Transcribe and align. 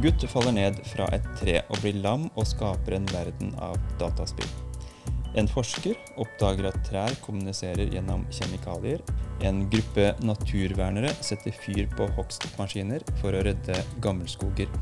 gutt 0.00 0.24
faller 0.32 0.54
ned 0.56 0.80
fra 0.88 1.06
et 1.14 1.26
tre 1.40 1.60
og 1.68 1.80
blir 1.82 2.00
lam 2.00 2.28
og 2.34 2.48
skaper 2.48 2.96
en 2.96 3.08
verden 3.12 3.54
av 3.60 3.76
dataspill. 4.00 4.48
En 5.38 5.46
forsker 5.46 5.94
oppdager 6.18 6.66
at 6.70 6.80
trær 6.88 7.14
kommuniserer 7.22 7.92
gjennom 7.92 8.24
kjemikalier. 8.34 9.02
En 9.46 9.62
gruppe 9.70 10.10
naturvernere 10.26 11.12
setter 11.22 11.54
fyr 11.54 11.86
på 11.94 12.08
hogstmaskiner 12.16 13.04
for 13.20 13.36
å 13.36 13.44
redde 13.46 13.76
gammelskoger. 14.02 14.72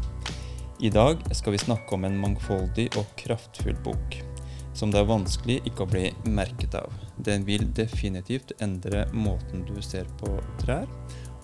I 0.81 0.91
dag 0.95 1.21
skal 1.35 1.57
vi 1.57 1.61
snakke 1.61 1.97
om 1.97 2.07
en 2.07 2.19
mangfoldig 2.23 2.89
og 2.97 3.07
kraftfull 3.19 3.77
bok, 3.85 4.21
som 4.79 4.93
det 4.95 5.03
er 5.03 5.11
vanskelig 5.11 5.59
ikke 5.67 5.85
å 5.85 5.91
bli 5.91 6.05
merket 6.31 6.79
av. 6.79 6.95
Den 7.19 7.45
vil 7.49 7.67
definitivt 7.75 8.55
endre 8.63 9.05
måten 9.13 9.67
du 9.67 9.77
ser 9.83 10.07
på 10.23 10.37
trær, 10.63 10.87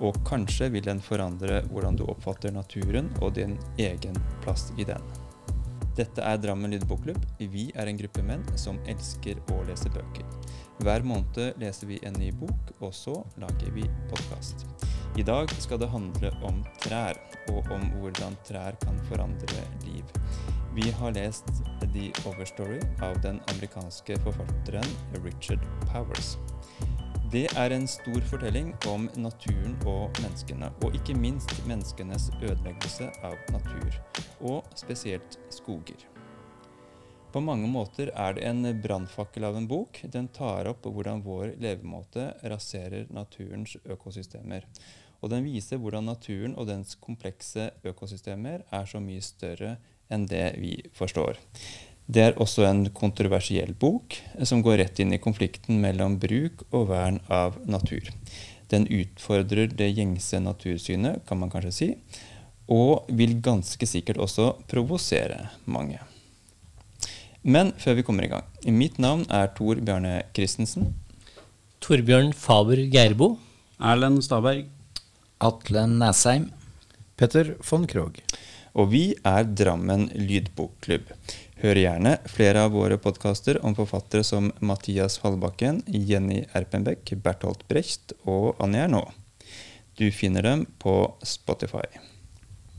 og 0.01 0.17
kanskje 0.27 0.71
vil 0.75 0.87
den 0.87 1.03
forandre 1.03 1.63
hvordan 1.71 1.99
du 1.99 2.07
oppfatter 2.09 2.55
naturen 2.55 3.13
og 3.21 3.37
din 3.39 3.59
egen 3.79 4.19
plass 4.43 4.73
i 4.79 4.87
den. 4.89 5.03
Dette 5.95 6.25
er 6.27 6.41
Drammen 6.43 6.73
lydbokklubb. 6.75 7.21
Vi 7.39 7.69
er 7.79 7.87
en 7.87 7.99
gruppe 8.01 8.23
menn 8.27 8.43
som 8.59 8.81
elsker 8.91 9.39
å 9.55 9.61
lese 9.69 9.93
bøker. 9.95 10.27
Hver 10.83 11.05
måned 11.07 11.61
leser 11.63 11.87
vi 11.87 12.01
en 12.03 12.17
ny 12.19 12.33
bok, 12.35 12.73
og 12.83 12.91
så 12.97 13.15
lager 13.39 13.71
vi 13.77 13.85
podkast. 14.11 14.67
I 15.15 15.23
dag 15.23 15.53
skal 15.63 15.79
det 15.79 15.93
handle 15.93 16.33
om 16.43 16.65
trær, 16.83 17.21
og 17.53 17.71
om 17.71 17.87
hvordan 18.01 18.35
trær 18.49 18.75
kan 18.83 18.99
forandre 19.07 19.63
liv. 19.85 20.03
Vi 20.75 20.91
har 20.99 21.15
lest 21.15 21.47
The 21.95 22.11
Overstory 22.27 22.81
av 22.99 23.21
den 23.23 23.39
amerikanske 23.55 24.19
forfatteren 24.27 24.97
Richard 25.23 25.63
Powers. 25.87 26.35
Det 27.35 27.49
er 27.59 27.73
en 27.75 27.87
stor 27.91 28.21
fortelling 28.31 28.69
om 28.87 29.09
naturen 29.19 29.73
og 29.91 30.13
menneskene, 30.23 30.69
og 30.87 30.95
ikke 30.95 31.17
minst 31.19 31.51
menneskenes 31.67 32.29
ødeleggelse 32.37 33.09
av 33.27 33.35
natur, 33.51 33.97
og 34.39 34.69
spesielt 34.79 35.35
skoger. 35.51 36.05
På 37.35 37.43
mange 37.43 37.67
måter 37.67 38.13
er 38.15 38.37
det 38.37 38.45
en 38.47 38.63
brannfakkel 38.85 39.49
av 39.49 39.59
en 39.59 39.67
bok. 39.67 39.99
Den 40.15 40.29
tar 40.37 40.71
opp 40.71 40.87
hvordan 40.87 41.25
vår 41.25 41.57
levemåte 41.65 42.29
raserer 42.53 43.11
naturens 43.11 43.75
økosystemer. 43.83 44.69
Og 45.19 45.33
den 45.35 45.43
viser 45.49 45.83
hvordan 45.83 46.07
naturen 46.07 46.55
og 46.55 46.71
dens 46.71 46.95
komplekse 46.95 47.73
økosystemer 47.83 48.63
er 48.71 48.87
så 48.87 49.03
mye 49.03 49.27
større 49.27 49.75
enn 50.07 50.29
det 50.31 50.53
vi 50.63 50.77
forstår. 50.95 51.43
Det 52.07 52.21
er 52.21 52.41
også 52.41 52.67
en 52.69 52.85
kontroversiell 52.93 53.73
bok 53.81 54.19
som 54.45 54.61
går 54.65 54.83
rett 54.83 55.01
inn 55.01 55.15
i 55.17 55.23
konflikten 55.23 55.81
mellom 55.81 56.19
bruk 56.21 56.67
og 56.71 56.91
vern 56.91 57.21
av 57.33 57.57
natur. 57.65 58.11
Den 58.69 58.85
utfordrer 58.93 59.73
det 59.73 59.93
gjengse 59.97 60.41
natursynet, 60.43 61.23
kan 61.29 61.41
man 61.41 61.53
kanskje 61.53 61.73
si, 61.73 61.89
og 62.69 63.09
vil 63.13 63.39
ganske 63.45 63.89
sikkert 63.89 64.21
også 64.21 64.55
provosere 64.69 65.49
mange. 65.65 66.01
Men 67.45 67.73
før 67.77 67.99
vi 67.99 68.05
kommer 68.07 68.25
i 68.25 68.31
gang. 68.33 68.45
Mitt 68.65 68.97
navn 69.01 69.27
er 69.29 69.51
Tor 69.57 69.81
Bjarne 69.85 70.23
Christensen. 70.37 70.95
Torbjørn 71.85 72.33
Faber 72.33 72.81
Geirbo. 72.89 73.35
Erlend 73.77 74.25
Staberg. 74.25 74.65
Atle 75.45 75.85
Næsheim. 75.91 76.49
Petter 77.21 77.53
von 77.69 77.85
Krogh. 77.87 78.23
Og 78.75 78.89
vi 78.95 79.03
er 79.29 79.45
Drammen 79.45 80.09
lydbokklubb. 80.17 81.13
Hør 81.65 81.79
gjerne 81.81 82.11
flere 82.29 82.61
av 82.67 82.75
våre 82.77 82.99
podkaster 83.01 83.57
om 83.65 83.73
forfattere 83.73 84.21
som 84.29 84.51
Mathias 84.61 85.15
Fallbakken, 85.17 85.79
Jenny 85.89 86.43
Erpenbeck, 86.53 87.15
Bertolt 87.25 87.63
Brecht 87.71 88.13
og 88.29 88.59
Anja 88.61 88.83
Ernaa. 88.85 89.15
Du 89.97 90.05
finner 90.13 90.45
dem 90.45 90.67
på 90.77 90.93
Spotify. 91.25 91.87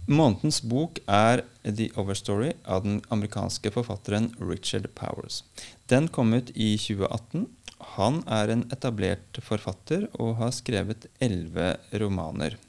Månedens 0.06 0.59
bok 0.62 1.01
er 1.09 1.41
The 1.66 1.88
Overstory 1.97 2.51
av 2.62 2.84
den 2.85 3.00
amerikanske 3.09 3.72
forfatteren 3.73 4.29
Richard 4.38 4.85
Powers. 4.94 5.41
Den 5.90 6.06
kom 6.06 6.35
ut 6.38 6.53
i 6.53 6.75
2018. 6.78 7.50
Han 7.97 8.22
er 8.29 8.53
en 8.53 8.67
etablert 8.69 9.41
forfatter 9.50 10.06
og 10.13 10.38
har 10.44 10.53
skrevet 10.53 11.09
elleve 11.17 11.73
romaner. 11.97 12.59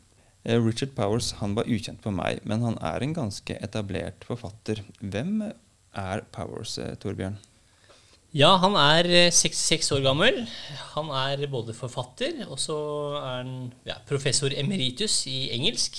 Richard 0.49 0.97
Powers 0.97 1.35
han 1.43 1.59
var 1.61 1.69
ukjent 1.69 2.01
for 2.01 2.17
meg, 2.17 2.41
men 2.49 2.65
han 2.65 2.81
er 2.81 3.05
en 3.05 3.15
ganske 3.21 3.61
etablert 3.61 4.25
forfatter. 4.25 4.81
Hvem 5.05 5.51
er 5.97 6.25
Powers, 6.33 6.79
Torbjørn? 7.03 7.39
Ja, 8.37 8.51
han 8.61 8.75
er 8.77 9.07
66 9.33 9.89
år 9.97 10.03
gammel. 10.05 10.43
Han 10.93 11.09
er 11.17 11.47
både 11.49 11.73
forfatter, 11.77 12.43
og 12.51 12.59
så 12.61 12.77
er 13.17 13.39
han 13.39 13.55
ja, 13.89 13.97
professor 14.09 14.53
emeritus 14.53 15.23
i 15.31 15.47
engelsk. 15.57 15.97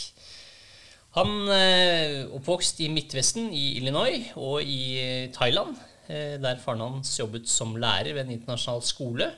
Han 1.18 1.48
er 1.50 2.28
oppvokst 2.38 2.84
i 2.86 2.92
Midtvesten, 2.94 3.50
i 3.50 3.80
Illinois 3.80 4.30
og 4.38 4.62
i 4.62 5.32
Thailand, 5.34 5.74
der 6.08 6.62
faren 6.62 6.84
hans 6.84 7.16
jobbet 7.18 7.50
som 7.50 7.74
lærer 7.80 8.14
ved 8.14 8.28
en 8.28 8.36
internasjonal 8.38 8.86
skole. 8.86 9.32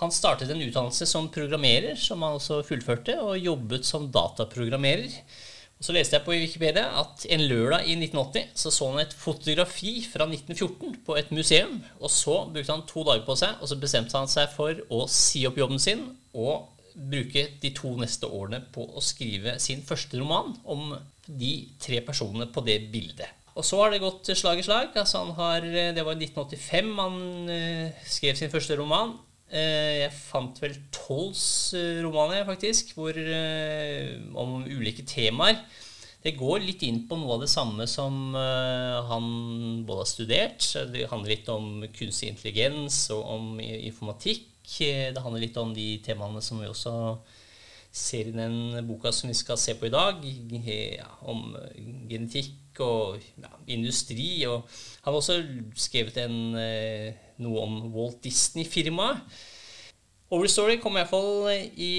Han 0.00 0.10
startet 0.10 0.50
en 0.50 0.64
utdannelse 0.66 1.06
som 1.06 1.30
programmerer, 1.30 1.94
som 1.94 2.24
han 2.26 2.40
også 2.40 2.64
fullførte, 2.66 3.20
og 3.22 3.38
jobbet 3.38 3.86
som 3.86 4.10
dataprogrammerer. 4.10 5.14
Og 5.76 5.84
så 5.84 5.92
leste 5.92 6.16
jeg 6.16 6.24
på 6.24 6.32
Wikipedia 6.32 6.86
at 7.02 7.26
en 7.34 7.42
lørdag 7.50 7.84
i 7.84 7.96
1980 7.98 8.54
så 8.56 8.70
så 8.72 8.86
han 8.92 9.02
et 9.02 9.12
fotografi 9.12 9.98
fra 10.08 10.24
1914 10.24 11.02
på 11.04 11.16
et 11.20 11.32
museum. 11.36 11.82
Og 12.00 12.10
så 12.10 12.38
brukte 12.52 12.72
han 12.72 12.86
to 12.88 13.04
dager 13.04 13.26
på 13.26 13.36
seg, 13.36 13.60
og 13.60 13.68
så 13.68 13.76
bestemte 13.80 14.16
han 14.16 14.30
seg 14.30 14.48
for 14.54 14.80
å 14.88 15.04
si 15.12 15.44
opp 15.48 15.60
jobben 15.60 15.82
sin 15.82 16.06
og 16.32 16.72
bruke 16.96 17.42
de 17.60 17.72
to 17.76 17.92
neste 18.00 18.28
årene 18.32 18.62
på 18.72 18.86
å 18.96 19.04
skrive 19.04 19.58
sin 19.60 19.84
første 19.84 20.16
roman 20.16 20.54
om 20.64 20.94
de 21.26 21.52
tre 21.82 22.00
personene 22.06 22.48
på 22.48 22.64
det 22.64 22.78
bildet. 22.92 23.28
Og 23.56 23.64
så 23.64 23.82
har 23.82 23.92
det 23.92 24.00
gått 24.00 24.28
slag 24.36 24.60
i 24.60 24.64
slag. 24.64 24.96
Altså 24.96 25.22
har, 25.36 25.64
det 25.64 26.04
var 26.04 26.16
i 26.16 26.24
1985 26.28 26.90
han 27.00 27.20
skrev 28.04 28.36
sin 28.36 28.52
første 28.52 28.76
roman. 28.80 29.14
Jeg 29.46 30.10
fant 30.14 30.56
vel 30.58 30.74
Tolls 30.94 31.72
romaner, 32.02 32.42
faktisk, 32.48 32.96
hvor, 32.96 33.14
om 34.42 34.56
ulike 34.66 35.04
temaer. 35.06 35.60
Det 36.24 36.32
går 36.34 36.64
litt 36.64 36.82
inn 36.82 37.04
på 37.06 37.14
noe 37.20 37.36
av 37.36 37.44
det 37.44 37.50
samme 37.52 37.86
som 37.86 38.34
han 38.34 39.28
både 39.86 40.02
har 40.02 40.10
studert. 40.10 40.66
Det 40.90 41.06
handler 41.12 41.36
litt 41.36 41.50
om 41.52 41.86
kunstig 41.94 42.32
intelligens 42.32 43.04
og 43.14 43.22
om 43.36 43.60
informatikk. 43.62 44.48
Det 44.66 45.22
handler 45.22 45.44
litt 45.44 45.62
om 45.62 45.70
de 45.76 45.92
temaene 46.02 46.42
som 46.42 46.58
vi 46.58 46.66
også 46.66 46.96
ser 47.96 48.32
i 48.32 48.34
den 48.34 48.74
boka 48.88 49.14
som 49.14 49.30
vi 49.30 49.38
skal 49.38 49.60
se 49.60 49.76
på 49.78 49.86
i 49.86 49.94
dag, 49.94 50.26
om 51.30 51.52
genetikk 52.10 52.65
og 52.84 53.20
ja, 53.42 53.52
industri. 53.66 54.30
Og 54.48 54.64
han 55.02 55.10
har 55.10 55.20
også 55.20 55.40
skrevet 55.78 56.18
en, 56.24 56.38
noe 57.42 57.62
om 57.62 57.78
Walt 57.94 58.22
Disney-firmaet. 58.24 59.22
Overstory 60.34 60.80
kom 60.82 60.96
i 60.96 61.04
hvert 61.04 61.12
fall 61.12 61.50
i 61.78 61.90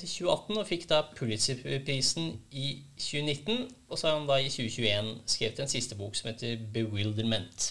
2018 0.00 0.56
og 0.56 0.68
fikk 0.70 0.86
da 0.88 1.02
Pulitzer-prisen 1.18 2.30
i 2.56 2.70
2019. 2.96 3.66
Og 3.90 3.98
så 4.00 4.08
har 4.08 4.16
han 4.16 4.28
da 4.30 4.38
i 4.40 4.48
2021 4.48 5.10
skrevet 5.28 5.60
en 5.60 5.74
siste 5.74 5.98
bok 5.98 6.16
som 6.16 6.30
heter 6.30 6.56
Bewilderment. 6.72 7.68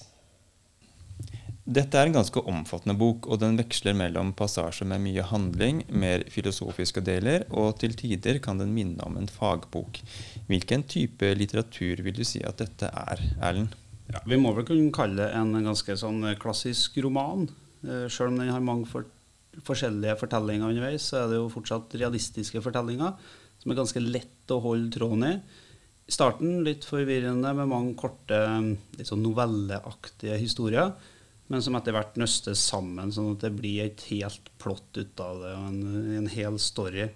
Dette 1.68 2.00
er 2.00 2.08
en 2.08 2.16
ganske 2.16 2.40
omfattende 2.48 2.96
bok, 2.96 3.26
og 3.28 3.42
den 3.42 3.58
veksler 3.60 3.96
mellom 4.00 4.30
passasjer 4.40 4.88
med 4.88 5.02
mye 5.04 5.24
handling, 5.28 5.82
mer 5.92 6.22
filosofiske 6.32 7.02
deler, 7.04 7.44
og 7.52 7.82
til 7.82 7.92
tider 8.00 8.40
kan 8.44 8.62
den 8.62 8.72
minne 8.72 9.04
om 9.04 9.18
en 9.20 9.28
fagbok. 9.28 10.00
Hvilken 10.48 10.86
type 10.88 11.34
litteratur 11.36 12.00
vil 12.06 12.16
du 12.16 12.24
si 12.24 12.40
at 12.48 12.62
dette 12.64 12.88
er, 12.88 13.24
Erlend? 13.44 13.76
Ja, 14.08 14.22
vi 14.24 14.40
må 14.40 14.54
vel 14.56 14.64
kunne 14.70 14.94
kalle 14.96 15.26
det 15.26 15.34
en 15.36 15.52
ganske 15.66 15.98
sånn 16.00 16.24
klassisk 16.40 16.96
roman. 17.04 17.50
Selv 17.84 18.30
om 18.30 18.40
den 18.40 18.54
har 18.54 18.64
mange 18.64 18.88
for 18.88 19.04
forskjellige 19.68 20.16
fortellinger 20.22 20.72
underveis, 20.72 21.10
så 21.12 21.26
er 21.26 21.34
det 21.34 21.42
jo 21.42 21.52
fortsatt 21.52 21.98
realistiske 22.00 22.64
fortellinger 22.64 23.12
som 23.60 23.74
er 23.74 23.80
ganske 23.82 24.06
lett 24.06 24.56
å 24.56 24.62
holde 24.64 24.94
tråden 24.96 25.28
i. 25.34 25.36
I 26.08 26.16
starten 26.16 26.62
litt 26.64 26.88
forvirrende 26.88 27.52
med 27.60 27.68
mange 27.68 27.92
korte, 28.00 28.40
litt 28.96 29.12
sånn 29.12 29.26
novelleaktige 29.26 30.40
historier 30.40 30.96
men 31.48 31.64
som 31.64 31.78
etter 31.80 31.96
hvert 31.96 32.18
nøstes 32.20 32.60
sammen, 32.70 33.12
sånn 33.14 33.34
at 33.36 33.46
det 33.46 33.54
blir 33.56 33.86
et 33.86 34.04
helt 34.10 34.52
plott 34.60 35.00
ut 35.00 35.24
av 35.24 35.40
det, 35.44 35.54
og 35.56 35.70
en, 35.70 35.82
en 36.20 36.30
hel 36.32 36.60
story. 36.60 37.08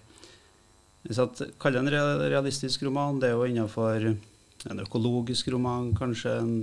Hvis 1.03 1.19
jeg 1.19 1.51
kaller 1.59 1.83
det 1.83 1.99
en 1.99 2.23
realistisk 2.31 2.85
roman, 2.87 3.19
det 3.19 3.31
er 3.31 3.35
jo 3.35 3.49
innenfor 3.49 4.11
en 4.69 4.83
økologisk 4.83 5.49
roman, 5.51 5.91
kanskje 5.97 6.35
en 6.39 6.55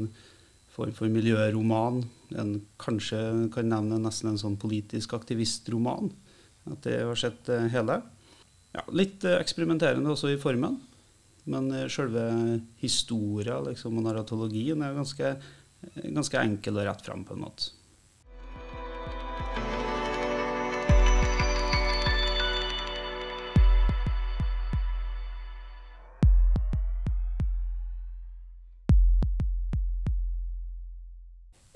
form 0.78 0.94
for 0.94 1.10
miljøroman. 1.12 2.04
En 2.38 2.54
kanskje 2.80 3.18
kan 3.54 3.68
nevne 3.68 3.98
nesten 4.02 4.32
en 4.32 4.40
sånn 4.40 4.58
politisk 4.60 5.16
aktivistroman. 5.18 6.12
At 6.70 6.84
det 6.86 7.00
har 7.02 7.18
sett 7.18 7.50
hele. 7.72 7.98
Ja, 8.76 8.84
litt 8.94 9.24
eksperimenterende 9.26 10.12
også 10.12 10.30
i 10.32 10.40
formen. 10.40 10.78
Men 11.48 11.72
selve 11.90 12.28
historia 12.82 13.56
liksom, 13.64 13.96
og 13.96 14.04
narratologien 14.04 14.84
er 14.84 14.96
ganske 14.96 15.32
ganske 16.04 16.40
enkel 16.40 16.80
og 16.80 16.88
rett 16.88 17.04
fram, 17.06 17.24
på 17.24 17.36
en 17.36 17.44
måte. 17.46 17.74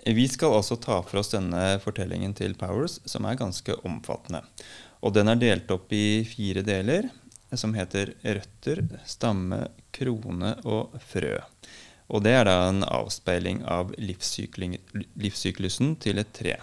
Vi 0.05 0.25
skal 0.29 0.57
altså 0.57 0.77
ta 0.83 0.97
for 1.07 1.21
oss 1.21 1.31
denne 1.31 1.79
fortellingen 1.81 2.35
til 2.35 2.57
Powers, 2.59 2.99
som 3.07 3.23
er 3.25 3.39
ganske 3.39 3.77
omfattende. 3.87 4.41
Og 5.01 5.15
den 5.15 5.31
er 5.31 5.39
delt 5.39 5.71
opp 5.71 5.95
i 5.95 6.25
fire 6.27 6.65
deler, 6.67 7.07
som 7.55 7.75
heter 7.77 8.11
røtter, 8.25 8.83
stamme, 9.07 9.61
krone 9.95 10.57
og 10.67 10.99
frø. 11.07 11.37
Og 12.11 12.23
det 12.25 12.35
er 12.37 12.45
da 12.49 12.69
en 12.69 12.83
avspeiling 12.85 13.63
av 13.69 13.93
livssyklusen 14.01 15.97
til 16.03 16.19
et 16.23 16.33
tre. 16.35 16.57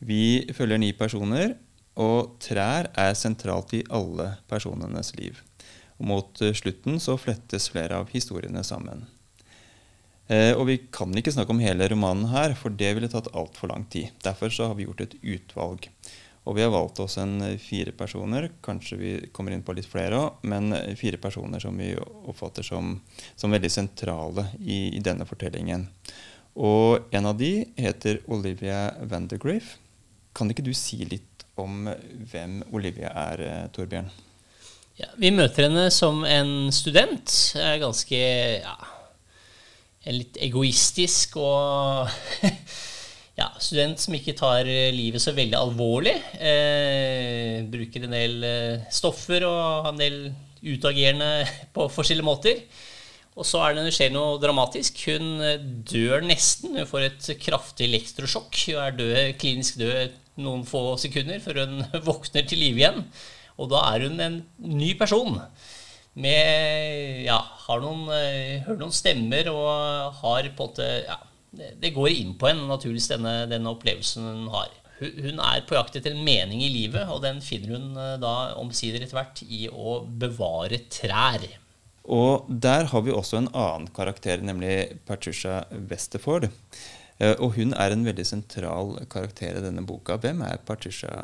Vi 0.00 0.48
følger 0.56 0.78
ni 0.80 0.92
personer, 0.96 1.56
og 2.00 2.36
trær 2.40 2.88
er 2.96 3.14
sentralt 3.18 3.74
i 3.76 3.84
alle 3.92 4.36
personenes 4.48 5.12
liv. 5.18 5.42
Og 6.00 6.06
mot 6.08 6.44
slutten 6.56 7.00
så 7.02 7.18
flettes 7.20 7.68
flere 7.72 7.98
av 8.00 8.08
historiene 8.14 8.62
sammen. 8.64 9.04
Eh, 10.30 10.54
og 10.54 10.68
vi 10.68 10.78
kan 10.94 11.10
ikke 11.18 11.32
snakke 11.34 11.52
om 11.52 11.60
hele 11.62 11.88
romanen 11.90 12.30
her, 12.30 12.54
for 12.56 12.70
det 12.70 12.94
ville 12.96 13.10
tatt 13.10 13.32
altfor 13.34 13.72
lang 13.72 13.84
tid. 13.90 14.12
Derfor 14.22 14.52
så 14.54 14.70
har 14.70 14.78
vi 14.78 14.86
gjort 14.86 15.02
et 15.04 15.16
utvalg. 15.20 15.90
Og 16.50 16.56
vi 16.56 16.64
har 16.64 16.72
valgt 16.74 16.98
oss 16.98 17.14
en 17.22 17.36
fire 17.62 17.92
personer, 17.94 18.48
kanskje 18.64 18.96
vi 18.98 19.10
kommer 19.30 19.54
inn 19.54 19.62
på 19.62 19.74
litt 19.76 19.86
flere 19.86 20.18
òg, 20.18 20.40
men 20.50 20.74
fire 20.98 21.20
personer 21.22 21.62
som 21.62 21.76
vi 21.78 21.92
oppfatter 22.00 22.66
som, 22.66 22.96
som 23.38 23.54
veldig 23.54 23.70
sentrale 23.70 24.48
i, 24.58 24.96
i, 24.96 24.98
denne 24.98 25.22
fortellingen. 25.30 25.86
Og 26.58 27.14
en 27.14 27.30
av 27.30 27.38
de 27.38 27.52
heter 27.78 28.18
Olivia 28.26 28.88
Vandergriff. 29.06 29.76
Kan 30.34 30.50
ikke 30.50 30.66
du 30.66 30.72
si 30.74 30.98
litt 31.06 31.46
om 31.54 31.86
hvem 32.32 32.64
Olivia 32.74 33.14
er, 33.28 33.46
eh, 33.46 33.64
Torbjørn? 33.70 34.10
Ja, 34.98 35.06
vi 35.22 35.30
møter 35.30 35.68
henne 35.68 35.86
som 35.94 36.24
en 36.26 36.72
student. 36.74 37.30
Ganske 37.54 38.24
ja, 38.58 38.76
litt 40.10 40.42
egoistisk 40.42 41.38
og 41.38 42.10
ja, 43.40 43.48
student 43.62 44.02
som 44.02 44.14
ikke 44.16 44.36
tar 44.36 44.68
livet 44.94 45.22
så 45.22 45.32
veldig 45.36 45.56
alvorlig. 45.58 46.14
Eh, 46.36 47.64
bruker 47.72 48.04
en 48.06 48.14
del 48.16 48.46
eh, 48.46 48.86
stoffer 48.92 49.46
og 49.48 49.90
en 49.90 50.00
del 50.00 50.22
utagerende 50.60 51.46
på 51.74 51.88
forskjellige 51.92 52.28
måter. 52.28 52.64
Og 53.38 53.46
så 53.46 53.62
er 53.64 53.76
det, 53.76 53.86
det 53.86 53.94
skjer 53.96 54.12
noe 54.12 54.38
dramatisk. 54.42 55.00
Hun 55.08 55.40
eh, 55.44 55.60
dør 55.88 56.24
nesten. 56.26 56.76
Hun 56.76 56.88
får 56.88 57.06
et 57.06 57.28
kraftig 57.40 57.88
elektrosjokk. 57.88 58.58
Hun 58.68 58.82
er 58.84 58.98
død, 58.98 59.20
klinisk 59.40 59.80
død 59.80 60.18
noen 60.40 60.64
få 60.68 60.94
sekunder 61.00 61.40
før 61.42 61.64
hun 61.64 61.84
våkner 62.08 62.48
til 62.48 62.62
live 62.62 62.82
igjen. 62.82 63.04
Og 63.60 63.70
da 63.72 63.84
er 63.92 64.08
hun 64.08 64.20
en 64.24 64.40
ny 64.58 64.92
person. 64.98 65.40
Med 66.20 67.24
Ja, 67.24 67.38
har 67.66 67.82
noen, 67.84 68.08
eh, 68.12 68.60
hører 68.66 68.80
noen 68.80 68.94
stemmer 68.94 69.48
og 69.52 70.20
har 70.20 70.48
på 70.56 70.66
en 70.66 70.72
måte 70.72 70.88
Ja, 71.06 71.20
det 71.50 71.94
går 71.94 72.12
inn 72.14 72.36
på 72.38 72.50
en 72.50 72.66
naturligvis 72.68 73.10
denne, 73.10 73.34
denne 73.50 73.72
opplevelsen 73.72 74.26
hun 74.26 74.50
har. 74.54 74.70
Hun 75.00 75.40
er 75.40 75.64
på 75.64 75.76
jakt 75.78 75.96
etter 75.96 76.12
en 76.12 76.24
mening 76.26 76.60
i 76.62 76.70
livet, 76.72 77.08
og 77.08 77.22
den 77.24 77.40
finner 77.44 77.76
hun 77.76 77.96
eh, 77.96 78.16
da 78.20 78.52
omsider 78.60 79.00
etter 79.00 79.16
hvert 79.16 79.40
i 79.46 79.64
å 79.72 80.00
bevare 80.04 80.82
trær. 80.92 81.46
Og 82.10 82.48
der 82.48 82.88
har 82.90 83.04
vi 83.06 83.14
også 83.14 83.40
en 83.40 83.50
annen 83.56 83.88
karakter, 83.96 84.42
nemlig 84.44 85.00
Patricia 85.08 85.62
Westerford. 85.70 86.50
Eh, 87.20 87.32
og 87.38 87.56
hun 87.56 87.72
er 87.72 87.94
en 87.94 88.04
veldig 88.04 88.26
sentral 88.28 88.94
karakter 89.12 89.56
i 89.56 89.64
denne 89.64 89.84
boka. 89.88 90.18
Hvem 90.20 90.44
er 90.44 90.60
Patricia 90.68 91.14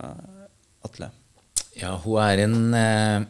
Atle? 0.87 1.11
Ja, 1.77 1.97
hun 2.01 2.21
er 2.23 2.45
en 2.47 2.59
eh, 2.77 3.29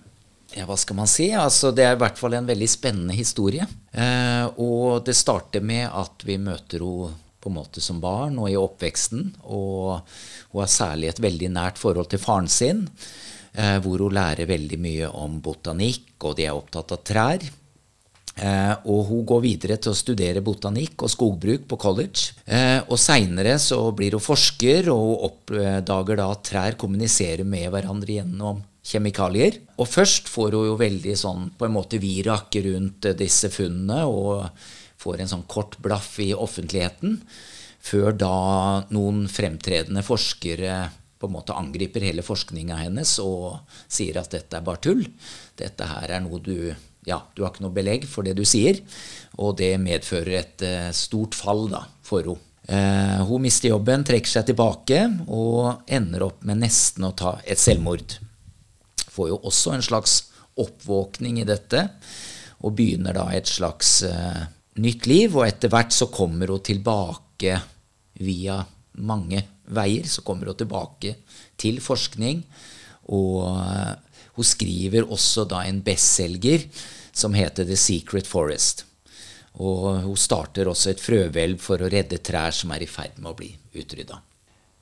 ja, 0.57 0.65
hva 0.65 0.77
skal 0.81 0.97
man 0.99 1.11
si? 1.11 1.29
Altså, 1.37 1.71
det 1.75 1.85
er 1.85 1.95
i 1.97 2.01
hvert 2.01 2.19
fall 2.19 2.39
en 2.39 2.49
veldig 2.49 2.69
spennende 2.71 3.17
historie. 3.17 3.67
Eh, 3.93 4.47
og 4.63 5.05
det 5.07 5.17
starter 5.19 5.65
med 5.65 5.87
at 5.91 6.27
vi 6.27 6.39
møter 6.41 6.85
henne 6.85 7.15
på 7.47 7.53
en 7.53 7.59
måte 7.61 7.79
som 7.79 8.01
barn 8.03 8.41
og 8.43 8.49
i 8.51 8.57
oppveksten. 8.59 9.29
Og 9.55 10.01
hun 10.51 10.63
har 10.65 10.73
særlig 10.73 11.13
et 11.13 11.23
veldig 11.23 11.53
nært 11.55 11.79
forhold 11.79 12.11
til 12.11 12.23
faren 12.23 12.49
sin. 12.51 12.87
Eh, 13.57 13.77
hvor 13.85 14.03
hun 14.03 14.17
lærer 14.17 14.49
veldig 14.49 14.79
mye 14.83 15.13
om 15.17 15.39
botanikk, 15.45 16.17
og 16.29 16.37
de 16.37 16.49
er 16.49 16.57
opptatt 16.57 16.93
av 16.93 17.05
trær. 17.07 17.47
Eh, 18.37 18.75
og 18.93 19.07
hun 19.09 19.23
går 19.25 19.41
videre 19.47 19.79
til 19.81 19.95
å 19.95 19.97
studere 19.97 20.43
botanikk 20.45 21.07
og 21.07 21.13
skogbruk 21.13 21.65
på 21.71 21.79
college. 21.81 22.35
Eh, 22.45 22.83
og 22.85 23.01
seinere 23.01 23.57
så 23.63 23.79
blir 23.97 24.19
hun 24.19 24.25
forsker, 24.25 24.91
og 24.93 25.05
hun 25.07 25.31
oppdager 25.31 26.21
da 26.21 26.29
at 26.35 26.45
trær 26.51 26.77
kommuniserer 26.81 27.49
med 27.49 27.71
hverandre 27.73 28.19
gjennom 28.19 28.61
kjemikalier. 28.87 29.61
Og 29.81 29.89
først 29.91 30.31
får 30.31 30.57
hun 30.57 30.71
jo 30.71 30.79
veldig 30.81 31.17
sånn 31.19 31.51
på 31.59 31.67
en 31.67 31.75
måte 31.75 32.01
virak 32.03 32.55
rundt 32.67 33.11
disse 33.19 33.51
funnene 33.53 34.05
og 34.07 34.47
får 35.03 35.23
en 35.23 35.33
sånn 35.35 35.47
kort 35.51 35.77
blaff 35.83 36.17
i 36.25 36.33
offentligheten, 36.35 37.19
før 37.87 38.15
da 38.19 38.37
noen 38.95 39.27
fremtredende 39.31 40.03
forskere 40.07 40.87
på 41.17 41.29
en 41.29 41.35
måte 41.37 41.57
angriper 41.57 42.05
hele 42.05 42.25
forskninga 42.25 42.79
hennes 42.81 43.17
og 43.23 43.63
sier 43.89 44.19
at 44.21 44.33
dette 44.35 44.59
er 44.59 44.65
bare 44.67 44.83
tull. 44.85 45.05
Dette 45.57 45.89
her 45.89 46.19
er 46.19 46.23
noe 46.25 46.43
du 46.43 46.75
Ja, 47.07 47.21
du 47.37 47.45
har 47.45 47.53
ikke 47.53 47.63
noe 47.63 47.75
belegg 47.75 48.03
for 48.11 48.27
det 48.27 48.33
du 48.35 48.43
sier. 48.43 48.81
Og 49.39 49.55
det 49.61 49.77
medfører 49.79 50.41
et 50.41 50.65
uh, 50.67 50.91
stort 50.91 51.39
fall 51.39 51.69
da, 51.71 51.85
for 52.03 52.27
henne. 52.27 52.43
Uh, 52.67 53.23
hun 53.29 53.45
mister 53.45 53.71
jobben, 53.71 54.03
trekker 54.03 54.27
seg 54.27 54.49
tilbake 54.49 55.05
og 55.31 55.87
ender 55.87 56.25
opp 56.27 56.41
med 56.43 56.65
nesten 56.65 57.07
å 57.07 57.13
ta 57.15 57.37
et 57.47 57.63
selvmord. 57.63 58.17
Får 59.17 59.33
jo 59.33 59.41
også 59.49 59.75
en 59.75 59.85
slags 59.85 60.19
oppvåkning 60.61 61.41
i 61.41 61.49
dette 61.49 61.83
og 62.65 62.73
begynner 62.77 63.17
da 63.17 63.27
et 63.37 63.49
slags 63.49 63.99
uh, 64.09 64.47
nytt 64.81 65.09
liv. 65.09 65.37
Og 65.37 65.47
etter 65.47 65.73
hvert 65.73 65.93
så 65.95 66.09
kommer 66.13 66.53
hun 66.53 66.65
tilbake 66.65 67.59
via 68.21 68.61
mange 69.05 69.43
veier. 69.77 70.09
Så 70.09 70.25
kommer 70.27 70.53
hun 70.53 70.59
tilbake 70.61 71.17
til 71.61 71.81
forskning. 71.85 72.43
Og 73.13 73.45
uh, 73.45 73.93
hun 74.37 74.49
skriver 74.49 75.09
også 75.09 75.47
da 75.49 75.65
en 75.65 75.83
bestselger 75.85 76.69
som 77.17 77.37
heter 77.37 77.65
The 77.69 77.79
Secret 77.81 78.29
Forest. 78.29 78.85
Og 79.57 80.03
hun 80.05 80.17
starter 80.21 80.69
også 80.69 80.93
et 80.93 81.01
frøhvelv 81.01 81.61
for 81.65 81.81
å 81.81 81.89
redde 81.93 82.21
trær 82.21 82.53
som 82.53 82.75
er 82.77 82.85
i 82.85 82.91
ferd 82.91 83.17
med 83.17 83.33
å 83.33 83.39
bli 83.39 83.55
utrydda. 83.77 84.21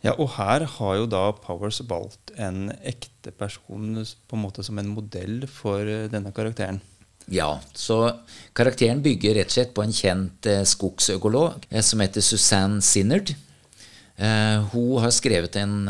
Ja, 0.04 0.16
og 0.18 0.35
her 0.35 0.66
har 0.68 0.97
jo 0.99 1.06
da 1.09 1.28
Powers 1.38 1.78
valgt 1.88 2.35
en 2.37 2.68
ekte 2.82 3.13
person 3.33 4.04
på 4.28 4.37
en 4.37 4.43
måte 4.43 4.64
som 4.64 4.78
en 4.78 4.90
modell 4.93 5.45
for 5.50 5.81
eh, 5.81 6.09
denne 6.12 6.33
karakteren. 6.35 6.81
Ja, 7.33 7.57
så 7.73 7.99
karakteren 8.57 9.00
bygger 9.04 9.38
rett 9.38 9.52
og 9.52 9.57
slett 9.57 9.75
på 9.76 9.85
en 9.85 9.95
kjent 9.97 10.49
eh, 10.50 10.64
skogsøkolog 10.69 11.64
eh, 11.71 11.85
som 11.85 12.02
heter 12.04 12.25
Suzanne 12.25 12.85
Sinnard. 12.85 13.35
Hun 14.14 15.00
har 15.02 15.11
skrevet 15.11 15.57
en 15.59 15.88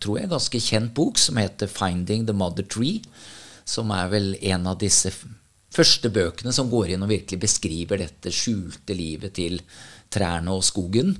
tror 0.00 0.16
jeg, 0.16 0.30
ganske 0.30 0.60
kjent 0.64 0.94
bok 0.96 1.18
som 1.20 1.36
heter 1.36 1.68
'Finding 1.68 2.22
the 2.24 2.32
Mother 2.32 2.64
Tree'. 2.64 3.04
Som 3.68 3.90
er 3.92 4.08
vel 4.08 4.30
en 4.40 4.64
av 4.70 4.78
disse 4.80 5.12
første 5.68 6.08
bøkene 6.08 6.54
som 6.56 6.70
går 6.72 6.94
inn 6.94 7.04
og 7.04 7.10
virkelig 7.12 7.36
beskriver 7.42 8.00
dette 8.00 8.32
skjulte 8.32 8.96
livet 8.96 9.36
til 9.36 9.60
trærne 10.08 10.56
og 10.56 10.64
skogen. 10.64 11.12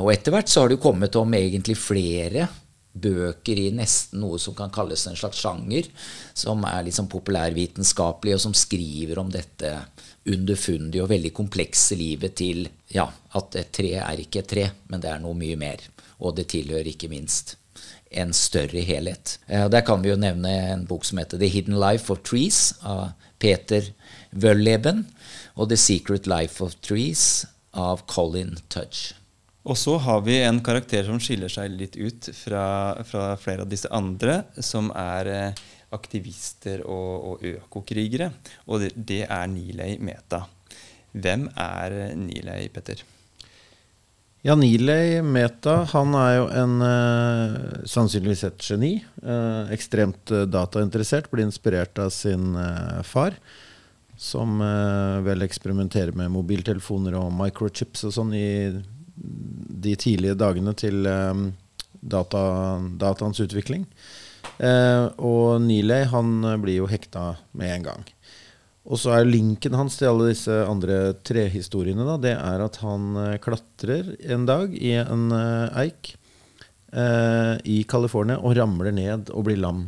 Og 0.00 0.08
etter 0.08 0.32
hvert 0.32 0.48
så 0.48 0.62
har 0.62 0.72
det 0.72 0.78
jo 0.78 0.86
kommet 0.86 1.20
om 1.20 1.36
egentlig 1.36 1.76
flere 1.76 2.48
bøker 2.94 3.58
i 3.58 3.70
nesten 3.74 4.22
noe 4.22 4.38
som 4.38 4.54
kan 4.56 4.70
kalles 4.74 5.06
en 5.10 5.18
slags 5.18 5.40
sjanger, 5.42 5.88
som 6.34 6.62
er 6.68 6.90
sånn 6.94 7.10
populærvitenskapelig, 7.10 8.36
og 8.36 8.44
som 8.46 8.54
skriver 8.56 9.18
om 9.20 9.32
dette 9.34 9.72
underfundige 10.30 11.04
og 11.04 11.10
veldig 11.10 11.34
komplekse 11.36 11.98
livet 11.98 12.36
til 12.38 12.64
ja, 12.94 13.08
at 13.10 13.58
et 13.60 13.72
tre 13.74 13.92
er 13.98 14.22
ikke 14.22 14.44
et 14.44 14.50
tre, 14.54 14.68
men 14.88 15.02
det 15.02 15.10
er 15.10 15.20
noe 15.22 15.36
mye 15.36 15.58
mer. 15.60 15.82
Og 16.22 16.36
det 16.38 16.48
tilhører 16.54 16.94
ikke 16.94 17.10
minst 17.12 17.56
en 18.14 18.30
større 18.36 18.84
helhet. 18.86 19.38
Eh, 19.50 19.66
der 19.68 19.82
kan 19.86 20.02
vi 20.02 20.12
jo 20.12 20.20
nevne 20.20 20.52
en 20.70 20.86
bok 20.86 21.04
som 21.04 21.18
heter 21.18 21.40
The 21.40 21.50
Hidden 21.50 21.78
Life 21.80 22.12
of 22.12 22.22
Trees 22.22 22.76
av 22.86 23.10
Peter 23.42 23.90
Wølleben, 24.30 25.04
og 25.58 25.68
The 25.70 25.78
Secret 25.78 26.28
Life 26.30 26.62
of 26.64 26.78
Trees 26.82 27.44
av 27.74 28.06
Colin 28.10 28.56
Tudge. 28.70 29.18
Og 29.64 29.78
så 29.80 29.96
har 29.96 30.20
vi 30.26 30.42
en 30.44 30.60
karakter 30.64 31.06
som 31.06 31.20
skiller 31.22 31.48
seg 31.48 31.72
litt 31.72 31.96
ut 31.96 32.28
fra, 32.36 32.66
fra 33.08 33.30
flere 33.40 33.64
av 33.64 33.70
disse 33.70 33.88
andre, 33.96 34.42
som 34.60 34.90
er 34.92 35.30
eh, 35.32 35.62
aktivister 35.96 36.82
og, 36.84 37.12
og 37.30 37.46
økokrigere. 37.54 38.28
Og 38.68 38.84
det, 38.84 38.92
det, 38.94 39.22
er 39.24 39.48
Nilay 39.48 39.96
Meta. 40.04 40.42
Hvem 41.16 41.48
er 41.56 41.96
Nilay, 42.18 42.68
Petter? 42.74 43.00
Ja, 44.44 44.52
Nilay 44.58 45.22
Meta 45.24 45.78
han 45.94 46.12
er 46.18 46.32
jo 46.34 46.48
en 46.52 46.74
uh, 46.84 47.84
sannsynligvis 47.88 48.44
et 48.50 48.66
geni. 48.66 48.98
Ekstremt 49.72 50.34
datainteressert. 50.52 51.30
Blir 51.32 51.46
inspirert 51.46 51.96
av 52.02 52.10
sin 52.12 52.52
far, 53.08 53.38
som 54.20 54.60
vel 55.24 55.46
eksperimenterer 55.46 56.12
med 56.18 56.34
mobiltelefoner 56.34 57.16
og 57.22 57.32
microchips 57.38 58.04
og 58.10 58.14
sånn 58.18 58.36
i 58.36 58.44
de 59.14 59.94
tidlige 60.00 60.36
dagene 60.38 60.74
til 60.78 61.06
um, 61.06 61.46
data, 62.00 62.44
dataens 63.00 63.40
utvikling. 63.44 63.86
Uh, 64.58 65.10
og 65.18 65.62
Nile, 65.64 66.04
han 66.10 66.36
blir 66.62 66.82
jo 66.82 66.90
hekta 66.90 67.34
med 67.56 67.76
en 67.76 67.88
gang. 67.90 68.04
Og 68.84 69.00
så 69.00 69.14
er 69.16 69.28
linken 69.28 69.76
hans 69.78 69.96
til 69.96 70.10
alle 70.10 70.28
disse 70.32 70.52
andre 70.68 71.14
trehistoriene 71.24 72.04
da, 72.04 72.18
det 72.20 72.34
er 72.36 72.64
at 72.66 72.76
han 72.84 73.14
eh, 73.16 73.38
klatrer 73.40 74.12
en 74.34 74.44
dag 74.48 74.74
i 74.76 74.92
en 75.00 75.30
eh, 75.32 75.78
eik 75.86 76.10
eh, 76.92 77.54
i 77.64 77.78
California 77.88 78.36
og 78.44 78.58
ramler 78.58 78.92
ned 78.92 79.32
og 79.32 79.46
blir 79.48 79.62
lam. 79.62 79.86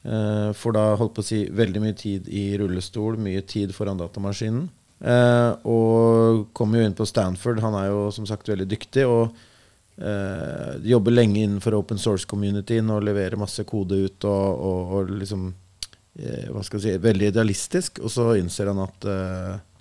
Eh, 0.00 0.48
for 0.56 0.72
da 0.72 0.94
holdt 0.96 1.18
på 1.18 1.24
å 1.24 1.28
si 1.28 1.42
veldig 1.52 1.84
mye 1.84 1.98
tid 2.00 2.30
i 2.32 2.46
rullestol, 2.60 3.20
mye 3.20 3.44
tid 3.44 3.76
foran 3.76 4.00
datamaskinen. 4.00 4.70
Eh, 5.00 5.52
og 5.64 6.50
kommer 6.52 6.80
jo 6.80 6.88
inn 6.88 6.96
på 6.96 7.08
Stanford. 7.08 7.62
Han 7.64 7.76
er 7.78 7.88
jo 7.88 8.10
som 8.14 8.26
sagt 8.28 8.50
veldig 8.50 8.68
dyktig. 8.68 9.06
og 9.08 9.32
eh, 9.96 10.76
jobber 10.92 11.14
lenge 11.16 11.42
innenfor 11.42 11.76
open 11.78 12.00
source-communityen 12.00 12.90
og 12.92 13.04
leverer 13.08 13.40
masse 13.40 13.64
kode 13.64 14.04
ut. 14.04 14.24
og, 14.24 14.60
og, 14.60 14.94
og 14.94 15.14
liksom 15.22 15.48
eh, 16.18 16.50
hva 16.52 16.64
skal 16.66 16.80
jeg 16.80 16.98
si, 16.98 17.04
veldig 17.06 17.32
idealistisk. 17.32 18.02
Og 18.04 18.12
så 18.12 18.34
innser 18.40 18.72
han 18.72 18.82
at 18.84 19.08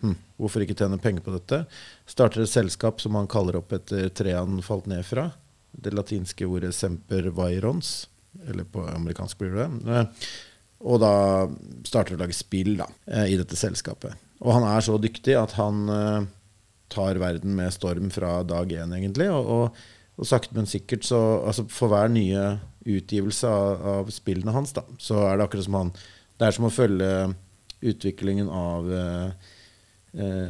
hm, 0.02 0.16
hvorfor 0.40 0.64
ikke 0.64 0.78
tjene 0.80 1.02
penger 1.02 1.26
på 1.26 1.36
dette? 1.36 1.66
Starter 2.08 2.46
et 2.46 2.54
selskap 2.54 3.04
som 3.04 3.20
han 3.20 3.30
kaller 3.32 3.60
opp 3.60 3.76
etter 3.76 4.10
treet 4.10 4.40
han 4.40 4.64
falt 4.66 4.88
ned 4.92 5.04
fra. 5.08 5.30
Det 5.72 5.94
latinske 5.94 6.48
ordet 6.48 6.74
'semper 6.74 7.30
virons'. 7.36 8.08
Eller 8.48 8.64
på 8.64 8.84
amerikansk 8.88 9.38
blir 9.40 9.56
det 9.58 9.68
det. 9.84 10.04
Og 10.80 11.00
da 11.02 11.50
starter 11.84 12.16
å 12.16 12.20
lage 12.22 12.38
spill 12.38 12.78
da, 12.80 12.86
i 13.28 13.36
dette 13.36 13.58
selskapet. 13.60 14.16
Og 14.40 14.54
han 14.56 14.66
er 14.70 14.84
så 14.86 14.96
dyktig 15.02 15.36
at 15.36 15.56
han 15.60 15.86
uh, 15.92 16.28
tar 16.92 17.20
verden 17.22 17.56
med 17.58 17.74
storm 17.76 18.10
fra 18.14 18.40
dag 18.48 18.72
én, 18.72 18.96
egentlig. 18.96 19.30
Og, 19.34 19.46
og, 19.46 19.84
og, 20.16 20.28
sakte, 20.28 20.56
men 20.56 20.70
sikkert 20.70 21.06
så 21.08 21.20
altså 21.48 21.68
For 21.72 21.92
hver 21.92 22.12
nye 22.12 22.58
utgivelse 22.90 23.48
av, 23.52 23.86
av, 23.94 24.12
spillene 24.16 24.56
hans, 24.56 24.74
da, 24.76 24.86
så 25.02 25.26
er 25.28 25.38
det 25.38 25.48
akkurat 25.48 25.68
som 25.68 25.80
han 25.80 25.94
Det 26.40 26.48
er 26.48 26.56
som 26.56 26.68
å 26.70 26.74
følge 26.74 27.14
utviklingen 27.80 28.50
av 28.52 28.88
eh, 28.92 29.50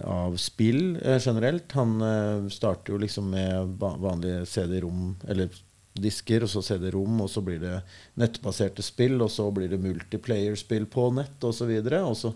av 0.08 0.38
spill 0.40 0.96
uh, 1.04 1.18
generelt. 1.20 1.74
Han 1.76 1.98
uh, 2.02 2.48
starter 2.50 2.94
jo 2.94 3.02
liksom 3.02 3.28
med 3.34 3.74
vanlige 3.82 4.46
CD-rom, 4.48 5.18
eller 5.28 5.52
disker, 6.00 6.46
og 6.46 6.52
så 6.54 6.64
CD-rom, 6.64 7.20
og 7.26 7.30
så 7.30 7.44
blir 7.44 7.60
det 7.62 7.76
nettbaserte 8.22 8.86
spill, 8.86 9.18
og 9.22 9.32
så 9.34 9.50
blir 9.52 9.68
det 9.72 9.82
multiplayer-spill 9.84 10.88
på 10.90 11.10
nett 11.18 11.44
osv. 11.44 11.74
Og 11.76 11.92
så, 11.92 12.02
og 12.06 12.18
så, 12.18 12.34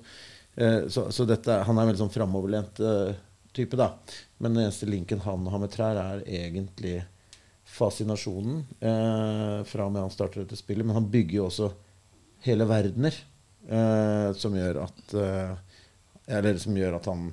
så 0.93 1.25
dette, 1.25 1.55
han 1.65 1.77
er 1.77 1.81
en 1.81 1.89
veldig 1.89 2.01
sånn 2.03 2.13
framoverlent 2.13 2.79
eh, 2.83 3.15
type, 3.53 3.77
da. 3.79 3.93
Men 4.37 4.53
den 4.53 4.65
eneste 4.67 4.89
linken 4.89 5.23
han 5.25 5.47
har 5.49 5.61
med 5.61 5.71
trær, 5.73 5.97
er 5.97 6.23
egentlig 6.29 6.99
fascinasjonen 7.73 8.59
eh, 8.79 9.59
fra 9.65 9.87
og 9.87 9.93
med 9.93 10.03
han 10.05 10.13
starter 10.13 10.43
dette 10.43 10.59
spillet. 10.59 10.85
Men 10.85 10.99
han 10.99 11.09
bygger 11.09 11.39
jo 11.39 11.45
også 11.47 11.69
hele 12.45 12.67
verdener 12.69 13.15
eh, 13.69 14.29
som 14.37 14.57
gjør 14.57 14.83
at 14.83 15.15
eh, 15.17 15.55
Eller 16.37 16.59
som 16.61 16.77
gjør 16.77 16.99
at 16.99 17.07
han 17.11 17.31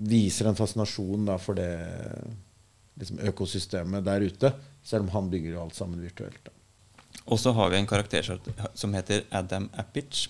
viser 0.00 0.48
en 0.48 0.58
fascinasjon 0.58 1.28
da, 1.28 1.36
for 1.38 1.58
det 1.58 1.68
liksom, 2.98 3.20
økosystemet 3.30 4.06
der 4.06 4.24
ute. 4.24 4.50
Selv 4.82 5.06
om 5.06 5.12
han 5.14 5.28
bygger 5.30 5.54
jo 5.54 5.60
alt 5.62 5.76
sammen 5.76 6.00
virtuelt. 6.02 6.48
Og 7.30 7.38
så 7.38 7.52
har 7.54 7.70
vi 7.70 7.78
en 7.78 7.86
karakter 7.86 8.26
som 8.74 8.94
heter 8.96 9.22
Adam 9.30 9.68
Appich, 9.78 10.26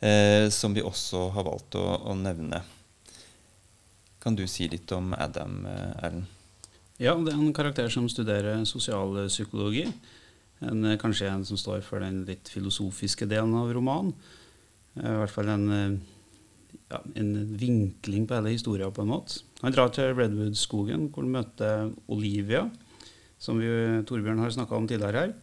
eh, 0.00 0.48
som 0.50 0.74
vi 0.74 0.84
også 0.84 1.28
har 1.34 1.46
valgt 1.46 1.76
å, 1.78 1.84
å, 2.10 2.16
nevne. 2.18 2.62
Kan 4.22 4.36
du 4.36 4.46
si 4.50 4.68
litt 4.68 4.90
om 4.96 5.14
Adam, 5.16 5.62
eh, 5.70 5.92
Erlend? 6.06 6.32
Ja, 6.96 7.12
det 7.20 7.34
er 7.34 7.36
en 7.36 7.52
karakter 7.56 7.90
som 7.92 8.08
studerer 8.08 8.64
sosialpsykologi. 8.64 9.84
En, 10.64 10.84
eh, 10.84 10.96
kanskje 10.96 11.28
en 11.28 11.44
som 11.44 11.60
står 11.60 11.82
for 11.84 12.00
den 12.00 12.24
litt 12.24 12.48
filosofiske 12.48 13.28
delen 13.28 13.54
av 13.54 13.72
romanen. 13.76 14.14
Eh, 14.96 15.10
I 15.10 15.18
hvert 15.20 15.34
fall 15.34 15.52
en, 15.52 16.00
ja, 16.88 17.02
en 17.14 17.32
vinkling 17.60 18.26
på 18.26 18.38
hele 18.38 18.54
historien, 18.56 18.92
på 18.92 19.04
en 19.04 19.12
måte. 19.12 19.42
Han 19.62 19.72
drar 19.72 19.92
til 19.92 20.14
Redwood-skogen, 20.14 21.10
hvor 21.10 21.24
han 21.24 21.32
møter 21.36 21.92
Olivia, 22.08 22.70
som 23.38 23.60
vi, 23.60 23.68
Torbjørn 24.08 24.40
har 24.40 24.50
snakka 24.54 24.76
om 24.76 24.88
tidligere 24.88 25.26
her. 25.26 25.34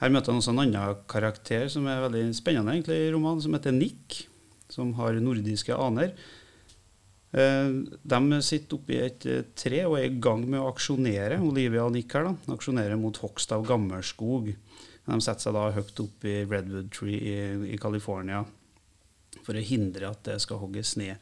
Her 0.00 0.12
møter 0.12 0.32
han 0.32 0.42
også 0.42 0.52
en 0.52 0.64
annen 0.66 1.04
karakter 1.08 1.70
som 1.72 1.86
er 1.88 2.02
veldig 2.04 2.24
spennende 2.36 2.74
egentlig 2.74 2.98
i 3.06 3.12
romanen, 3.14 3.40
som 3.44 3.54
heter 3.56 3.72
Nick, 3.72 4.26
som 4.72 4.92
har 4.98 5.16
nordiske 5.22 5.72
aner. 5.72 6.12
Eh, 7.36 7.70
de 8.12 8.40
sitter 8.44 8.78
oppi 8.78 8.98
et 9.00 9.24
eh, 9.28 9.46
tre 9.58 9.82
og 9.86 9.96
er 9.98 10.10
i 10.10 10.20
gang 10.22 10.44
med 10.44 10.60
å 10.60 10.68
aksjonere, 10.70 11.40
Olivia 11.44 11.86
og 11.86 11.96
Nick 11.96 12.14
her 12.16 12.28
da, 12.28 12.34
aksjonere 12.54 12.96
mot 13.00 13.18
hogst 13.24 13.52
av 13.56 13.66
gammelskog. 13.66 14.52
De 15.06 15.18
setter 15.22 15.46
seg 15.46 15.56
da 15.56 15.66
høyt 15.74 16.04
opp 16.04 16.28
i 16.28 16.38
Redwood 16.44 16.92
Tree 16.94 17.18
i, 17.18 17.74
i 17.74 17.80
California 17.80 18.44
for 19.46 19.56
å 19.56 19.62
hindre 19.62 20.08
at 20.10 20.24
det 20.26 20.38
skal 20.42 20.60
hogges 20.62 20.94
ned. 21.00 21.20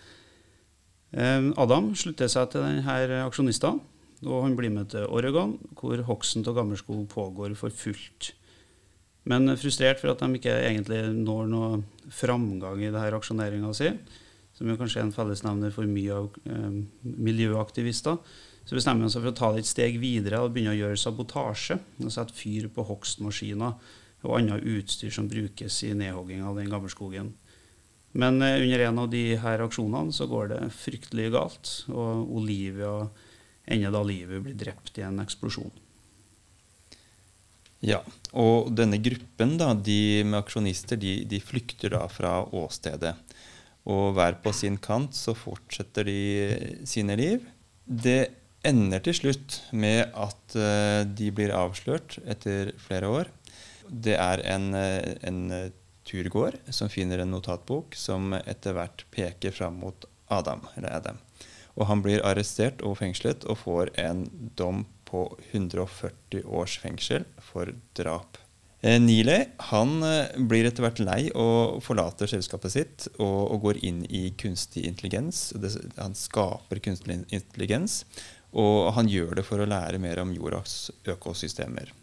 Eh, 1.14 1.50
Adam 1.62 1.92
slutter 1.98 2.30
seg 2.30 2.50
til 2.52 2.66
denne 2.66 3.24
aksjonistene, 3.24 3.82
og 4.24 4.46
han 4.46 4.54
blir 4.56 4.72
med 4.72 4.90
til 4.94 5.06
Oregon, 5.12 5.58
hvor 5.76 6.00
hogsten 6.08 6.46
av 6.48 6.56
gammelskog 6.56 7.04
pågår 7.12 7.54
for 7.58 7.74
fullt. 7.74 8.34
Men 9.30 9.48
frustrert 9.56 10.00
for 10.00 10.12
at 10.12 10.20
de 10.20 10.36
ikke 10.36 10.52
egentlig 10.66 11.00
når 11.16 11.48
noe 11.48 11.68
framgang 12.12 12.82
i 12.82 12.90
denne 12.90 13.16
aksjoneringa 13.16 13.72
si, 13.76 13.90
som 14.54 14.68
jo 14.68 14.76
kanskje 14.78 15.00
er 15.00 15.06
en 15.08 15.14
fellesnevner 15.14 15.72
for 15.74 15.88
mye 15.90 16.14
av 16.14 16.34
eh, 16.46 16.80
miljøaktivister, 17.02 18.18
så 18.64 18.76
bestemmer 18.76 19.04
de 19.04 19.12
seg 19.12 19.24
for 19.24 19.32
å 19.32 19.36
ta 19.36 19.50
det 19.52 19.64
et 19.64 19.68
steg 19.68 19.96
videre 20.00 20.40
og 20.40 20.54
begynne 20.54 20.72
å 20.72 20.78
gjøre 20.78 21.00
sabotasje. 21.00 21.78
og 22.00 22.12
Sette 22.12 22.36
fyr 22.36 22.68
på 22.72 22.84
hogstmaskiner 22.88 23.74
og 24.24 24.36
annet 24.38 24.64
utstyr 24.64 25.12
som 25.12 25.28
brukes 25.28 25.82
i 25.84 25.92
nedhogging 25.96 26.44
av 26.46 26.56
den 26.60 26.70
gammelskogen. 26.72 27.34
Men 28.14 28.40
eh, 28.42 28.60
under 28.62 28.86
en 28.86 29.02
av 29.02 29.10
de 29.12 29.24
her 29.40 29.64
aksjonene 29.64 30.14
så 30.14 30.28
går 30.30 30.52
det 30.52 30.60
fryktelig 30.76 31.32
galt, 31.34 31.72
og 31.90 32.30
Olivia 32.38 33.08
ender 33.64 33.92
da 33.94 34.04
livet 34.06 34.44
blir 34.44 34.56
drept 34.60 35.00
i 35.00 35.06
en 35.06 35.18
eksplosjon. 35.24 35.72
Ja, 37.84 38.00
og 38.32 38.70
denne 38.76 38.98
gruppen 39.02 39.58
da, 39.60 39.74
de 39.76 40.24
med 40.24 40.38
aksjonister 40.40 40.98
de, 41.00 41.18
de, 41.28 41.40
flykter 41.44 41.92
da 41.92 42.06
fra 42.08 42.38
åstedet. 42.56 43.12
Og 43.84 44.14
hver 44.16 44.38
på 44.40 44.54
sin 44.56 44.78
kant 44.80 45.12
så 45.16 45.34
fortsetter 45.36 46.08
de 46.08 46.20
sine 46.88 47.16
liv. 47.20 47.44
Det 47.84 48.32
ender 48.64 49.04
til 49.04 49.18
slutt 49.18 49.58
med 49.76 50.08
at 50.16 50.56
uh, 50.56 51.04
de 51.04 51.28
blir 51.36 51.52
avslørt 51.52 52.16
etter 52.24 52.72
flere 52.80 53.10
år. 53.12 53.32
Det 53.84 54.16
er 54.16 54.40
en, 54.48 54.70
eh, 54.72 55.12
en 55.28 55.42
turgåer 56.08 56.56
som 56.72 56.88
finner 56.88 57.20
en 57.20 57.34
notatbok 57.34 57.92
som 58.00 58.32
etter 58.38 58.72
hvert 58.72 59.04
peker 59.12 59.52
fram 59.52 59.76
mot 59.82 60.06
Adam, 60.32 60.64
eller 60.72 60.88
Adam. 60.96 61.18
Og 61.76 61.90
han 61.90 62.00
blir 62.00 62.24
arrestert 62.24 62.80
og 62.80 62.96
fengslet 63.02 63.44
og 63.44 63.60
får 63.60 63.92
en 64.00 64.24
dom 64.56 64.86
på 65.14 65.28
140 65.52 66.42
års 66.44 66.80
fengsel 66.82 67.28
for 67.38 67.70
drap. 67.94 68.40
Nile, 68.84 69.46
han 69.70 70.02
eh, 70.04 70.34
blir 70.36 70.66
etter 70.68 70.84
hvert 70.84 70.98
lei 71.00 71.20
og 71.32 71.78
forlater 71.86 72.28
selskapet 72.28 72.74
sitt 72.74 73.06
og, 73.14 73.54
og 73.54 73.62
går 73.62 73.78
inn 73.88 74.02
i 74.12 74.26
kunstig 74.36 74.82
intelligens. 74.84 75.46
Det, 75.56 75.70
han 75.96 76.16
skaper 76.18 76.82
kunstig 76.84 77.22
intelligens, 77.32 78.02
og 78.52 78.92
han 78.98 79.08
gjør 79.08 79.38
det 79.38 79.46
for 79.48 79.62
å 79.62 79.68
lære 79.70 80.02
mer 80.02 80.20
om 80.20 80.34
jordas 80.36 80.90
økosystemer. 81.08 81.94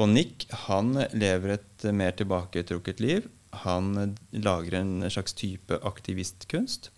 Og 0.00 0.10
Nick 0.10 0.48
han 0.66 0.96
lever 1.14 1.54
et 1.60 1.86
mer 1.94 2.16
tilbaketrukket 2.18 3.02
liv. 3.04 3.30
Han 3.62 4.16
lager 4.34 4.80
en 4.80 5.06
slags 5.10 5.36
type 5.38 5.78
aktivistkunst. 5.86 6.90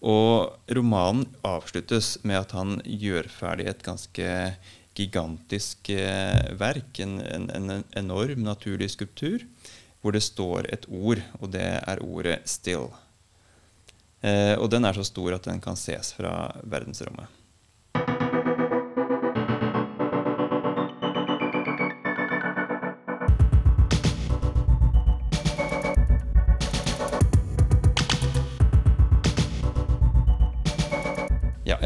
Og 0.00 0.52
romanen 0.72 1.26
avsluttes 1.44 2.18
med 2.24 2.42
at 2.42 2.54
han 2.56 2.78
gjør 2.84 3.28
ferdig 3.32 3.68
et 3.72 3.82
ganske 3.84 4.28
gigantisk 4.96 5.90
eh, 5.94 6.50
verk. 6.58 7.00
En, 7.02 7.18
en, 7.20 7.50
en, 7.56 7.84
enorm 7.96 8.44
naturlig 8.46 8.90
skulptur 8.94 9.44
hvor 10.00 10.16
det 10.16 10.22
står 10.24 10.70
et 10.72 10.86
ord, 10.88 11.20
og 11.40 11.50
det 11.52 11.66
er 11.76 12.00
ordet 12.00 12.40
'still'. 12.48 12.88
Eh, 14.20 14.56
og 14.56 14.70
den 14.72 14.84
er 14.84 14.96
så 14.96 15.04
stor 15.04 15.36
at 15.36 15.44
den 15.44 15.60
kan 15.60 15.76
ses 15.76 16.14
fra 16.16 16.52
verdensrommet. 16.64 17.39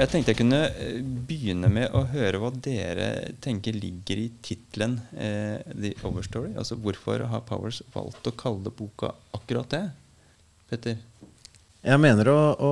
Jeg 0.05 0.13
tenkte 0.13 0.33
jeg 0.35 0.41
kunne 0.43 0.61
eh, 0.69 1.01
begynne 1.29 1.71
med 1.73 1.95
å 1.97 2.05
høre 2.13 2.41
hva 2.43 2.51
dere 2.53 3.09
tenker 3.45 3.77
ligger 3.77 4.21
i 4.21 4.29
tittelen 4.45 4.99
eh, 5.17 5.65
The 5.73 5.95
Overstory. 6.07 6.53
Altså 6.61 6.77
Hvorfor 6.81 7.25
har 7.31 7.45
Powers 7.49 7.81
valgt 7.95 8.29
å 8.29 8.35
kalle 8.37 8.73
boka 8.75 9.15
akkurat 9.37 9.71
det? 9.73 9.85
Petter? 10.71 11.01
Jeg 11.85 12.01
mener 12.01 12.31
å, 12.33 12.39
å 12.57 12.69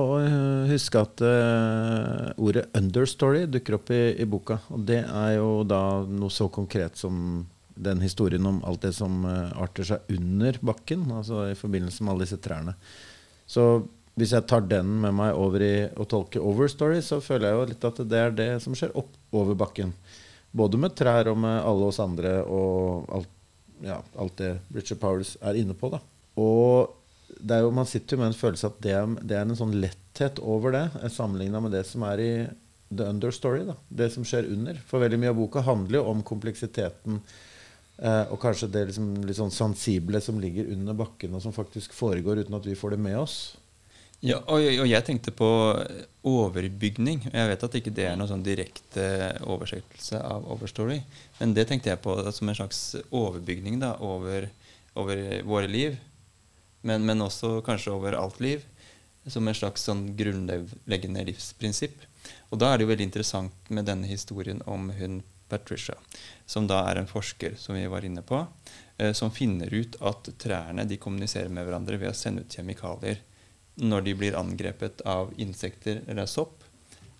huske 0.71 1.01
at 1.05 1.21
uh, 1.21 2.31
ordet 2.41 2.63
'understory' 2.73 3.45
dukker 3.45 3.75
opp 3.77 3.91
i, 3.93 4.01
i, 4.17 4.25
boka. 4.25 4.57
Og 4.73 4.87
det 4.89 5.03
er 5.05 5.35
jo 5.35 5.61
da 5.69 6.01
noe 6.09 6.33
så 6.33 6.47
konkret 6.49 6.97
som 6.97 7.43
den 7.77 8.01
historien 8.01 8.45
om 8.49 8.57
alt 8.65 8.81
det 8.87 8.95
som 8.97 9.21
uh, 9.25 9.53
arter 9.61 9.85
seg 9.85 10.09
under 10.17 10.57
bakken. 10.65 11.05
Altså 11.13 11.43
i 11.51 11.59
forbindelse 11.59 12.01
med 12.01 12.15
alle 12.15 12.25
disse 12.25 12.41
trærne. 12.41 12.73
Så 13.45 13.67
hvis 14.19 14.33
jeg 14.35 14.45
tar 14.49 14.65
den 14.69 14.89
med 15.01 15.15
meg 15.17 15.37
over 15.37 15.63
i 15.65 15.75
å 15.97 16.05
tolke 16.09 16.41
overstory, 16.41 16.99
så 17.01 17.21
føler 17.23 17.49
jeg 17.49 17.57
jo 17.57 17.69
litt 17.71 17.87
at 17.89 18.01
det 18.09 18.19
er 18.19 18.35
det 18.37 18.49
som 18.61 18.75
skjer 18.77 18.93
opp 18.99 19.13
over 19.33 19.57
bakken. 19.57 19.93
Både 20.53 20.77
med 20.77 20.93
trær 20.93 21.31
og 21.31 21.39
med 21.41 21.63
alle 21.65 21.87
oss 21.89 22.01
andre 22.03 22.35
og 22.45 23.07
alt, 23.09 23.31
ja, 23.81 23.97
alt 24.21 24.35
det 24.37 24.51
Richard 24.75 25.01
Powers 25.01 25.33
er 25.41 25.57
inne 25.57 25.73
på. 25.77 25.89
da. 25.89 26.01
Og 26.37 26.93
det 27.39 27.57
er 27.57 27.65
jo, 27.65 27.71
man 27.73 27.89
sitter 27.89 28.15
jo 28.15 28.21
med 28.21 28.31
en 28.31 28.37
følelse 28.37 28.69
at 28.69 28.77
det 28.85 28.93
er, 28.93 29.15
det 29.21 29.37
er 29.39 29.47
en 29.47 29.57
sånn 29.57 29.73
letthet 29.81 30.37
over 30.45 30.75
det, 30.75 30.85
sammenligna 31.15 31.63
med 31.63 31.73
det 31.73 31.81
som 31.89 32.05
er 32.05 32.21
i 32.21 32.33
the 32.93 33.09
understory. 33.09 33.63
da, 33.65 33.75
Det 33.89 34.11
som 34.13 34.25
skjer 34.27 34.51
under. 34.53 34.77
For 34.87 35.01
veldig 35.01 35.19
mye 35.19 35.33
av 35.33 35.41
boka 35.41 35.65
handler 35.65 35.99
jo 35.99 36.05
om 36.11 36.21
kompleksiteten 36.25 37.17
eh, 37.97 38.29
og 38.29 38.37
kanskje 38.41 38.69
det 38.69 38.87
liksom, 38.91 39.09
litt 39.25 39.41
sånn 39.41 39.53
sensible 39.53 40.21
som 40.21 40.37
ligger 40.41 40.69
under 40.75 40.97
bakken, 41.01 41.33
og 41.33 41.41
som 41.41 41.55
faktisk 41.55 41.97
foregår 41.97 42.43
uten 42.43 42.61
at 42.61 42.69
vi 42.69 42.77
får 42.77 42.95
det 42.95 43.03
med 43.09 43.17
oss. 43.25 43.55
Ja, 44.23 44.37
og, 44.47 44.63
og, 44.63 44.85
jeg 44.87 45.03
tenkte 45.03 45.33
på 45.35 45.47
overbygning. 46.23 47.25
Jeg 47.27 47.47
vet 47.49 47.63
at 47.67 47.73
ikke 47.75 47.91
det 47.91 48.05
er 48.07 48.15
noen 48.15 48.29
sånn 48.29 48.45
direkte 48.45 49.03
oversettelse 49.43 50.21
av 50.23 50.45
overstory, 50.53 51.01
men 51.41 51.51
det 51.57 51.65
tenkte 51.67 51.91
jeg 51.91 51.99
på 52.05 52.15
som 52.31 52.47
en 52.47 52.55
slags 52.55 52.79
overbygning 53.09 53.81
da, 53.81 53.97
over, 53.99 54.47
over 54.95 55.19
våre 55.43 55.67
liv. 55.67 55.97
Men, 56.87 57.03
men, 57.03 57.23
også 57.23 57.57
kanskje 57.67 57.91
over 57.97 58.15
alt 58.15 58.39
liv. 58.43 58.63
Som 59.27 59.47
en 59.47 59.55
slags 59.55 59.83
sånn 59.87 60.09
grunnleggende 60.19 61.23
livsprinsipp. 61.27 62.01
Og 62.51 62.59
da 62.59 62.71
er 62.71 62.79
det 62.79 62.87
jo 62.87 62.91
veldig 62.93 63.07
interessant 63.07 63.69
med 63.71 63.87
denne 63.87 64.07
historien 64.07 64.59
om 64.67 64.89
hun 64.95 65.21
Patricia, 65.51 65.95
som 66.47 66.65
da 66.67 66.79
er 66.89 67.01
en 67.01 67.07
forsker, 67.11 67.59
som 67.59 67.75
vi 67.75 67.83
var 67.91 68.07
inne 68.07 68.23
på, 68.25 68.39
eh, 68.97 69.11
som 69.15 69.31
finner 69.31 69.71
ut 69.71 69.99
at 70.01 70.31
trærne 70.39 70.87
de 70.87 70.97
kommuniserer 70.97 71.51
med 71.51 71.67
hverandre 71.67 71.99
ved 71.99 72.11
å 72.11 72.17
sende 72.17 72.43
ut 72.43 72.55
kjemikalier 72.57 73.19
når 73.81 74.05
de 74.05 74.13
blir 74.17 74.37
angrepet 74.37 75.01
av 75.09 75.33
insekter 75.41 76.03
eller 76.07 76.29
sopp, 76.29 76.63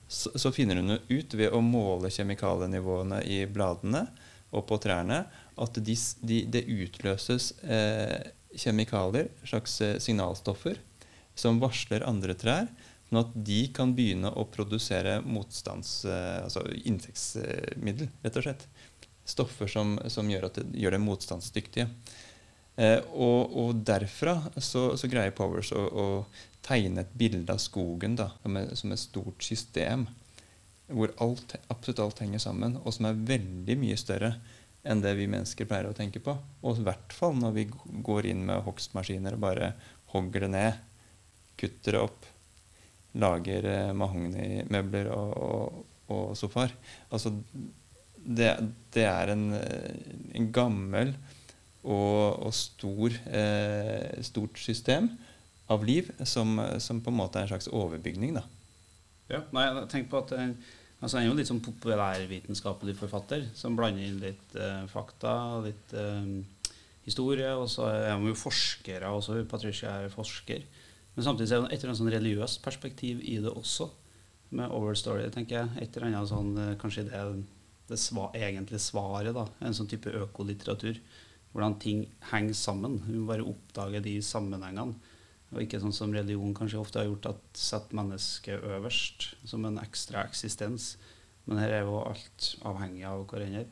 så, 0.07 0.31
så 0.35 0.51
finner 0.53 0.77
hun 0.77 0.99
ut 1.07 1.33
ved 1.33 1.53
å 1.55 1.61
måle 1.65 2.11
kjemikalienivåene 2.13 3.23
i 3.25 3.43
bladene 3.49 4.05
og 4.53 4.67
på 4.69 4.77
trærne 4.81 5.23
at 5.57 5.77
de, 5.81 5.95
de, 6.21 6.39
det 6.53 6.63
utløses 6.69 7.51
eh, 7.65 8.31
kjemikalier, 8.53 9.31
slags 9.47 9.79
eh, 9.81 9.97
signalstoffer, 10.01 10.77
som 11.35 11.61
varsler 11.61 12.05
andre 12.05 12.35
trær, 12.37 12.67
sånn 13.07 13.21
at 13.23 13.33
de 13.47 13.61
kan 13.73 13.93
begynne 13.97 14.31
å 14.37 14.45
produsere 14.49 15.19
motstands... 15.25 16.03
Eh, 16.05 16.43
altså 16.45 16.65
insektsmiddel, 16.85 18.11
rett 18.25 18.39
og 18.41 18.47
slett. 18.47 18.67
Stoffer 19.25 19.69
som, 19.71 19.95
som 20.11 20.29
gjør, 20.29 20.49
det, 20.53 20.67
gjør 20.77 20.97
dem 20.97 21.05
motstandsdyktige. 21.07 21.87
Eh, 22.75 22.99
og, 23.13 23.53
og, 23.53 23.75
derfra 23.85 24.39
så, 24.57 24.95
så, 24.97 25.09
greier 25.09 25.33
Powers 25.37 25.69
å, 25.77 25.83
å, 25.83 26.07
tegne 26.63 27.03
et 27.03 27.11
bilde 27.19 27.53
av 27.53 27.59
skogen 27.61 28.15
da, 28.17 28.31
som, 28.41 28.57
er, 28.57 28.69
som 28.79 28.93
et 28.95 29.01
stort 29.01 29.43
system, 29.45 30.07
hvor 30.87 31.11
alt, 31.21 31.57
absolutt 31.67 32.01
alt 32.01 32.21
henger 32.23 32.41
sammen, 32.41 32.77
og 32.81 32.95
som 32.95 33.09
er 33.09 33.19
veldig 33.27 33.75
mye 33.81 33.97
større 33.99 34.31
enn 34.83 35.03
det 35.03 35.13
vi 35.19 35.27
mennesker 35.27 35.67
pleier 35.67 35.89
å 35.89 35.95
tenke 35.95 36.21
på. 36.23 36.33
Og 36.63 36.79
i 36.79 36.85
hvert 36.87 37.13
fall 37.15 37.35
når 37.39 37.53
vi 37.57 37.67
går 38.07 38.29
inn 38.31 38.45
med 38.47 38.63
hogstmaskiner 38.65 39.35
og 39.35 39.43
bare 39.43 39.73
hogger 40.15 40.47
det 40.47 40.51
ned, 40.55 40.81
kutter 41.59 41.97
det 41.97 42.03
opp, 42.07 42.27
lager 43.21 43.69
eh, 43.69 43.93
mahognimøbler 43.99 45.11
og, 45.13 45.37
og, 45.43 45.85
og 46.15 46.33
sofaer. 46.39 46.73
Altså, 47.13 47.35
det, 48.23 48.55
det 48.95 49.05
er 49.05 49.35
en, 49.35 49.49
en 50.33 50.51
gammel 50.55 51.13
og, 51.83 52.47
og 52.47 52.53
stor, 52.55 53.15
eh, 53.27 54.23
stort 54.23 54.59
system 54.59 55.11
av 55.71 55.83
liv 55.87 56.09
som, 56.27 56.57
som, 56.79 56.99
på 57.03 57.11
en 57.11 57.19
måte 57.19 57.39
er 57.39 57.47
en 57.47 57.53
slags 57.53 57.69
overbygning. 57.71 58.35
Da. 58.37 58.43
Ja, 59.31 59.43
nei, 59.55 59.67
tenk 59.91 60.09
på 60.11 60.19
at 60.19 60.33
eh, 60.35 60.51
altså, 60.99 61.17
Han 61.17 61.23
er 61.23 61.29
jo 61.29 61.37
litt 61.39 61.51
sånn 61.51 61.63
populærvitenskapelig 61.63 62.97
forfatter 62.99 63.47
som 63.57 63.77
blander 63.79 64.05
inn 64.05 64.21
litt 64.23 64.57
eh, 64.59 64.83
fakta, 64.91 65.35
litt 65.65 65.95
eh, 65.97 66.29
historie. 67.07 67.49
Og 67.55 67.69
så 67.71 67.89
er 67.91 68.11
han 68.13 68.27
jo 68.27 68.37
forskere 68.37 69.11
også. 69.17 69.39
Patricia 69.49 69.97
er 70.03 70.13
forsker. 70.13 70.65
Men 71.13 71.27
samtidig 71.27 71.51
er 71.53 71.65
det 71.65 71.73
et 71.73 71.81
eller 71.81 71.93
annet 71.93 72.01
sånn 72.01 72.15
religiøst 72.15 72.63
perspektiv 72.65 73.21
i 73.23 73.39
det 73.43 73.51
også. 73.51 73.89
Med 74.53 74.69
Overstory, 74.69 75.25
tenker 75.33 75.63
jeg. 75.63 75.85
Et 75.85 75.95
eller 75.97 76.11
annet 76.11 76.31
sånn, 76.31 76.55
eh, 76.61 76.73
Kanskje 76.81 77.07
det, 77.09 77.25
det 77.89 77.99
sva, 78.01 78.29
egentlig 78.37 78.81
svaret. 78.83 79.33
da, 79.35 79.47
En 79.63 79.75
sånn 79.77 79.89
type 79.89 80.11
økolitteratur 80.13 80.99
hvordan 81.53 81.79
ting 81.81 82.05
henger 82.31 82.57
sammen. 82.57 82.99
Vi 83.07 83.17
må 83.19 83.29
bare 83.29 83.45
oppdage 83.45 84.01
de 84.03 84.17
sammenhengene. 84.25 84.97
Og 85.53 85.61
ikke 85.61 85.79
sånn 85.83 85.93
som 85.93 86.13
religion 86.13 86.55
kanskje 86.57 86.79
ofte 86.81 86.99
har 86.99 87.05
gjort, 87.05 87.29
at 87.35 87.59
setter 87.61 87.97
mennesket 87.99 88.63
øverst 88.73 89.33
som 89.45 89.65
en 89.69 89.77
ekstra 89.81 90.23
eksistens. 90.25 90.95
Men 91.45 91.61
her 91.61 91.75
er 91.77 91.83
jo 91.85 91.99
alt 92.01 92.53
avhengig 92.65 93.05
av 93.05 93.25
hverandre. 93.29 93.67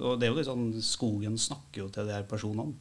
og 0.00 0.18
det 0.18 0.26
er 0.26 0.32
jo 0.32 0.38
litt 0.38 0.48
sånn, 0.48 0.82
Skogen 0.82 1.38
snakker 1.38 1.84
jo 1.84 1.88
til 1.94 2.08
de 2.08 2.16
her 2.16 2.26
personene. 2.26 2.74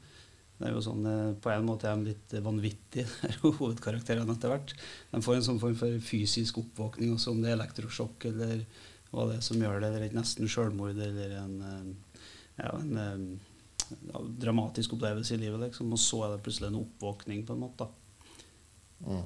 Det 0.59 0.67
er 0.67 0.73
jo 0.75 0.81
sånn, 0.83 1.05
eh, 1.07 1.35
På 1.39 1.53
en 1.53 1.65
måte 1.65 1.87
er 1.87 1.95
de 1.95 2.11
litt 2.11 2.33
vanvittige, 2.43 3.07
hovedkarakterene 3.43 4.33
etter 4.35 4.51
hvert. 4.51 4.73
De 5.11 5.21
får 5.21 5.37
en 5.37 5.45
sånn 5.51 5.61
form 5.61 5.77
for 5.79 5.99
fysisk 6.03 6.57
oppvåkning, 6.59 7.13
også 7.13 7.31
om 7.31 7.43
det 7.43 7.51
er 7.51 7.59
elektrosjokk 7.59 8.25
eller 8.33 8.65
hva 9.11 9.29
det 9.29 9.37
er 9.37 9.45
som 9.45 9.61
gjør 9.61 9.79
det, 9.79 9.89
eller 9.89 10.05
et 10.09 10.17
nesten 10.17 10.49
selvmord 10.51 10.99
eller 10.99 11.37
en, 11.39 11.55
eh, 11.69 12.17
ja, 12.59 12.73
en 12.75 12.99
eh, 13.05 13.48
dramatisk 14.39 14.93
opplevelse 14.95 15.35
i 15.35 15.41
livet, 15.41 15.59
liksom, 15.67 15.91
og 15.93 15.99
så 16.01 16.23
er 16.25 16.35
det 16.35 16.43
plutselig 16.45 16.69
en 16.69 16.81
oppvåkning, 16.81 17.43
på 17.47 17.55
en 17.55 17.63
måte. 17.63 17.87
Mm. 19.05 19.25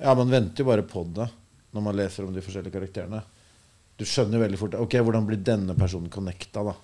Ja, 0.00 0.14
man 0.14 0.30
venter 0.32 0.62
jo 0.62 0.68
bare 0.68 0.86
på 0.86 1.04
det 1.16 1.28
når 1.70 1.84
man 1.84 1.96
leser 1.96 2.26
om 2.26 2.34
de 2.34 2.42
forskjellige 2.44 2.74
karakterene. 2.74 3.20
Du 3.96 4.06
skjønner 4.08 4.40
veldig 4.42 4.58
fort 4.58 4.74
Ok, 4.80 4.96
hvordan 5.04 5.26
blir 5.28 5.42
denne 5.44 5.76
personen 5.78 6.10
connecta, 6.12 6.64
da? 6.66 6.74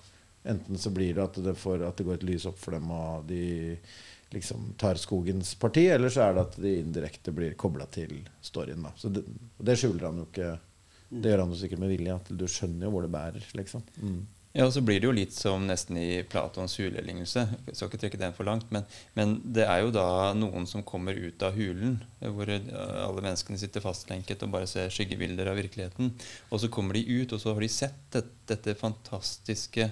Enten 0.47 0.77
så 0.79 0.91
blir 0.95 1.15
det 1.17 1.23
at 1.23 1.39
det, 1.43 1.55
får, 1.59 1.81
at 1.87 1.97
det 1.97 2.05
går 2.07 2.19
et 2.19 2.27
lys 2.29 2.45
opp 2.47 2.59
for 2.61 2.77
dem, 2.77 2.91
og 2.93 3.25
de 3.27 3.41
liksom 4.31 4.73
tar 4.79 4.99
skogens 4.99 5.55
parti, 5.59 5.87
eller 5.91 6.11
så 6.13 6.27
er 6.27 6.35
det 6.35 6.45
at 6.45 6.55
de 6.61 6.73
indirekte 6.81 7.33
blir 7.35 7.57
kobla 7.59 7.87
til 7.91 8.13
storyen. 8.43 8.85
da. 8.85 8.93
Så 8.95 9.11
det, 9.11 9.25
det 9.57 9.75
skjuler 9.79 10.07
han 10.09 10.21
jo 10.21 10.27
ikke. 10.29 10.53
Det 11.09 11.31
gjør 11.31 11.43
han 11.43 11.51
jo 11.53 11.59
sikkert 11.59 11.81
med 11.83 11.91
vilje. 11.93 12.15
At 12.15 12.31
du 12.39 12.45
skjønner 12.51 12.87
jo 12.87 12.93
hvor 12.93 13.05
det 13.05 13.11
bærer. 13.11 13.45
liksom. 13.59 13.83
Mm. 14.03 14.19
Ja, 14.57 14.65
og 14.65 14.71
så 14.73 14.81
blir 14.81 14.97
det 14.97 15.05
jo 15.05 15.13
litt 15.13 15.35
som 15.37 15.67
nesten 15.69 15.99
i 16.01 16.23
Platons 16.25 16.79
hulelignelse. 16.79 17.43
Jeg 17.67 17.77
skal 17.77 17.91
ikke 17.91 17.99
trekke 18.01 18.19
den 18.23 18.33
for 18.33 18.47
langt, 18.47 18.71
men, 18.73 18.87
men, 19.13 19.35
det 19.53 19.67
er 19.69 19.83
jo 19.83 19.91
da 19.93 20.33
noen 20.33 20.65
som 20.65 20.81
kommer 20.87 21.13
ut 21.13 21.45
av 21.45 21.53
hulen, 21.53 21.99
hvor 22.23 22.49
alle 22.49 23.21
menneskene 23.21 23.61
sitter 23.61 23.85
fastlenket 23.85 24.41
og 24.41 24.55
bare 24.55 24.69
ser 24.71 24.89
skyggebilder 24.93 25.51
av 25.51 25.61
virkeligheten. 25.61 26.09
Og 26.49 26.63
så 26.63 26.71
kommer 26.73 26.97
de 26.97 27.05
ut, 27.05 27.37
og 27.37 27.43
så 27.43 27.53
har 27.53 27.61
de 27.61 27.69
sett 27.69 28.01
dette, 28.15 28.33
dette 28.49 28.77
fantastiske 28.81 29.91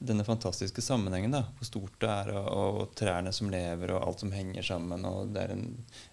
denne 0.00 0.24
fantastiske 0.24 0.82
sammenhengen. 0.84 1.32
da, 1.32 1.44
Hvor 1.56 1.68
stort 1.68 1.98
det 2.00 2.08
er, 2.08 2.32
og, 2.36 2.52
og, 2.52 2.94
trærne 2.96 3.32
som 3.36 3.50
lever, 3.52 3.92
og 3.94 4.06
alt 4.06 4.22
som 4.24 4.32
henger 4.32 4.64
sammen. 4.64 5.04
og 5.04 5.32
Det 5.34 5.42
er 5.42 5.56
en 5.56 5.66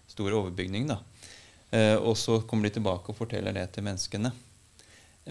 stor 0.07 0.31
overbygning. 0.31 0.87
da. 0.87 1.01
Eh, 1.71 1.95
og 1.95 2.15
så 2.19 2.41
kommer 2.47 2.67
de 2.67 2.77
tilbake 2.77 3.11
og 3.11 3.19
forteller 3.19 3.55
det 3.55 3.69
til 3.75 3.83
menneskene. 3.87 4.31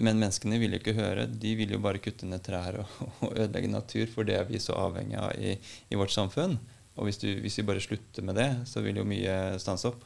Men 0.02 0.20
menneskene 0.20 0.58
vil 0.60 0.74
jo 0.74 0.80
ikke 0.80 0.96
høre. 0.96 1.26
De 1.30 1.54
vil 1.58 1.72
jo 1.72 1.80
bare 1.82 2.00
kutte 2.02 2.28
ned 2.28 2.42
trær 2.44 2.80
og, 2.82 2.96
og 3.24 3.30
ødelegge 3.32 3.70
natur, 3.72 4.08
for 4.12 4.28
det 4.28 4.36
er 4.38 4.48
vi 4.48 4.60
så 4.62 4.76
avhengig 4.78 5.18
av 5.20 5.32
i, 5.40 5.56
i 5.90 5.98
vårt 5.98 6.14
samfunn. 6.14 6.58
Og 6.96 7.08
hvis, 7.08 7.20
du, 7.20 7.28
hvis, 7.44 7.58
vi 7.60 7.66
bare 7.68 7.82
slutter 7.84 8.24
med 8.24 8.38
det, 8.40 8.50
så 8.68 8.82
vil 8.84 9.00
jo 9.00 9.08
mye 9.08 9.56
stanse 9.60 9.90
opp. 9.90 10.04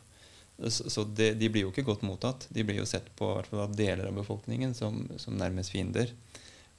Så, 0.61 0.91
så 0.93 1.07
det, 1.07 1.33
de 1.41 1.49
blir 1.49 1.65
jo 1.65 1.73
ikke 1.73 1.87
godt 1.87 2.05
mottatt. 2.05 2.49
De 2.53 2.65
blir 2.67 2.83
jo 2.83 2.89
sett 2.89 3.09
på 3.17 3.33
av 3.39 3.75
deler 3.77 4.11
av 4.11 4.19
befolkningen 4.19 4.75
som, 4.77 5.05
som 5.23 5.39
nærmest 5.39 5.73
fiender. 5.73 6.13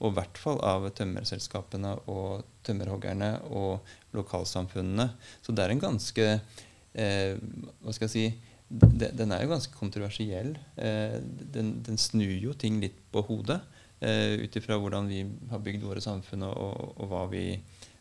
Og 0.02 0.12
i 0.12 0.18
hvert 0.18 0.40
fall 0.42 0.60
av 0.66 0.88
tømmerselskapene 0.98 1.94
og 2.12 2.46
tømmerhoggerne 2.66 3.32
og 3.54 3.88
lokalsamfunnene. 4.18 5.12
Så 5.46 5.56
det 5.56 5.66
er 5.66 5.74
en 5.74 5.84
ganske 5.84 6.28
eh, 6.28 7.36
Hva 7.82 7.94
skal 7.96 8.08
jeg 8.08 8.14
si 8.16 8.26
den 8.72 9.34
er 9.34 9.44
jo 9.44 9.52
ganske 9.52 9.76
kontroversiell. 9.76 10.54
Eh, 10.76 11.18
den, 11.56 11.74
den, 11.84 11.98
snur 12.00 12.34
jo 12.40 12.54
ting 12.56 12.80
litt 12.80 12.98
på 13.12 13.24
hodet 13.28 13.60
eh, 14.00 14.40
ut 14.40 14.56
ifra 14.56 14.78
hvordan 14.80 15.10
vi 15.12 15.26
har 15.52 15.64
bygd 15.64 15.84
våre 15.84 16.04
samfunn, 16.04 16.46
og, 16.48 16.56
og, 16.56 16.94
og 17.04 17.12
hva, 17.12 17.26
vi, 17.32 17.46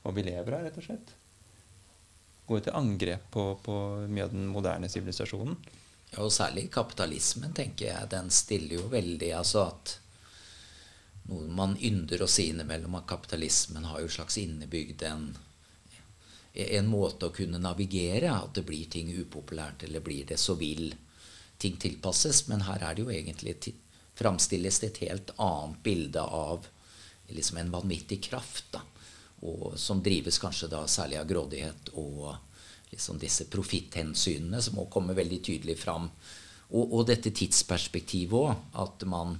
hva, 0.04 0.14
vi, 0.14 0.26
lever 0.28 0.56
av, 0.56 0.66
rett 0.66 0.78
og 0.78 0.86
slett. 0.86 1.14
Går 2.46 2.64
til 2.66 2.78
angrep 2.78 3.26
på, 3.34 3.46
på 3.64 3.76
mye 4.06 4.28
av 4.28 4.34
den 4.34 4.46
moderne 4.50 4.90
sivilisasjonen. 4.90 5.58
Ja, 6.12 6.22
og 6.24 6.32
særlig 6.34 6.68
kapitalismen, 6.74 7.54
tenker 7.54 7.90
jeg. 7.90 8.10
Den 8.14 8.30
stiller 8.34 8.80
jo 8.80 8.88
veldig 8.92 9.34
altså 9.38 9.66
at 9.68 9.96
noe 11.30 11.46
man 11.54 11.76
ynder 11.78 12.24
å 12.24 12.30
si 12.30 12.48
innimellom, 12.50 12.96
at 12.98 13.10
kapitalismen 13.10 13.86
har 13.90 14.02
jo 14.02 14.10
slags 14.10 14.38
innebygd 14.40 15.04
en 15.06 15.30
en 16.54 16.88
måte 16.90 17.28
å 17.28 17.34
kunne 17.34 17.60
navigere. 17.62 18.32
At 18.32 18.54
det 18.54 18.66
blir 18.66 18.90
ting 18.90 19.12
upopulært, 19.14 19.84
eller 19.86 20.04
blir 20.04 20.26
det 20.26 20.38
så 20.40 20.56
vil 20.58 20.94
ting 21.60 21.76
tilpasses. 21.76 22.46
Men 22.48 22.66
her 22.66 22.82
er 22.82 22.96
det 22.96 23.04
jo 23.04 23.14
egentlig 23.14 23.56
framstilles 24.18 24.80
det 24.82 24.92
et 24.92 25.02
helt 25.08 25.32
annet 25.38 25.82
bilde 25.82 26.22
av 26.22 26.66
liksom 27.30 27.60
en 27.60 27.70
vanvittig 27.70 28.22
kraft. 28.24 28.72
da, 28.72 28.82
og 29.46 29.78
Som 29.78 30.02
drives 30.02 30.38
kanskje 30.38 30.68
da 30.68 30.86
særlig 30.86 31.20
av 31.20 31.28
grådighet 31.28 31.92
og 31.94 32.34
liksom 32.90 33.18
disse 33.18 33.46
profitthensynene 33.46 34.62
som 34.62 34.74
må 34.76 34.88
komme 34.90 35.14
veldig 35.14 35.42
tydelig 35.42 35.78
fram. 35.78 36.10
Og, 36.70 36.92
og 36.92 37.06
dette 37.06 37.30
tidsperspektivet 37.30 38.34
òg. 38.34 38.66
At 38.74 39.06
man 39.06 39.38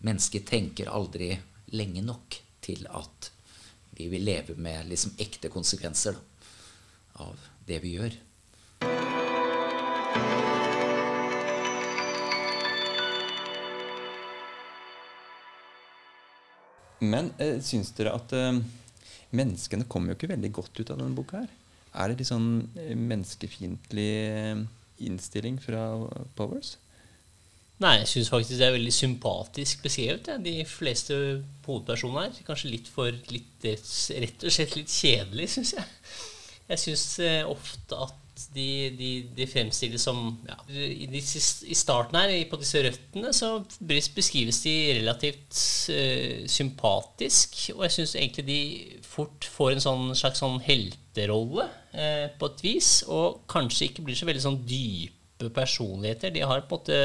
Mennesket 0.00 0.46
tenker 0.48 0.88
aldri 0.88 1.34
lenge 1.76 2.00
nok 2.00 2.38
til 2.64 2.86
at 2.88 3.26
vi 4.00 4.08
vil 4.08 4.24
leve 4.24 4.56
med 4.56 4.88
liksom 4.88 5.12
ekte 5.20 5.50
konsekvenser 5.52 6.16
da, 6.16 6.50
av 7.26 7.48
det 7.68 7.80
vi 7.84 7.96
gjør. 7.98 8.16
Men 17.00 17.30
eh, 17.40 17.58
syns 17.64 17.92
dere 17.96 18.12
at 18.16 18.32
eh, 18.36 18.60
menneskene 19.36 19.88
kommer 19.88 20.12
jo 20.12 20.18
ikke 20.18 20.34
veldig 20.34 20.52
godt 20.56 20.80
ut 20.80 20.92
av 20.92 21.00
denne 21.00 21.16
boka 21.16 21.42
her? 21.42 21.52
Er 21.90 22.10
det 22.10 22.20
litt 22.20 22.30
sånn 22.30 22.50
eh, 22.76 22.92
menneskefiendtlig 22.96 24.10
eh, 24.28 24.64
innstilling 25.08 25.56
fra 25.60 25.84
Powers? 26.36 26.76
Nei, 27.80 27.94
jeg 28.02 28.10
syns 28.10 28.28
faktisk 28.32 28.58
det 28.60 28.66
er 28.66 28.74
veldig 28.76 28.92
sympatisk 28.92 29.84
beskrevet. 29.86 30.28
Ja. 30.28 30.36
De 30.44 30.56
fleste 30.68 31.16
hovedpersonene 31.64 32.26
her. 32.26 32.42
Kanskje 32.46 32.74
litt 32.74 32.90
for 32.92 33.14
litt, 33.32 33.64
rett 33.64 34.44
og 34.44 34.52
slett 34.52 34.76
litt 34.76 34.92
kjedelig, 34.92 35.48
syns 35.54 35.76
jeg. 35.78 35.86
Jeg 36.70 36.82
syns 36.84 37.04
eh, 37.24 37.40
ofte 37.48 37.96
at 37.98 38.18
de, 38.54 38.90
de, 38.96 39.10
de 39.36 39.46
fremstilles 39.48 40.02
som 40.02 40.20
ja, 40.48 40.56
i, 40.72 41.06
i, 41.10 41.76
starten 41.76 42.18
her, 42.18 42.32
på 42.50 42.58
disse 42.60 42.82
røttene, 42.84 43.32
så 43.36 43.52
beskrives 43.84 44.62
de 44.64 44.74
relativt 45.00 45.60
uh, 45.92 46.46
sympatisk. 46.50 47.58
Og 47.76 47.84
jeg 47.86 47.96
syns 47.98 48.16
egentlig 48.16 48.46
de 48.48 48.60
fort 49.04 49.48
får 49.56 49.76
en 49.76 49.84
sånn 49.86 50.04
slags 50.18 50.42
sånn 50.42 50.60
helterolle 50.64 51.68
uh, 51.68 52.26
på 52.40 52.52
et 52.52 52.64
vis. 52.66 52.92
Og 53.08 53.42
kanskje 53.50 53.90
ikke 53.90 54.06
blir 54.06 54.18
så 54.18 54.28
veldig 54.28 54.44
sånn 54.46 54.62
dype 54.68 55.50
personligheter. 55.56 56.32
De 56.34 56.44
har 56.44 56.64
på 56.68 56.78
en 56.78 56.80
måte 56.80 57.00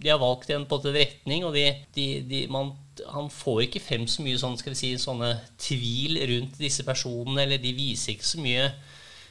De 0.00 0.08
har 0.08 0.20
valgt 0.20 0.50
en, 0.54 0.64
en 0.64 0.94
retning, 0.94 1.44
og 1.44 1.56
de, 1.56 1.66
de, 1.94 2.44
man, 2.52 2.72
han 3.12 3.28
får 3.32 3.66
ikke 3.66 3.82
frem 3.84 4.06
så 4.08 4.24
mye 4.24 4.38
sånn, 4.40 4.56
si, 4.76 4.94
sånne 5.00 5.34
tvil 5.60 6.20
rundt 6.32 6.60
disse 6.60 6.86
personene, 6.86 7.44
eller 7.44 7.60
de 7.62 7.74
viser 7.76 8.16
ikke 8.16 8.30
så 8.30 8.40
mye 8.40 8.70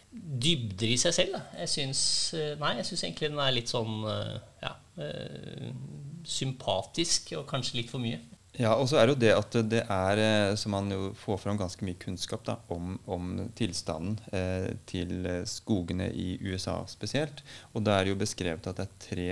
dybder 0.09 0.89
i 0.89 0.97
seg 0.99 1.15
selv. 1.15 1.37
Da. 1.37 1.43
Jeg 1.63 1.73
syns, 1.73 2.01
eh, 2.37 2.55
nei, 2.61 2.75
jeg 2.79 2.89
syns 2.89 3.05
egentlig 3.05 3.29
den 3.29 3.43
er 3.43 3.55
litt 3.55 3.71
sånn 3.71 4.01
eh, 4.09 4.35
ja, 4.63 4.73
eh, 5.05 5.69
sympatisk, 6.25 7.33
og 7.39 7.47
kanskje 7.49 7.81
litt 7.81 7.93
for 7.93 8.01
mye. 8.03 8.21
Ja, 8.59 8.73
og 8.75 8.89
så 8.91 8.97
er 8.99 9.07
det 9.07 9.13
jo 9.13 9.19
det 9.21 9.29
at 9.37 9.55
det 9.71 9.81
er 9.93 10.55
Så 10.57 10.67
man 10.73 10.89
jo 10.91 11.13
får 11.15 11.37
fram 11.39 11.59
ganske 11.61 11.85
mye 11.85 11.95
kunnskap 12.01 12.41
da, 12.43 12.57
om, 12.73 12.97
om 13.07 13.29
tilstanden 13.55 14.17
eh, 14.35 14.73
til 14.89 15.29
skogene 15.47 16.09
i 16.11 16.33
USA 16.43 16.81
spesielt. 16.89 17.43
Og 17.71 17.85
da 17.85 17.95
er 17.95 18.07
det 18.07 18.15
jo 18.15 18.19
beskrevet 18.25 18.67
at 18.67 18.81
det 18.81 18.87
er 18.87 18.99
tre 19.05 19.29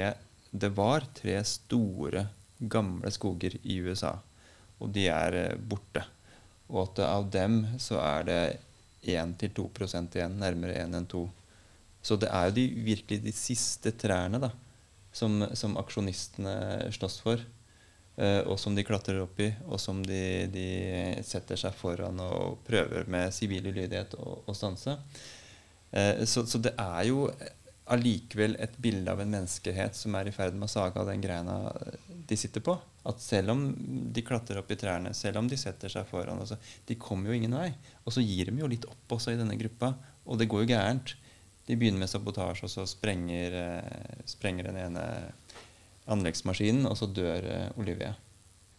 Det 0.57 0.71
var 0.75 1.05
tre 1.17 1.39
store, 1.45 2.27
gamle 2.57 3.11
skoger 3.13 3.59
i 3.63 3.79
USA. 3.85 4.15
Og 4.81 4.89
de 4.93 5.07
er 5.11 5.57
borte. 5.57 6.03
Og 6.67 6.83
at 6.83 7.03
av 7.05 7.27
dem 7.31 7.61
så 7.81 7.99
er 8.03 8.27
det 8.27 8.41
1-2% 9.07 10.17
igjen, 10.17 10.39
nærmere 10.41 10.77
1 10.81 10.95
enn 10.97 11.09
2. 11.09 11.25
Så 12.01 12.17
det 12.19 12.29
er 12.31 12.49
jo 12.49 12.55
de, 12.57 12.65
virkelig 12.87 13.19
de 13.23 13.33
siste 13.35 13.93
trærne 13.99 14.39
da, 14.41 14.51
som, 15.15 15.41
som 15.57 15.77
aksjonistene 15.79 16.91
slåss 16.95 17.19
for, 17.23 17.41
uh, 18.19 18.41
og 18.45 18.57
som 18.61 18.75
de 18.77 18.85
klatrer 18.87 19.21
opp 19.23 19.39
i, 19.43 19.49
og 19.67 19.81
som 19.81 20.03
de, 20.05 20.47
de 20.53 20.67
setter 21.27 21.59
seg 21.59 21.75
foran 21.77 22.21
og 22.23 22.61
prøver 22.67 23.09
med 23.11 23.35
sivil 23.35 23.69
ulydighet 23.71 24.17
å, 24.19 24.55
stanse. 24.55 24.97
Uh, 25.91 26.23
så, 26.25 26.45
så, 26.45 26.61
det 26.63 26.75
er 26.79 27.09
jo 27.09 27.27
allikevel 27.93 28.57
et 28.59 28.75
bilde 28.81 29.11
av 29.11 29.21
en 29.21 29.31
menneskehet 29.31 29.95
som 29.95 30.15
er 30.19 30.29
i 30.29 30.33
ferd 30.35 30.55
med 30.57 30.67
å 30.67 30.71
sage 30.71 30.99
av 30.99 31.07
den 31.09 31.23
greina 31.23 31.57
de 32.27 32.37
sitter 32.39 32.63
på. 32.63 32.75
At 33.07 33.21
selv 33.23 33.53
om 33.53 33.61
de 34.13 34.23
klatrer 34.25 34.59
opp 34.59 34.71
i 34.73 34.79
trærne, 34.79 35.13
selv 35.15 35.39
om 35.41 35.47
de 35.47 35.59
setter 35.59 35.91
seg 35.91 36.07
foran 36.09 36.41
altså, 36.43 36.57
De 36.87 36.97
kommer 36.99 37.31
jo 37.31 37.37
ingen 37.37 37.55
vei. 37.55 37.69
Og 38.03 38.15
så 38.15 38.23
gir 38.23 38.51
de 38.51 38.59
jo 38.59 38.69
litt 38.69 38.87
opp 38.89 39.17
også 39.17 39.33
i 39.33 39.39
denne 39.39 39.55
gruppa. 39.59 39.93
Og 40.27 40.39
det 40.39 40.49
går 40.51 40.65
jo 40.65 40.71
gærent. 40.73 41.15
De 41.67 41.75
begynner 41.75 42.03
med 42.03 42.11
sabotasje, 42.11 42.67
og 42.67 42.71
så 42.71 42.85
sprenger, 42.87 43.55
eh, 43.61 44.23
sprenger 44.27 44.69
den 44.69 44.79
ene 44.85 45.03
anleggsmaskinen, 46.07 46.87
og 46.87 46.95
så 46.99 47.09
dør 47.11 47.47
eh, 47.51 47.79
Olivia. 47.79 48.13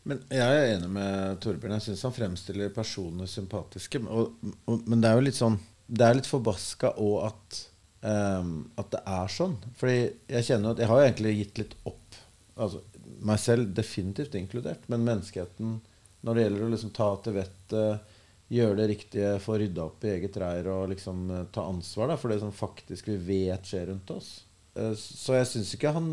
Men 0.09 0.23
Jeg 0.33 0.41
er 0.61 0.71
enig 0.75 0.89
med 0.93 1.41
Torbjørn. 1.45 1.77
Jeg 1.77 1.89
syns 1.89 2.07
han 2.07 2.17
fremstiller 2.17 2.73
personene 2.73 3.29
sympatiske. 3.29 4.01
Og, 4.09 4.39
og, 4.65 4.87
men 4.89 5.03
det 5.03 5.11
er 5.11 5.19
jo 5.19 5.27
litt 5.27 5.37
sånn 5.39 5.59
Det 5.89 6.05
er 6.05 6.17
litt 6.17 6.29
forbaska 6.29 6.95
òg 7.01 7.27
at, 7.29 7.59
um, 8.03 8.53
at 8.79 8.91
det 8.95 9.03
er 9.15 9.33
sånn. 9.33 9.57
Fordi 9.81 9.99
jeg 10.31 10.49
kjenner 10.51 10.75
at 10.75 10.83
jeg 10.83 10.91
har 10.91 11.05
egentlig 11.05 11.35
gitt 11.39 11.63
litt 11.63 11.77
opp. 11.89 12.19
Altså, 12.59 12.83
meg 13.25 13.41
selv 13.43 13.73
definitivt 13.75 14.37
inkludert, 14.39 14.85
men 14.91 15.07
menneskeheten 15.07 15.79
når 16.27 16.35
det 16.35 16.45
gjelder 16.45 16.65
å 16.65 16.71
liksom 16.73 16.95
ta 16.97 17.09
til 17.23 17.37
vettet, 17.39 18.15
gjøre 18.49 18.79
det 18.81 18.87
riktige, 18.89 19.33
få 19.45 19.59
rydda 19.61 19.83
opp 19.85 20.05
i 20.07 20.13
eget 20.15 20.37
reir 20.41 20.71
og 20.73 20.87
liksom 20.95 21.27
eh, 21.31 21.43
ta 21.53 21.67
ansvar 21.69 22.09
da, 22.09 22.17
for 22.17 22.33
det 22.33 22.39
som 22.41 22.55
faktisk 22.55 23.11
vi 23.11 23.19
vet 23.27 23.67
skjer 23.69 23.91
rundt 23.91 24.13
oss. 24.15 24.31
Eh, 24.73 24.95
så 24.97 25.37
jeg 25.37 25.51
syns 25.51 25.75
ikke 25.77 25.93
han 25.93 26.09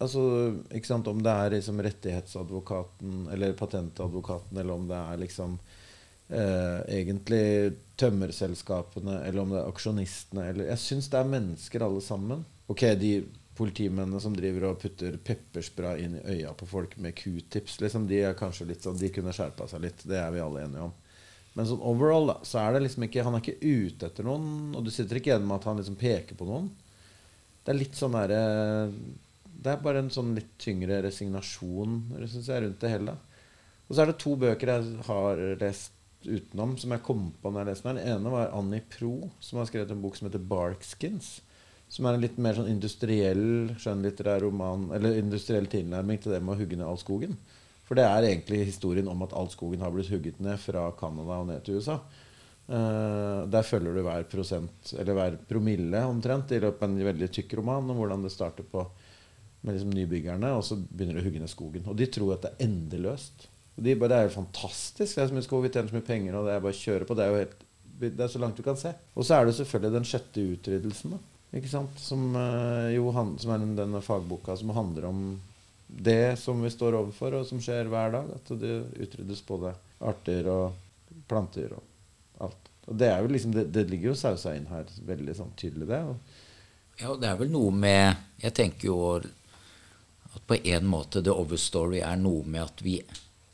altså, 0.00 0.22
ikke 0.72 0.88
sant, 0.88 1.10
Om 1.12 1.20
det 1.24 1.34
er 1.34 1.54
liksom 1.58 1.82
rettighetsadvokaten 1.84 3.28
eller 3.34 3.58
patentadvokaten, 3.58 4.56
eller 4.56 4.80
om 4.80 4.88
det 4.88 4.96
er 4.96 5.20
liksom 5.26 5.58
eh, 6.28 6.80
egentlig 7.00 7.74
tømmerselskapene, 7.98 9.22
eller 9.26 9.42
om 9.42 9.52
det 9.52 9.60
er 9.60 9.72
aksjonistene 9.72 10.46
eller 10.52 10.70
Jeg 10.72 10.82
syns 10.84 11.10
det 11.10 11.18
er 11.20 11.34
mennesker 11.34 11.84
alle 11.84 12.04
sammen. 12.04 12.44
Ok, 12.70 12.84
de 13.00 13.12
politimennene 13.58 14.20
som 14.22 14.36
driver 14.36 14.68
og 14.68 14.78
putter 14.82 15.16
pepperspray 15.24 16.04
inn 16.04 16.18
i 16.20 16.36
øya 16.36 16.52
på 16.54 16.68
folk 16.70 16.94
med 17.02 17.16
q-tips, 17.18 17.80
liksom, 17.82 18.06
de 18.06 18.22
er 18.28 18.38
kanskje 18.38 18.68
litt 18.68 18.84
sånn, 18.86 18.98
de 19.00 19.10
kunne 19.10 19.34
skjerpa 19.34 19.66
seg 19.70 19.82
litt. 19.82 20.04
Det 20.06 20.18
er 20.20 20.30
vi 20.34 20.42
alle 20.44 20.62
enige 20.66 20.86
om. 20.86 20.92
Men 21.58 21.66
sånn 21.66 21.82
overall 21.82 22.28
da, 22.30 22.36
så 22.46 22.60
er 22.62 22.76
det 22.76 22.84
liksom 22.84 23.08
ikke, 23.08 23.24
han 23.26 23.34
er 23.34 23.42
ikke 23.42 23.72
ute 23.72 24.06
etter 24.06 24.26
noen, 24.28 24.76
og 24.78 24.84
du 24.86 24.92
sitter 24.94 25.18
ikke 25.18 25.32
igjen 25.32 25.48
med 25.48 25.56
at 25.56 25.66
han 25.66 25.80
liksom 25.80 25.98
peker 25.98 26.38
på 26.38 26.46
noen. 26.46 26.68
Det 27.64 27.74
er 27.74 27.80
litt 27.80 27.98
sånn 27.98 28.14
derre 28.16 28.42
Det 29.44 29.72
er 29.72 29.80
bare 29.82 30.00
en 30.00 30.12
sånn 30.12 30.30
litt 30.36 30.54
tyngre 30.62 31.02
resignasjon 31.04 31.98
synes 32.22 32.46
jeg, 32.46 32.62
rundt 32.62 32.78
det 32.84 32.92
hele. 32.92 33.16
Og 33.88 33.96
så 33.96 34.04
er 34.04 34.12
det 34.12 34.20
to 34.22 34.36
bøker 34.38 34.70
jeg 34.70 35.02
har 35.08 35.42
lest 35.58 35.97
utenom, 36.28 36.76
som 36.80 36.94
jeg 36.94 37.04
kom 37.06 37.28
på 37.40 37.50
når 37.52 37.62
jeg 37.62 37.70
leste 37.70 37.88
den. 37.88 38.00
Den 38.00 38.16
ene 38.16 38.32
var 38.32 38.54
Annie 38.56 38.84
Pro, 38.94 39.12
som 39.44 39.60
har 39.60 39.68
skrevet 39.70 39.92
en 39.94 40.02
bok 40.02 40.18
som 40.18 40.28
heter 40.28 40.44
Barkskins. 40.50 41.38
Som 41.88 42.06
er 42.06 42.16
en 42.16 42.24
litt 42.24 42.36
mer 42.40 42.58
sånn 42.58 42.68
industriell 42.68 43.70
skjønnlitterær 43.80 44.42
roman 44.44 44.90
Eller 44.92 45.16
industriell 45.16 45.70
tilnærming 45.72 46.18
til 46.20 46.34
det 46.34 46.42
med 46.44 46.52
å 46.52 46.58
hugge 46.58 46.76
ned 46.76 46.84
all 46.84 47.00
skogen. 47.00 47.38
For 47.88 47.96
det 47.96 48.04
er 48.04 48.26
egentlig 48.28 48.66
historien 48.68 49.08
om 49.08 49.22
at 49.24 49.32
all 49.32 49.48
skogen 49.48 49.80
har 49.80 49.94
blitt 49.94 50.10
hugget 50.12 50.40
ned 50.44 50.60
fra 50.60 50.90
Canada 50.98 51.40
og 51.40 51.48
ned 51.48 51.64
til 51.64 51.80
USA. 51.80 51.96
Uh, 52.68 53.48
der 53.48 53.64
følger 53.64 53.96
du 53.96 54.02
hver 54.04 54.26
prosent, 54.28 54.90
eller 54.92 55.16
hver 55.16 55.38
promille 55.48 56.02
omtrent, 56.04 56.52
i 56.52 56.60
løpet 56.60 56.84
av 56.84 56.90
en 56.90 57.06
veldig 57.06 57.30
tykk 57.32 57.54
roman 57.62 57.88
om 57.88 57.96
hvordan 57.96 58.26
det 58.26 58.34
starter 58.34 58.66
på 58.68 58.84
med 59.64 59.74
liksom 59.74 59.94
nybyggerne, 59.96 60.50
og 60.54 60.66
så 60.66 60.76
begynner 60.76 61.16
de 61.16 61.22
å 61.22 61.26
hugge 61.26 61.40
ned 61.40 61.50
skogen. 61.50 61.86
Og 61.88 61.96
de 61.98 62.10
tror 62.12 62.34
at 62.36 62.44
det 62.44 62.52
er 62.52 62.68
endeløst. 62.68 63.48
Og 63.78 63.86
de 63.86 63.94
bare, 63.94 64.10
Det 64.10 64.18
er 64.18 64.28
jo 64.28 64.36
fantastisk. 64.40 65.14
Det 65.14 65.22
er 65.22 65.30
så 65.30 65.38
mye 65.38 65.46
skog, 65.46 65.64
vi 65.64 65.72
tjener 65.72 65.88
så 65.88 65.98
mye 65.98 66.10
penger, 66.10 66.36
og 66.36 66.46
det 66.46 66.54
er 66.54 66.62
bare 66.66 66.74
å 66.74 66.82
kjøre 66.82 67.06
på. 67.08 67.16
Det 67.16 67.24
er 67.24 67.32
jo 67.32 67.42
helt, 67.42 67.58
det 68.04 68.24
er 68.24 68.30
så 68.32 68.42
langt 68.42 68.58
du 68.58 68.66
kan 68.66 68.78
se. 68.78 68.92
Og 69.14 69.26
så 69.26 69.38
er 69.38 69.46
det 69.46 69.54
selvfølgelig 69.58 69.94
den 69.94 70.08
sjette 70.08 70.46
utryddelsen. 70.54 71.14
da 71.14 71.24
ikke 71.56 71.70
sant? 71.70 72.00
Som, 72.00 72.34
uh, 72.36 72.88
jo, 72.92 73.08
som 73.12 73.52
er 73.54 73.62
denne 73.78 74.02
fagboka 74.04 74.56
som 74.58 74.74
handler 74.76 75.08
om 75.08 75.22
det 75.88 76.36
som 76.40 76.60
vi 76.60 76.70
står 76.70 76.98
overfor, 76.98 77.38
og 77.38 77.46
som 77.48 77.60
skjer 77.62 77.88
hver 77.88 78.12
dag. 78.12 78.32
At 78.36 78.52
det 78.60 78.74
utryddes 79.00 79.44
både 79.48 79.72
arter 80.04 80.50
og 80.52 81.22
planter 81.30 81.72
og 81.76 82.44
alt. 82.44 82.68
Og 82.88 82.98
det, 83.00 83.08
liksom, 83.32 83.54
det, 83.56 83.68
det 83.72 83.88
ligger 83.88 84.12
jo 84.12 84.18
sausa 84.18 84.54
inn 84.56 84.68
her 84.70 84.88
veldig 85.08 85.34
sånn 85.36 85.56
tydelig, 85.60 85.88
det. 85.90 86.02
ja, 87.02 87.16
det 87.20 87.28
er 87.28 87.36
vel 87.36 87.50
noe 87.52 87.72
med 87.74 88.16
Jeg 88.40 88.54
tenker 88.56 88.88
jo 88.88 88.96
at 89.18 89.26
på 90.48 90.56
en 90.56 90.86
måte 90.88 91.20
The 91.24 91.34
Overstory 91.34 92.00
er 92.04 92.16
noe 92.20 92.46
med 92.48 92.62
at 92.62 92.80
vi, 92.84 92.94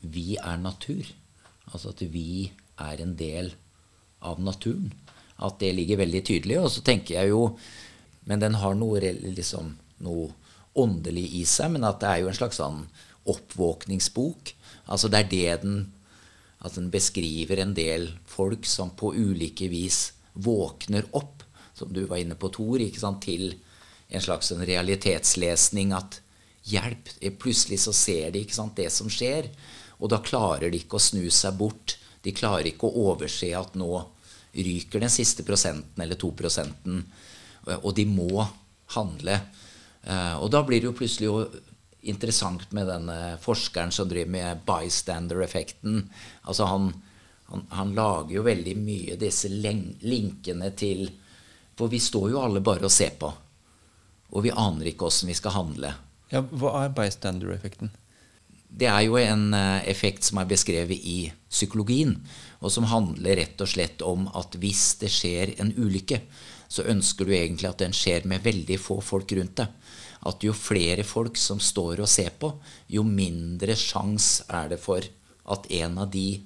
vi 0.04 0.36
er 0.36 0.60
natur. 0.60 1.08
Altså 1.72 1.94
at 1.94 2.02
vi 2.12 2.52
er 2.80 3.00
en 3.02 3.16
del 3.16 3.54
av 4.24 4.40
naturen. 4.42 4.92
At 5.42 5.58
det 5.60 5.74
ligger 5.74 6.02
veldig 6.04 6.22
tydelig. 6.26 6.60
Og 6.60 6.70
så 6.72 6.84
tenker 6.84 7.18
jeg 7.18 7.32
jo 7.32 7.48
men 8.24 8.40
den 8.40 8.56
har 8.60 8.76
noe, 8.76 9.00
liksom, 9.36 9.74
noe 10.04 10.30
åndelig 10.80 11.26
i 11.40 11.44
seg. 11.48 11.74
Men 11.76 11.86
at 11.88 12.00
det 12.02 12.10
er 12.10 12.22
jo 12.22 12.30
en 12.30 12.38
slags 12.38 12.60
sånn 12.60 12.84
oppvåkningsbok. 13.30 14.54
Altså 14.92 15.10
det 15.12 15.24
er 15.24 15.30
det 15.32 15.60
den 15.64 15.76
At 16.64 16.78
den 16.78 16.86
beskriver 16.88 17.60
en 17.60 17.74
del 17.76 18.06
folk 18.24 18.64
som 18.64 18.94
på 18.96 19.10
ulike 19.12 19.66
vis 19.68 20.14
våkner 20.32 21.04
opp, 21.12 21.42
som 21.76 21.90
du 21.92 22.06
var 22.08 22.22
inne 22.22 22.38
på, 22.40 22.48
Tor, 22.48 22.80
til 23.20 23.58
en 24.08 24.22
slags 24.24 24.48
en 24.50 24.64
realitetslesning. 24.64 25.92
At 25.92 26.22
hjelp! 26.64 27.10
Plutselig 27.36 27.82
så 27.84 27.92
ser 27.92 28.30
de 28.32 28.46
sant, 28.48 28.72
det 28.80 28.88
som 28.88 29.12
skjer. 29.12 29.50
Og 30.00 30.10
da 30.10 30.22
klarer 30.24 30.72
de 30.72 30.80
ikke 30.82 30.98
å 30.98 31.02
snu 31.02 31.24
seg 31.32 31.56
bort. 31.58 31.96
De 32.24 32.32
klarer 32.34 32.70
ikke 32.70 32.88
å 32.88 33.10
overse 33.12 33.50
at 33.56 33.76
nå 33.78 33.90
ryker 34.54 35.02
den 35.02 35.12
siste 35.12 35.42
prosenten 35.46 36.02
eller 36.02 36.18
to 36.18 36.30
prosenten, 36.36 37.02
og 37.80 37.90
de 37.96 38.04
må 38.06 38.44
handle. 38.94 39.38
Eh, 40.04 40.34
og 40.36 40.50
da 40.52 40.62
blir 40.66 40.82
det 40.82 40.90
jo 40.90 40.96
plutselig 40.96 41.28
jo 41.30 41.38
interessant 42.04 42.68
med 42.76 42.88
denne 42.90 43.18
forskeren 43.40 43.92
som 43.94 44.08
driver 44.08 44.30
med 44.30 44.64
bystander-effekten. 44.68 46.02
Altså 46.42 46.68
han, 46.68 46.90
han, 47.48 47.66
han, 47.72 47.94
lager 47.96 48.36
jo 48.36 48.44
veldig 48.44 48.76
mye 48.76 49.18
disse 49.20 49.48
linkene 49.48 50.72
til 50.76 51.08
For 51.74 51.90
vi 51.90 51.98
står 51.98 52.28
jo 52.30 52.42
alle 52.44 52.60
bare 52.62 52.86
og 52.86 52.92
ser 52.92 53.16
på. 53.18 53.32
Og 54.30 54.44
vi 54.44 54.52
aner 54.54 54.92
ikke 54.92 55.08
åssen 55.08 55.26
vi 55.26 55.34
skal 55.34 55.56
handle. 55.56 55.90
Ja, 56.30 56.44
Hva 56.44 56.84
er 56.84 56.92
bystander-effekten? 56.94 57.90
Det 58.74 58.88
er 58.90 59.04
jo 59.06 59.18
en 59.20 59.52
eh, 59.54 59.84
effekt 59.90 60.26
som 60.26 60.40
er 60.42 60.50
beskrevet 60.50 60.98
i 60.98 61.18
psykologien, 61.50 62.16
og 62.58 62.72
som 62.74 62.88
handler 62.90 63.38
rett 63.38 63.60
og 63.62 63.70
slett 63.70 64.02
om 64.02 64.26
at 64.34 64.56
hvis 64.58 64.96
det 65.02 65.12
skjer 65.14 65.54
en 65.62 65.70
ulykke, 65.76 66.18
så 66.66 66.86
ønsker 66.90 67.28
du 67.28 67.34
egentlig 67.36 67.68
at 67.70 67.82
den 67.84 67.94
skjer 67.94 68.26
med 68.26 68.42
veldig 68.42 68.80
få 68.82 68.98
folk 69.04 69.30
rundt 69.36 69.60
deg 69.60 69.84
at 70.28 70.44
jo 70.44 70.54
flere 70.56 71.04
folk 71.06 71.36
som 71.40 71.60
står 71.60 72.00
og 72.02 72.10
ser 72.10 72.32
på, 72.40 72.50
jo 72.88 73.04
mindre 73.06 73.76
sjanse 73.76 74.46
er 74.48 74.72
det 74.72 74.80
for 74.80 75.04
at 75.52 75.68
en 75.82 76.00
av 76.00 76.10
de 76.12 76.40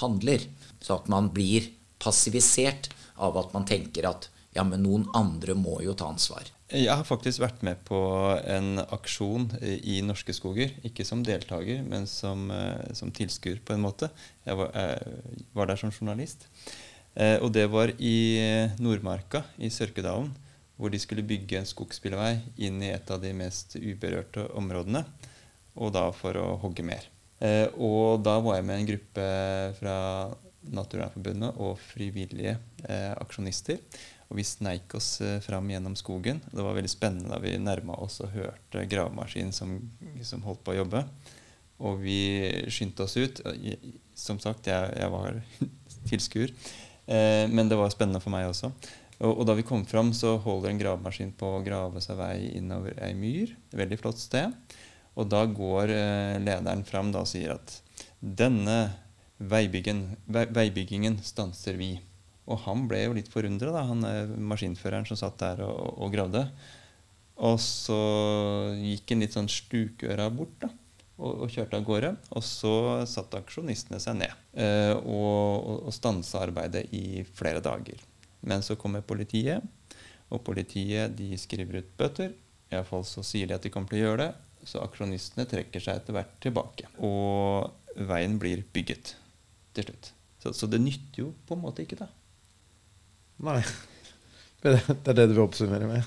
handler. 0.00 0.46
Så 0.80 1.00
at 1.00 1.10
man 1.10 1.32
blir 1.34 1.66
passivisert 2.02 2.90
av 3.16 3.38
at 3.40 3.54
man 3.56 3.66
tenker 3.66 4.06
at 4.08 4.28
ja, 4.56 4.64
men 4.64 4.84
noen 4.86 5.06
andre 5.16 5.54
må 5.58 5.80
jo 5.84 5.94
ta 5.96 6.08
ansvar. 6.08 6.48
Jeg 6.66 6.90
har 6.90 7.04
faktisk 7.06 7.44
vært 7.44 7.60
med 7.62 7.78
på 7.86 7.98
en 8.42 8.80
aksjon 8.82 9.44
i 9.62 10.00
Norske 10.02 10.34
Skoger. 10.34 10.72
Ikke 10.86 11.04
som 11.06 11.22
deltaker, 11.22 11.84
men 11.86 12.08
som, 12.10 12.48
eh, 12.50 12.90
som 12.98 13.12
tilskuer, 13.14 13.60
på 13.62 13.76
en 13.76 13.84
måte. 13.84 14.08
Jeg 14.44 14.58
var, 14.58 14.72
jeg 14.74 14.96
eh, 14.96 15.44
var 15.54 15.70
der 15.70 15.78
som 15.78 15.92
journalist. 15.94 16.48
Eh, 17.14 17.38
og 17.38 17.52
det 17.54 17.68
var 17.70 17.92
i 18.02 18.16
Nordmarka 18.82 19.44
i 19.58 19.70
Sørkedalen 19.70 20.32
hvor 20.76 20.90
de 20.92 20.98
skulle 21.00 21.24
bygge 21.24 21.56
en 21.56 21.68
skogsbilvei 21.68 22.34
inn 22.66 22.82
i 22.82 22.90
et 22.92 23.10
av 23.10 23.22
de 23.22 23.30
mest 23.32 23.78
uberørte 23.78 24.42
områdene, 24.58 25.06
og 25.80 25.94
da 25.94 26.10
for 26.12 26.36
å 26.36 26.58
hogge 26.60 26.84
mer. 26.84 27.06
Og 27.80 28.20
da 28.20 28.34
var 28.44 28.58
jeg 28.58 28.66
med 28.68 28.82
en 28.82 28.88
gruppe 28.90 29.24
fra 29.78 29.96
Naturvernforbundet 30.76 31.56
og 31.64 31.80
frivillige 31.80 32.58
aksjonister. 33.16 33.80
Og 34.26 34.40
vi 34.40 34.44
sneik 34.46 34.94
oss 34.98 35.20
eh, 35.22 35.38
fram 35.44 35.68
gjennom 35.70 35.94
skogen. 35.98 36.40
Det 36.50 36.64
var 36.64 36.76
veldig 36.76 36.90
spennende 36.90 37.30
da 37.30 37.40
vi 37.42 37.54
nærma 37.62 37.98
oss 38.02 38.18
og 38.24 38.32
hørte 38.34 38.86
gravemaskinen 38.90 39.54
som, 39.54 39.78
som, 40.26 40.42
holdt 40.46 40.64
på 40.66 40.74
å 40.74 40.80
jobbe. 40.80 41.04
Og 41.86 42.00
vi 42.02 42.18
skyndte 42.72 43.06
oss 43.06 43.16
ut. 43.20 43.42
Som 44.16 44.40
sagt, 44.42 44.66
jeg, 44.70 44.92
jeg 44.96 45.12
var 45.12 45.40
tilskuer. 46.10 46.54
Eh, 47.06 47.46
men 47.52 47.70
det 47.70 47.78
var 47.78 47.92
spennende 47.94 48.22
for 48.22 48.34
meg 48.34 48.48
også. 48.50 48.72
Og, 49.20 49.30
og, 49.30 49.44
da 49.48 49.54
vi 49.56 49.64
kom 49.64 49.86
fram, 49.88 50.12
så 50.16 50.34
holder 50.42 50.72
en 50.72 50.80
gravemaskin 50.80 51.32
på 51.38 51.54
å 51.56 51.62
grave 51.64 52.02
seg 52.04 52.18
vei 52.18 52.50
innover 52.58 52.98
ei 53.04 53.14
myr. 53.16 53.54
Veldig 53.76 54.00
flott 54.02 54.20
sted. 54.20 54.52
Og 55.16 55.30
da 55.32 55.46
går 55.48 55.94
eh, 55.94 56.36
lederen 56.42 56.84
fram 56.88 57.14
da 57.14 57.22
og 57.24 57.30
sier 57.30 57.54
at 57.56 57.78
denne 58.20 58.90
veibyggingen 59.38 61.18
stanser 61.24 61.78
vi. 61.80 61.94
Og 62.46 62.60
han 62.62 62.86
ble 62.90 63.02
jo 63.02 63.14
litt 63.16 63.30
forundra, 63.32 63.72
han 63.88 64.06
maskinføreren 64.46 65.06
som 65.08 65.18
satt 65.18 65.38
der 65.42 65.64
og, 65.66 65.96
og, 65.98 66.10
gravde. 66.14 66.44
Og 67.46 67.58
så 67.60 68.00
gikk 68.78 69.12
han 69.12 69.24
litt 69.24 69.36
sånn 69.36 69.50
stukøra 69.50 70.28
bort 70.32 70.54
da, 70.62 70.70
og, 71.18 71.42
og, 71.42 71.46
kjørte 71.52 71.80
av 71.80 71.86
gårde. 71.88 72.12
Og 72.38 72.44
så 72.46 72.74
satte 73.10 73.42
aksjonistene 73.42 74.00
seg 74.02 74.20
ned 74.22 74.62
eh, 74.62 74.94
og, 74.94 75.88
og 75.88 75.94
stansa 75.94 76.44
arbeidet 76.46 76.86
i 76.96 77.24
flere 77.26 77.62
dager. 77.64 78.00
Men 78.46 78.62
så 78.62 78.78
kommer 78.78 79.02
politiet, 79.02 79.64
og 80.30 80.42
politiet 80.46 81.14
de 81.18 81.34
skriver 81.40 81.82
ut 81.82 81.94
bøter. 81.98 82.34
Iallfall 82.70 83.04
så 83.06 83.22
sier 83.26 83.50
de 83.50 83.56
at 83.56 83.66
de 83.66 83.72
kommer 83.74 83.90
til 83.90 84.04
å 84.04 84.06
gjøre 84.06 84.22
det. 84.22 84.32
Så 84.66 84.82
aksjonistene 84.82 85.46
trekker 85.50 85.82
seg 85.82 86.00
etter 86.00 86.14
hvert 86.16 86.38
tilbake. 86.42 86.88
Og 87.06 88.06
veien 88.06 88.38
blir 88.42 88.64
bygget 88.74 89.14
til 89.76 89.86
slutt. 89.86 90.12
Så, 90.42 90.52
så 90.54 90.70
det 90.70 90.80
nytter 90.82 91.24
jo 91.24 91.32
på 91.46 91.56
en 91.56 91.62
måte 91.62 91.84
ikke, 91.84 91.98
da. 92.00 92.08
Nei. 93.44 93.60
Det 94.62 94.72
er 94.80 95.14
det 95.14 95.26
du 95.28 95.34
vil 95.36 95.44
oppsummere 95.44 95.88
med. 95.90 96.02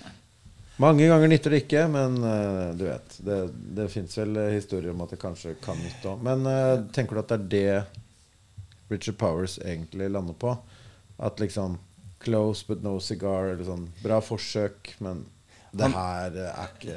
Mange 0.84 1.06
ganger 1.08 1.28
nytter 1.28 1.52
det 1.52 1.62
ikke, 1.66 1.84
men 1.92 2.16
uh, 2.24 2.72
du 2.76 2.86
vet. 2.86 3.16
Det, 3.24 3.38
det 3.76 3.88
fins 3.92 4.16
vel 4.18 4.38
historier 4.54 4.94
om 4.94 5.02
at 5.04 5.12
det 5.14 5.20
kanskje 5.20 5.54
kan 5.60 5.78
nytte 5.80 6.08
òg. 6.08 6.22
Men 6.24 6.46
uh, 6.48 6.86
tenker 6.94 7.16
du 7.16 7.22
at 7.22 7.32
det 7.32 7.38
er 7.38 7.50
det 7.54 8.90
Richard 8.90 9.18
Powers 9.20 9.58
egentlig 9.60 10.08
lander 10.10 10.36
på? 10.40 10.56
At 11.20 11.40
liksom 11.40 11.78
Close 12.20 12.64
but 12.68 12.82
no 12.84 12.98
cigar. 13.00 13.52
Eller 13.52 13.64
sånn, 13.68 13.86
bra 14.02 14.20
forsøk, 14.24 14.94
men 15.04 15.22
det 15.76 15.92
her 15.94 16.34
er 16.48 16.72
ikke 16.72 16.96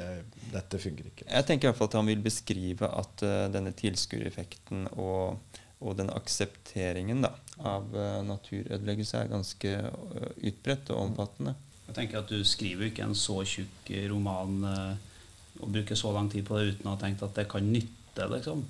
Dette 0.54 0.80
funker 0.82 1.06
ikke. 1.10 1.26
Jeg 1.28 1.46
tenker 1.46 1.68
i 1.68 1.70
hvert 1.70 1.78
fall 1.78 1.90
at 1.92 1.96
han 2.00 2.08
vil 2.10 2.24
beskrive 2.24 2.88
at 2.88 3.24
uh, 3.26 3.46
denne 3.52 3.72
tilskuereffekten 3.76 4.88
og, 4.94 5.60
og 5.84 5.98
den 5.98 6.10
aksepteringen 6.12 7.22
da, 7.24 7.34
av 7.60 7.90
uh, 7.92 8.22
naturødeleggelse 8.26 9.20
er 9.20 9.32
ganske 9.32 9.74
uh, 9.84 10.30
utbredt 10.40 10.92
og 10.94 11.02
omfattende. 11.10 11.54
Jeg 11.84 11.98
tenker 11.98 12.22
at 12.22 12.32
Du 12.32 12.40
skriver 12.48 12.88
ikke 12.88 13.04
en 13.04 13.16
så 13.18 13.42
tjukk 13.44 13.90
roman 14.08 14.64
og 14.64 15.68
bruker 15.68 15.98
så 15.98 16.14
lang 16.16 16.30
tid 16.32 16.46
på 16.48 16.56
det 16.56 16.72
uten 16.72 16.88
å 16.88 16.94
ha 16.94 17.00
tenkt 17.02 17.22
at 17.22 17.36
det 17.36 17.44
kan 17.50 17.66
nytte. 17.68 18.24
liksom. 18.32 18.64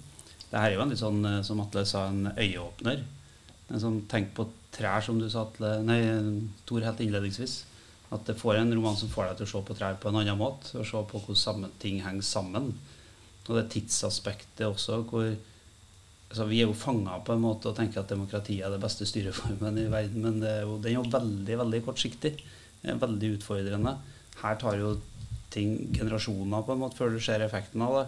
Det 0.50 0.59
her 0.59 0.72
er 0.72 0.74
jo 0.74 0.83
en 0.83 0.90
litt 0.90 1.00
sånn, 1.00 1.22
som 1.46 1.62
Atle 1.62 1.85
sa, 1.87 2.09
en 2.11 2.33
øyeåpner. 2.35 3.05
En 3.70 3.81
sånn, 3.81 4.03
tenk 4.11 4.35
på 4.37 4.48
trær, 4.74 5.00
som 5.07 5.20
du 5.22 5.29
sa 5.31 5.46
Atle, 5.46 5.79
nei, 5.87 6.00
Tor 6.66 6.85
helt 6.85 7.00
innledningsvis. 7.00 7.62
At 8.14 8.27
det 8.29 8.37
får 8.38 8.61
en 8.61 8.74
roman 8.74 8.98
som 8.98 9.11
får 9.11 9.31
deg 9.31 9.40
til 9.40 9.46
å 9.46 9.53
se 9.55 9.62
på 9.70 9.77
trær 9.79 9.96
på 10.03 10.11
en 10.11 10.20
annen 10.20 10.38
måte. 10.38 10.74
Og 10.79 10.87
se 10.87 11.00
på 11.11 11.22
hvordan 11.24 11.70
ting 11.83 12.03
henger 12.05 12.27
sammen. 12.27 12.72
Og 13.44 13.59
det 13.59 13.68
tidsaspektet 13.74 14.66
også, 14.66 15.03
hvor 15.09 15.35
altså, 16.35 16.49
Vi 16.51 16.61
er 16.61 16.66
jo 16.66 16.75
fanga 16.75 17.20
på 17.23 17.37
en 17.37 17.44
måte 17.44 17.70
og 17.70 17.79
tenker 17.79 18.03
at 18.03 18.11
demokrati 18.11 18.59
er 18.61 18.75
det 18.75 18.83
beste 18.83 19.07
styreformen 19.07 19.79
i 19.79 19.87
verden, 19.92 20.27
men 20.27 20.40
det 20.42 20.51
er 20.51 20.66
jo, 20.66 20.77
den 20.83 20.90
er 20.90 20.99
jo 20.99 21.07
veldig 21.12 21.59
veldig 21.62 21.83
kortsiktig. 21.87 22.35
Det 22.83 22.90
er 22.90 23.01
veldig 23.01 23.31
utfordrende. 23.38 23.94
Her 24.42 24.59
tar 24.61 24.81
jo 24.81 24.97
ting 25.55 25.77
generasjoner 25.94 26.66
på 26.66 26.75
en 26.75 26.83
måte 26.83 26.99
før 26.99 27.14
du 27.14 27.20
ser 27.23 27.44
effekten 27.44 27.85
av 27.87 28.01
det. 28.01 28.07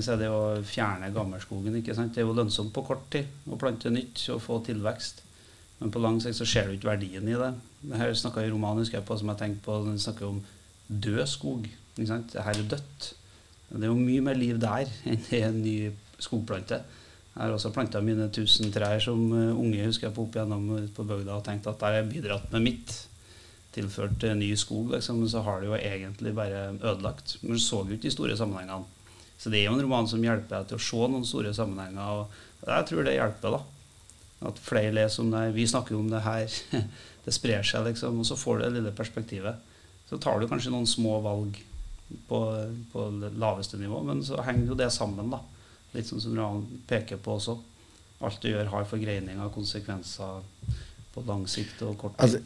Så 0.00 0.16
det 0.16 0.30
å 0.32 0.62
fjerne 0.64 1.10
gammelskogen. 1.12 1.74
ikke 1.76 1.94
sant? 1.94 2.14
Det 2.14 2.22
er 2.22 2.28
jo 2.28 2.36
lønnsomt 2.38 2.72
på 2.74 2.86
kort 2.86 3.04
tid 3.12 3.50
å 3.50 3.58
plante 3.60 3.90
nytt 3.92 4.22
og 4.32 4.40
få 4.42 4.60
tilvekst. 4.64 5.20
Men 5.80 5.92
på 5.92 6.00
lang 6.00 6.20
sikt 6.22 6.38
så 6.38 6.46
ser 6.48 6.70
du 6.70 6.78
ikke 6.78 6.92
verdien 6.94 7.28
i 7.28 7.36
det. 7.36 7.50
Her 7.98 8.14
snakka 8.16 8.44
jeg 8.44 8.54
romanisk 8.54 8.96
på, 9.04 9.18
som 9.18 9.34
jeg 9.34 9.42
tenkte 9.42 9.66
på, 9.66 9.82
den 9.84 10.00
snakker 10.00 10.30
om 10.30 10.40
død 10.88 11.26
skog. 11.28 11.68
ikke 11.98 12.08
sant? 12.08 12.38
Her 12.38 12.56
er 12.56 12.70
dødt. 12.70 13.10
Det 13.68 13.82
er 13.82 13.90
jo 13.90 13.98
mye 13.98 14.22
mer 14.22 14.38
liv 14.38 14.60
der 14.62 14.88
enn 15.10 15.24
i 15.34 15.42
en 15.42 15.60
ny 15.60 15.76
skogplante. 16.22 16.80
Jeg 17.34 17.42
har 17.42 17.52
også 17.56 17.72
planta 17.74 17.98
mine 18.04 18.28
tusen 18.30 18.70
trær 18.74 19.00
som 19.02 19.22
eh, 19.34 19.50
unge 19.58 19.88
husker 19.88 20.06
jeg 20.08 20.14
på 20.14 20.28
opp 20.28 20.36
igjennom 20.36 20.68
på 20.94 21.06
bygda 21.08 21.34
og 21.34 21.42
tenkt 21.46 21.66
at 21.66 21.80
der 21.82 21.98
har 21.98 22.06
bidratt 22.06 22.46
med 22.54 22.62
mitt. 22.68 22.94
Tilført 23.74 24.22
ny 24.38 24.52
skog, 24.54 24.92
liksom, 24.94 25.24
så 25.26 25.42
har 25.42 25.58
det 25.58 25.66
jo 25.66 25.74
egentlig 25.74 26.30
bare 26.36 26.68
ødelagt. 26.76 27.40
Men 27.42 27.58
så 27.58 27.82
jo 27.82 27.96
ikke 27.96 28.06
de 28.06 28.14
store 28.14 28.36
sammenhengene. 28.38 28.86
Så 29.34 29.50
det 29.50 29.60
er 29.60 29.66
jo 29.66 29.74
en 29.74 29.82
roman 29.82 30.06
som 30.06 30.22
hjelper 30.22 30.60
deg 30.60 30.68
til 30.70 30.78
å 30.78 30.84
se 30.86 31.08
noen 31.10 31.26
store 31.26 31.50
sammenhenger. 31.56 32.20
Og 32.22 32.68
jeg 32.70 32.86
tror 32.90 33.08
det 33.08 33.16
hjelper, 33.16 33.56
da. 33.56 34.46
At 34.50 34.60
flere 34.62 34.94
leser 34.94 35.24
om 35.24 35.34
det. 35.34 35.42
Vi 35.56 35.66
snakker 35.66 35.96
jo 35.96 36.04
om 36.04 36.12
det 36.12 36.22
her. 36.24 36.60
Det 37.24 37.32
sprer 37.32 37.62
seg, 37.64 37.86
liksom. 37.86 38.18
Og 38.20 38.26
så 38.28 38.36
får 38.36 38.58
du 38.58 38.62
det 38.66 38.74
lille 38.74 38.90
perspektivet. 38.92 39.60
Så 40.10 40.18
tar 40.20 40.36
du 40.36 40.44
kanskje 40.44 40.68
noen 40.74 40.84
små 40.84 41.14
valg 41.24 41.56
på, 42.28 42.40
på 42.92 43.04
laveste 43.40 43.80
nivå, 43.80 44.02
men 44.04 44.20
så 44.26 44.42
henger 44.44 44.74
jo 44.74 44.76
det 44.76 44.90
sammen, 44.92 45.30
da. 45.32 45.40
Litt 45.94 46.10
sånn 46.10 46.22
som 46.22 46.34
Ran 46.38 46.64
peker 46.88 47.20
på 47.22 47.36
også. 47.38 47.58
Alt 48.24 48.42
du 48.42 48.50
gjør, 48.50 48.70
har 48.72 48.88
forgreininger 48.88 49.44
og 49.44 49.54
konsekvenser 49.54 50.42
på 51.14 51.22
lang 51.28 51.46
sikt 51.50 51.82
og 51.86 51.96
kort 52.00 52.16
tid. 52.18 52.24
Altså, 52.26 52.42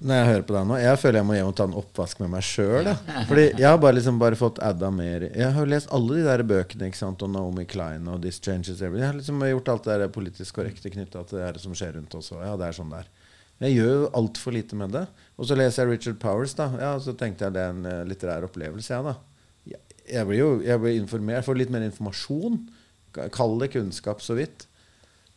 når 0.00 0.16
jeg 0.16 0.28
hører 0.30 0.44
på 0.48 0.54
deg 0.56 0.68
nå, 0.68 0.76
jeg 0.80 0.98
føler 1.00 1.20
jeg 1.20 1.28
må 1.28 1.34
hjem 1.36 1.48
og 1.50 1.56
ta 1.58 1.64
en 1.68 1.74
oppvask 1.76 2.20
med 2.22 2.30
meg 2.32 2.44
sjøl. 2.48 2.88
Fordi 3.28 3.42
jeg 3.50 3.66
har 3.66 3.80
bare, 3.82 3.96
liksom 3.98 4.20
bare 4.20 4.38
fått 4.40 4.60
adda 4.64 4.88
mer 4.96 5.26
Jeg 5.28 5.50
har 5.52 5.68
lest 5.68 5.90
alle 5.92 6.16
de 6.16 6.22
der 6.24 6.44
bøkene 6.48 6.88
ikke 6.88 7.00
sant, 7.02 7.24
og 7.26 7.32
Naomi 7.34 7.66
Klein 7.68 8.08
og 8.08 8.22
This 8.24 8.40
Changes 8.40 8.80
Everything. 8.80 9.04
Jeg 9.04 9.10
har 9.10 9.18
liksom 9.18 9.44
gjort 9.44 9.68
alt 9.74 9.88
det 9.90 9.98
der 10.00 10.14
politisk 10.14 10.56
korrekte 10.56 10.92
knytta 10.94 11.24
til 11.28 11.42
det 11.42 11.60
som 11.60 11.76
skjer 11.76 11.98
rundt 11.98 12.16
oss. 12.16 12.32
Ja, 12.32 12.54
det 12.56 12.70
er 12.70 12.78
sånn 12.78 12.94
der. 12.94 13.10
Jeg 13.60 13.76
gjør 13.76 13.92
jo 13.92 14.08
altfor 14.22 14.56
lite 14.56 14.78
med 14.80 14.96
det. 14.96 15.04
Og 15.36 15.50
så 15.50 15.56
leser 15.60 15.84
jeg 15.84 15.98
Richard 15.98 16.20
Powers, 16.22 16.56
da. 16.56 16.70
Ja, 16.80 16.94
så 16.96 17.12
tenkte 17.12 17.44
jeg 17.44 17.58
det 17.58 17.66
er 17.66 17.74
en 17.74 17.84
uh, 17.84 18.00
litterær 18.08 18.48
opplevelse, 18.48 18.94
jeg, 18.94 19.04
da. 19.04 19.76
Jeg 20.10 20.26
blir 20.26 20.40
jo 20.40 20.52
jeg 20.64 20.80
blir 20.80 20.96
informert, 20.96 21.44
får 21.44 21.60
litt 21.60 21.72
mer 21.74 21.84
informasjon. 21.84 22.56
Kall 23.34 23.58
det 23.62 23.72
kunnskap, 23.74 24.22
så 24.22 24.36
vidt. 24.38 24.66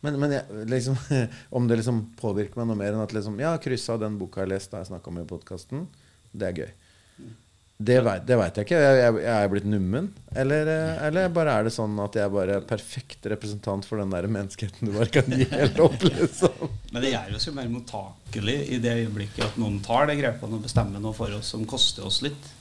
Men, 0.04 0.18
men 0.20 0.34
jeg, 0.36 0.64
liksom, 0.68 0.98
om 1.56 1.68
det 1.68 1.80
liksom 1.80 2.02
påvirker 2.20 2.60
meg 2.60 2.68
noe 2.70 2.80
mer 2.80 2.92
enn 2.92 3.04
at 3.04 3.14
liksom, 3.16 3.38
ja, 3.40 3.54
kryssa 3.62 3.96
den 4.00 4.18
boka 4.20 4.44
jeg 4.44 4.52
leste, 4.52 4.74
da 4.74 4.82
jeg 4.82 4.92
snakka 4.92 5.12
om 5.12 5.22
i 5.22 5.28
podkasten, 5.28 5.86
det 6.34 6.50
er 6.50 6.58
gøy. 6.60 6.72
Det 7.84 7.98
veit 8.04 8.28
jeg 8.30 8.68
ikke. 8.68 8.78
Jeg, 8.78 8.98
jeg, 9.00 9.14
jeg 9.24 9.34
er 9.34 9.48
blitt 9.50 9.64
nummen? 9.66 10.06
Eller, 10.38 10.68
eh, 10.70 11.00
eller 11.08 11.32
bare 11.34 11.56
er 11.58 11.66
det 11.66 11.72
sånn 11.74 11.96
at 12.04 12.14
jeg 12.16 12.30
bare 12.30 12.60
er 12.60 12.66
perfekt 12.68 13.26
representant 13.32 13.86
for 13.88 13.98
den 13.98 14.12
der 14.14 14.28
menneskeheten 14.30 14.88
du 14.88 14.94
bare 14.94 15.10
kan 15.10 15.26
gi 15.34 15.48
helt 15.50 15.80
opp? 15.82 16.04
Liksom. 16.06 16.70
Men 16.94 17.02
det 17.02 17.10
gjør 17.10 17.34
oss 17.34 17.48
jo 17.48 17.54
mer 17.56 17.72
mottakelig 17.72 18.56
i 18.76 18.78
det 18.82 18.94
øyeblikket 19.00 19.48
at 19.48 19.58
noen 19.58 19.80
tar 19.84 20.06
de 20.10 20.16
grepene 20.20 20.60
og 20.60 20.68
bestemmer 20.68 21.02
noe 21.02 21.16
for 21.16 21.34
oss 21.34 21.50
som 21.56 21.66
koster 21.68 22.06
oss 22.06 22.20
litt. 22.22 22.52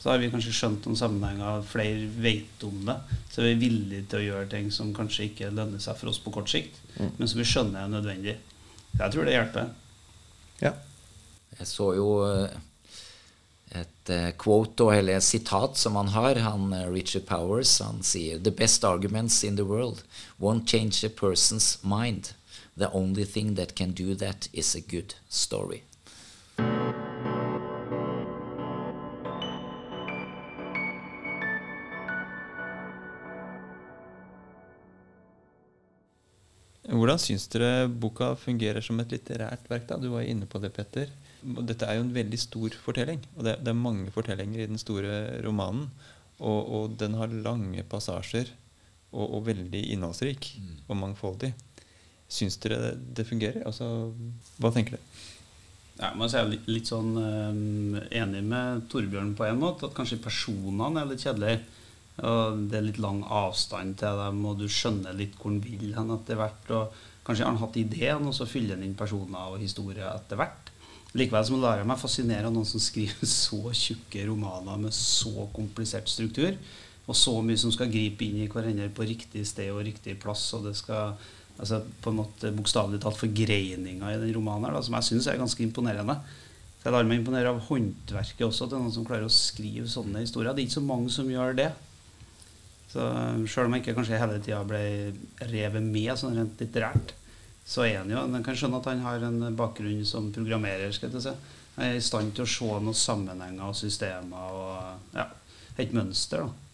Så 0.00 0.08
har 0.08 0.20
vi 0.20 0.30
kanskje 0.32 0.54
skjønt 0.56 0.86
noen 0.88 0.96
sammenhenger, 0.96 1.64
flere 1.68 2.06
vet 2.24 2.62
om 2.64 2.86
det. 2.88 2.96
Så 3.28 3.44
vi 3.44 3.50
er 3.52 3.60
villige 3.60 4.06
til 4.08 4.22
å 4.22 4.24
gjøre 4.24 4.48
ting 4.54 4.70
som 4.72 4.94
kanskje 4.96 5.26
ikke 5.28 5.50
lønner 5.52 5.82
seg 5.82 5.98
for 6.00 6.12
oss 6.12 6.20
på 6.24 6.32
kort 6.32 6.48
sikt, 6.48 6.78
mm. 6.96 7.18
men 7.18 7.28
som 7.28 7.40
vi 7.42 7.48
skjønner 7.50 7.82
er 7.82 7.92
nødvendig. 7.92 8.38
Så 8.94 9.02
jeg 9.02 9.14
tror 9.14 9.28
det 9.28 9.36
hjelper. 9.36 9.68
Ja. 10.62 10.72
Jeg 11.58 11.68
så 11.68 11.90
jo 11.98 12.08
eh, 12.24 12.56
et 13.76 14.10
uh, 14.10 14.30
quote 14.40 14.86
og 14.86 14.94
hele 14.94 15.18
sitat 15.20 15.76
som 15.78 15.98
han 16.00 16.14
har. 16.16 16.40
Han, 16.48 16.72
uh, 16.72 16.88
Richard 16.88 17.28
Powers 17.28 17.76
han 17.84 18.00
sier 18.06 18.40
The 18.40 18.54
best 18.56 18.84
arguments 18.84 19.44
in 19.44 19.60
the 19.60 19.68
world 19.68 20.02
won't 20.40 20.66
change 20.66 21.04
a 21.04 21.10
person's 21.10 21.76
mind. 21.84 22.32
The 22.76 22.90
only 22.92 23.24
thing 23.24 23.54
that 23.56 23.76
can 23.76 23.92
do 23.92 24.14
that 24.14 24.48
is 24.52 24.74
a 24.74 24.80
good 24.80 25.14
story. 25.28 25.82
Hvordan 37.10 37.24
syns 37.26 37.48
dere 37.50 37.88
boka 37.90 38.36
fungerer 38.38 38.84
som 38.86 39.00
et 39.02 39.10
litterært 39.10 39.64
verk? 39.66 39.88
da? 39.88 39.96
Du 39.98 40.12
var 40.12 40.22
inne 40.22 40.46
på 40.46 40.60
det, 40.62 40.68
Petter. 40.70 41.08
Dette 41.42 41.88
er 41.90 41.96
jo 41.98 42.04
en 42.04 42.12
veldig 42.14 42.38
stor 42.38 42.76
fortelling. 42.84 43.18
Og 43.34 43.42
det, 43.48 43.56
det 43.66 43.72
er 43.72 43.80
mange 43.80 44.12
fortellinger 44.14 44.62
i 44.62 44.68
den 44.70 44.78
store 44.78 45.16
romanen. 45.42 45.88
Og, 46.38 46.70
og 46.70 46.94
den 47.02 47.16
har 47.18 47.34
lange 47.34 47.82
passasjer 47.82 48.52
og, 49.10 49.24
og 49.24 49.42
veldig 49.48 49.80
innholdsrik 49.90 50.52
mm. 50.54 50.70
og 50.86 51.00
mangfoldig. 51.00 51.50
Syns 52.30 52.60
dere 52.62 52.94
det 52.94 53.26
fungerer? 53.26 53.66
Altså, 53.66 53.90
hva 54.62 54.70
tenker 54.70 55.00
dere? 55.00 55.26
Ja, 55.98 56.14
jeg 56.14 56.38
er 56.38 56.52
litt, 56.52 56.70
litt 56.70 56.94
sånn 56.94 57.10
um, 57.18 57.98
enig 58.06 58.46
med 58.54 58.86
Torbjørn 58.94 59.34
på 59.34 59.50
en 59.50 59.58
måte. 59.66 59.90
At 59.90 59.98
kanskje 59.98 60.22
personene 60.22 61.02
er 61.02 61.10
litt 61.10 61.26
kjedelige. 61.26 61.58
Og 62.26 62.66
det 62.68 62.76
er 62.78 62.84
litt 62.84 63.00
lang 63.00 63.22
avstand 63.24 63.96
til 64.00 64.18
dem, 64.20 64.42
og 64.48 64.58
du 64.60 64.66
skjønner 64.68 65.16
litt 65.16 65.38
hvor 65.38 65.52
han 65.52 65.62
vil 65.64 65.94
hen 65.96 66.12
etter 66.16 66.40
hvert. 66.40 66.72
Og 66.76 66.98
kanskje 67.26 67.46
har 67.46 67.54
han 67.54 67.62
hatt 67.62 67.78
ideen, 67.80 68.28
og 68.28 68.36
så 68.36 68.48
fyller 68.48 68.76
han 68.76 68.84
inn 68.84 68.98
personer 68.98 69.54
og 69.54 69.62
historier 69.62 70.10
etter 70.12 70.40
hvert. 70.40 70.70
Likevel 71.18 71.46
så 71.46 71.58
lar 71.58 71.80
jeg 71.80 71.88
meg 71.90 71.98
fascinere 71.98 72.46
av 72.46 72.54
noen 72.54 72.68
som 72.68 72.82
skriver 72.82 73.26
så 73.46 73.74
tjukke 73.74 74.28
romaner 74.28 74.78
med 74.84 74.94
så 74.94 75.48
komplisert 75.56 76.10
struktur, 76.12 76.54
og 77.10 77.16
så 77.18 77.34
mye 77.42 77.58
som 77.58 77.72
skal 77.74 77.90
gripe 77.90 78.26
inn 78.26 78.44
i 78.44 78.50
hverandre 78.50 78.90
på 78.94 79.08
riktig 79.08 79.42
sted 79.48 79.72
og 79.72 79.82
riktig 79.86 80.14
plass. 80.22 80.44
og 80.54 80.68
det 80.68 80.76
skal 80.78 81.16
altså 81.60 81.80
på 82.00 82.12
en 82.12 82.20
måte 82.20 82.52
bokstavelig 82.56 83.00
talt 83.02 83.18
forgreininger 83.20 84.12
i 84.12 84.20
den 84.20 84.36
romanen 84.36 84.68
her, 84.68 84.76
da, 84.76 84.84
som 84.84 84.96
jeg 84.96 85.08
syns 85.08 85.26
er 85.28 85.40
ganske 85.40 85.64
imponerende. 85.64 86.20
Så 86.80 86.88
Jeg 86.88 86.94
lar 86.94 87.08
meg 87.08 87.18
imponere 87.20 87.50
av 87.50 87.58
håndverket 87.66 88.46
også 88.46 88.70
til 88.70 88.80
noen 88.80 88.94
som 88.94 89.04
klarer 89.04 89.26
å 89.26 89.34
skrive 89.34 89.90
sånne 89.90 90.22
historier. 90.22 90.54
Det 90.54 90.62
er 90.62 90.68
ikke 90.70 90.78
så 90.78 90.86
mange 90.86 91.10
som 91.12 91.28
gjør 91.28 91.58
det. 91.58 91.68
Så 92.90 93.06
Sjøl 93.46 93.68
om 93.68 93.76
jeg 93.76 93.84
ikke 93.84 93.96
kanskje 94.00 94.18
hele 94.18 94.40
tida 94.42 94.60
ble 94.66 94.82
revet 95.52 95.84
med 95.84 96.18
sånn 96.18 96.34
rent 96.38 96.58
litterært, 96.58 97.14
så 97.70 97.84
er 97.86 98.00
han 98.00 98.10
jo 98.10 98.24
Jeg 98.24 98.44
kan 98.46 98.56
skjønne 98.58 98.80
at 98.80 98.88
han 98.90 99.04
har 99.04 99.26
en 99.28 99.56
bakgrunn 99.56 100.02
som 100.08 100.32
programmerer. 100.34 100.90
skal 100.92 101.12
jeg 101.14 101.22
si. 101.22 101.34
Han 101.76 101.86
er 101.86 101.96
i 101.96 102.02
stand 102.02 102.34
til 102.34 102.44
å 102.44 102.50
se 102.50 102.66
noen 102.66 102.98
sammenhenger 102.98 103.68
og 103.68 103.78
systemer 103.78 104.56
og 104.58 105.14
ja, 105.14 105.28
et 105.78 105.94
mønster. 105.94 106.42
da. 106.42 106.70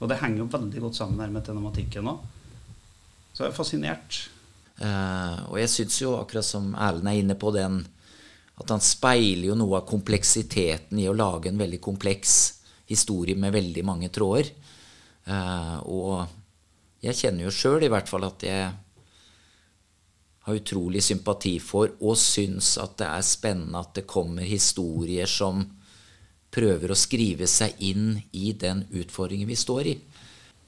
Og 0.00 0.08
det 0.08 0.20
henger 0.22 0.44
jo 0.44 0.52
veldig 0.54 0.84
godt 0.86 0.96
sammen 0.96 1.20
her 1.20 1.32
med 1.32 1.44
telematikken 1.44 2.08
òg. 2.08 2.22
Så 3.34 3.44
jeg 3.44 3.52
er 3.52 3.56
fascinert. 3.56 4.20
Uh, 4.80 5.52
og 5.52 5.58
jeg 5.60 5.70
syns 5.74 5.98
jo, 6.00 6.14
akkurat 6.16 6.46
som 6.46 6.72
Erlend 6.72 7.10
er 7.10 7.20
inne 7.20 7.36
på 7.36 7.52
den, 7.52 7.82
at 8.60 8.72
han 8.72 8.80
speiler 8.80 9.50
jo 9.50 9.58
noe 9.60 9.80
av 9.80 9.88
kompleksiteten 9.88 10.98
i 11.00 11.08
å 11.08 11.16
lage 11.16 11.52
en 11.52 11.60
veldig 11.60 11.80
kompleks 11.84 12.38
historie 12.88 13.36
med 13.36 13.52
veldig 13.54 13.84
mange 13.86 14.08
tråder. 14.12 14.48
Uh, 15.30 15.78
og 15.86 17.04
jeg 17.04 17.16
kjenner 17.16 17.46
jo 17.46 17.54
sjøl 17.54 17.84
i 17.86 17.90
hvert 17.92 18.08
fall 18.10 18.26
at 18.26 18.42
jeg 18.44 18.70
har 20.46 20.56
utrolig 20.56 21.02
sympati 21.04 21.58
for 21.62 21.92
og 22.00 22.16
syns 22.18 22.72
at 22.80 22.96
det 22.98 23.06
er 23.06 23.26
spennende 23.26 23.82
at 23.84 23.92
det 23.98 24.08
kommer 24.10 24.48
historier 24.48 25.30
som 25.30 25.62
prøver 26.50 26.90
å 26.90 26.98
skrive 26.98 27.46
seg 27.46 27.78
inn 27.84 28.16
i 28.34 28.50
den 28.58 28.82
utfordringen 28.90 29.46
vi 29.46 29.58
står 29.58 29.92
i. 29.92 29.94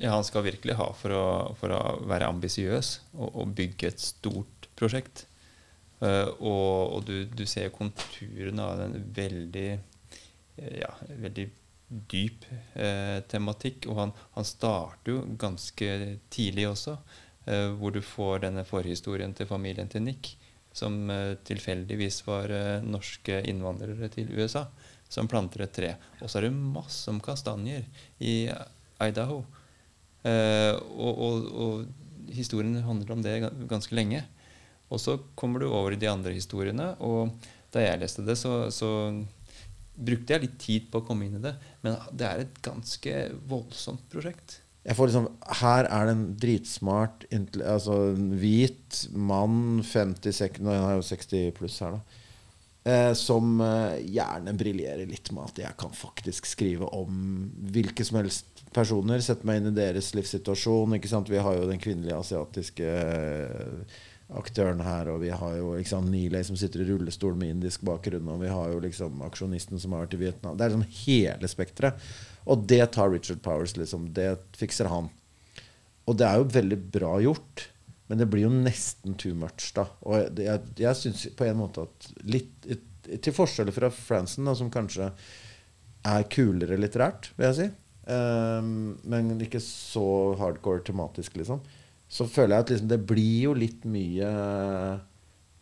Ja, 0.03 0.12
han 0.14 0.27
skal 0.27 0.46
virkelig 0.46 0.77
ha 0.79 0.88
for 0.98 1.14
å, 1.14 1.25
for 1.59 1.75
å 1.75 1.81
være 2.11 2.29
ambisiøs 2.31 2.92
og, 3.16 3.29
og, 3.29 3.55
bygge 3.59 3.90
et 3.90 4.03
stort 4.03 4.68
prosjekt. 4.79 5.27
Uh, 6.03 6.31
og, 6.38 6.70
og 6.96 7.05
du, 7.07 7.16
du, 7.31 7.44
ser 7.46 7.75
konturene 7.75 8.62
av 8.62 8.79
den 8.81 9.05
veldig, 9.14 9.68
ja, 10.59 10.90
veldig 11.22 11.48
dyp 11.92 12.46
eh, 12.74 13.20
tematikk. 13.28 13.87
Og 13.90 13.98
han, 13.98 14.14
han 14.37 14.46
starter 14.48 15.14
jo 15.14 15.24
ganske 15.40 16.18
tidlig 16.33 16.68
også. 16.70 16.96
eh, 17.44 17.68
hvor 17.78 17.90
du 17.90 18.02
får 18.02 18.44
denne 18.46 18.64
forhistorien 18.64 19.35
til 19.35 19.48
familien 19.50 19.88
til 19.90 20.05
Nick, 20.07 20.37
som 20.72 21.11
eh, 21.11 21.35
tilfeldigvis 21.44 22.22
var 22.26 22.52
uh, 22.55 22.85
norske 22.87 23.42
innvandrere 23.50 24.09
til 24.14 24.31
USA, 24.38 24.68
som 25.11 25.28
planter 25.28 25.66
et 25.66 25.74
tre. 25.74 25.90
Og 26.20 26.31
så 26.31 26.38
er 26.38 26.46
det 26.46 26.55
masse 26.55 27.11
om 27.11 27.20
kastanjer 27.20 27.85
i 28.20 28.46
Idaho. 29.02 29.42
Og, 30.22 31.18
og, 31.18 31.46
og, 31.50 31.88
historien 32.33 32.76
handler 32.87 33.11
om 33.12 33.24
det 33.24 33.50
ganske 33.68 33.96
lenge. 33.98 34.22
Og 34.88 35.00
så 35.02 35.16
kommer 35.35 35.61
du 35.61 35.66
over 35.66 35.92
i 35.92 35.98
de 35.98 36.09
andre 36.09 36.33
historiene. 36.33 36.92
Og 37.02 37.35
da 37.74 37.83
jeg 37.83 38.00
leste 38.00 38.24
det, 38.24 38.38
så, 38.38 38.70
så 38.70 39.11
brukte 39.94 40.35
jeg 40.35 40.44
litt 40.46 40.59
tid 40.62 40.90
på 40.90 41.02
å 41.02 41.07
komme 41.07 41.28
inn 41.28 41.38
i 41.38 41.44
det. 41.44 41.55
Men 41.85 41.98
det 42.12 42.28
er 42.28 42.44
et 42.44 42.61
ganske 42.64 43.16
voldsomt 43.50 44.07
prosjekt 44.12 44.62
jeg 44.83 44.98
får 44.98 45.11
liksom, 45.11 45.28
Her 45.61 45.87
er 45.87 46.09
det 46.09 46.14
en 46.16 46.24
dritsmart, 46.42 47.26
altså 47.61 47.98
en 48.16 48.33
hvit 48.40 49.05
mann, 49.14 49.83
50 49.87 50.35
sekunder, 50.35 50.81
han 50.81 50.90
er 50.90 50.98
jo 50.98 51.07
60 51.07 51.52
pluss 51.59 51.78
her, 51.85 51.98
da. 51.98 52.18
Eh, 52.83 53.12
som 53.14 53.61
eh, 53.62 54.00
gjerne 54.11 54.57
briljerer 54.59 55.07
litt 55.07 55.31
med 55.31 55.52
at 55.52 55.61
jeg 55.62 55.78
kan 55.78 55.92
faktisk 55.94 56.48
skrive 56.50 56.88
om 56.98 57.44
hvilke 57.70 58.02
som 58.02 58.18
helst 58.18 58.64
personer. 58.74 59.22
Sette 59.22 59.46
meg 59.46 59.61
inn 59.61 59.70
i 59.70 59.76
deres 59.76 60.09
livssituasjon. 60.18 60.96
ikke 60.96 61.12
sant? 61.12 61.31
Vi 61.31 61.38
har 61.38 61.55
jo 61.55 61.68
den 61.70 61.78
kvinnelige 61.78 62.18
asiatiske 62.18 62.88
eh, 62.90 64.00
aktøren 64.38 64.81
her, 64.85 65.11
og 65.12 65.21
vi 65.23 65.31
har 65.35 65.57
jo 65.59 65.75
liksom 65.77 66.09
Nilay 66.12 66.45
som 66.47 66.57
sitter 66.59 66.83
i 66.83 66.88
rullestol 66.90 67.35
med 67.38 67.57
indisk 67.57 67.85
bakgrunn, 67.87 68.29
og 68.33 68.40
vi 68.42 68.51
har 68.53 68.71
jo 68.73 68.81
liksom 68.85 69.23
aksjonisten 69.27 69.81
som 69.83 69.95
har 69.95 70.07
vært 70.07 70.16
i 70.16 70.23
Vietnam. 70.23 70.57
Det 70.57 70.66
er 70.66 70.75
liksom 70.75 71.03
hele 71.07 71.51
spekteret. 71.51 72.07
Og 72.49 72.64
det 72.71 72.85
tar 72.95 73.12
Richard 73.12 73.42
Powers. 73.45 73.77
liksom, 73.77 74.12
Det 74.12 74.37
fikser 74.59 74.90
han. 74.90 75.11
Og 76.09 76.18
det 76.18 76.27
er 76.27 76.40
jo 76.40 76.51
veldig 76.57 76.79
bra 76.95 77.12
gjort, 77.23 77.68
men 78.11 78.18
det 78.18 78.27
blir 78.31 78.49
jo 78.49 78.55
nesten 78.55 79.14
too 79.14 79.35
much. 79.38 79.71
da. 79.77 79.87
Og 80.03 80.40
jeg, 80.40 80.64
jeg 80.81 80.99
syns 80.99 81.29
på 81.38 81.47
en 81.47 81.61
måte 81.61 81.87
at 81.87 82.11
litt 82.25 82.66
Til 83.03 83.35
forskjell 83.35 83.73
fra 83.75 83.88
Franson, 83.90 84.47
da, 84.47 84.55
som 84.55 84.71
kanskje 84.71 85.09
er 86.07 86.27
kulere 86.31 86.77
litterært, 86.79 87.33
vil 87.35 87.49
jeg 87.49 87.57
si, 87.57 87.64
um, 88.11 88.92
men 89.11 89.33
ikke 89.42 89.59
så 89.62 90.05
hardcore 90.38 90.85
tematisk, 90.87 91.35
liksom, 91.38 91.62
så 92.12 92.27
føler 92.29 92.57
jeg 92.57 92.66
at 92.66 92.75
liksom, 92.75 92.90
det 92.92 93.01
blir 93.09 93.38
jo 93.48 93.57
litt 93.57 93.88
mye 93.88 94.29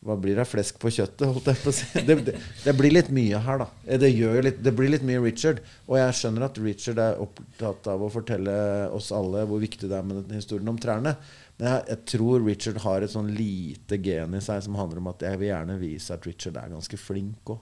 hva 0.01 0.15
blir 0.17 0.39
det? 0.39 0.47
Flesk 0.49 0.79
på 0.81 0.89
kjøttet? 0.97 1.27
holdt 1.29 1.51
jeg 1.51 1.61
på 1.61 1.69
å 1.69 1.77
si. 1.77 1.87
Det, 2.09 2.15
det, 2.25 2.33
det, 2.65 2.73
blir 2.77 2.95
litt 2.95 3.11
mye 3.13 3.41
her, 3.45 3.61
da. 3.61 3.67
Det, 4.01 4.09
litt, 4.47 4.63
det, 4.65 4.73
blir 4.77 4.89
litt 4.95 5.05
mye 5.05 5.21
Richard. 5.21 5.61
Og 5.91 5.99
jeg 6.01 6.17
skjønner 6.17 6.47
at 6.47 6.61
Richard 6.65 7.03
er 7.05 7.21
opptatt 7.21 7.91
av 7.93 8.05
å 8.07 8.09
fortelle 8.13 8.55
oss 8.97 9.11
alle 9.13 9.45
hvor 9.49 9.61
viktig 9.61 9.91
det 9.91 9.99
er 9.99 10.07
med 10.09 10.23
den 10.23 10.41
historien 10.41 10.73
om 10.73 10.81
trærne. 10.81 11.13
Men 11.61 11.69
jeg, 11.69 11.85
jeg, 11.93 12.03
tror 12.15 12.47
Richard 12.47 12.81
har 12.87 13.05
et 13.05 13.13
sånn 13.13 13.29
lite 13.37 14.01
gen 14.01 14.39
i 14.39 14.43
seg 14.45 14.65
som 14.65 14.81
handler 14.81 15.03
om 15.03 15.13
at 15.13 15.27
jeg 15.29 15.43
vil 15.43 15.51
gjerne 15.51 15.77
vise 15.83 16.17
at 16.17 16.29
Richard 16.31 16.57
er 16.57 16.73
ganske 16.73 17.01
flink 17.01 17.53
òg. 17.53 17.61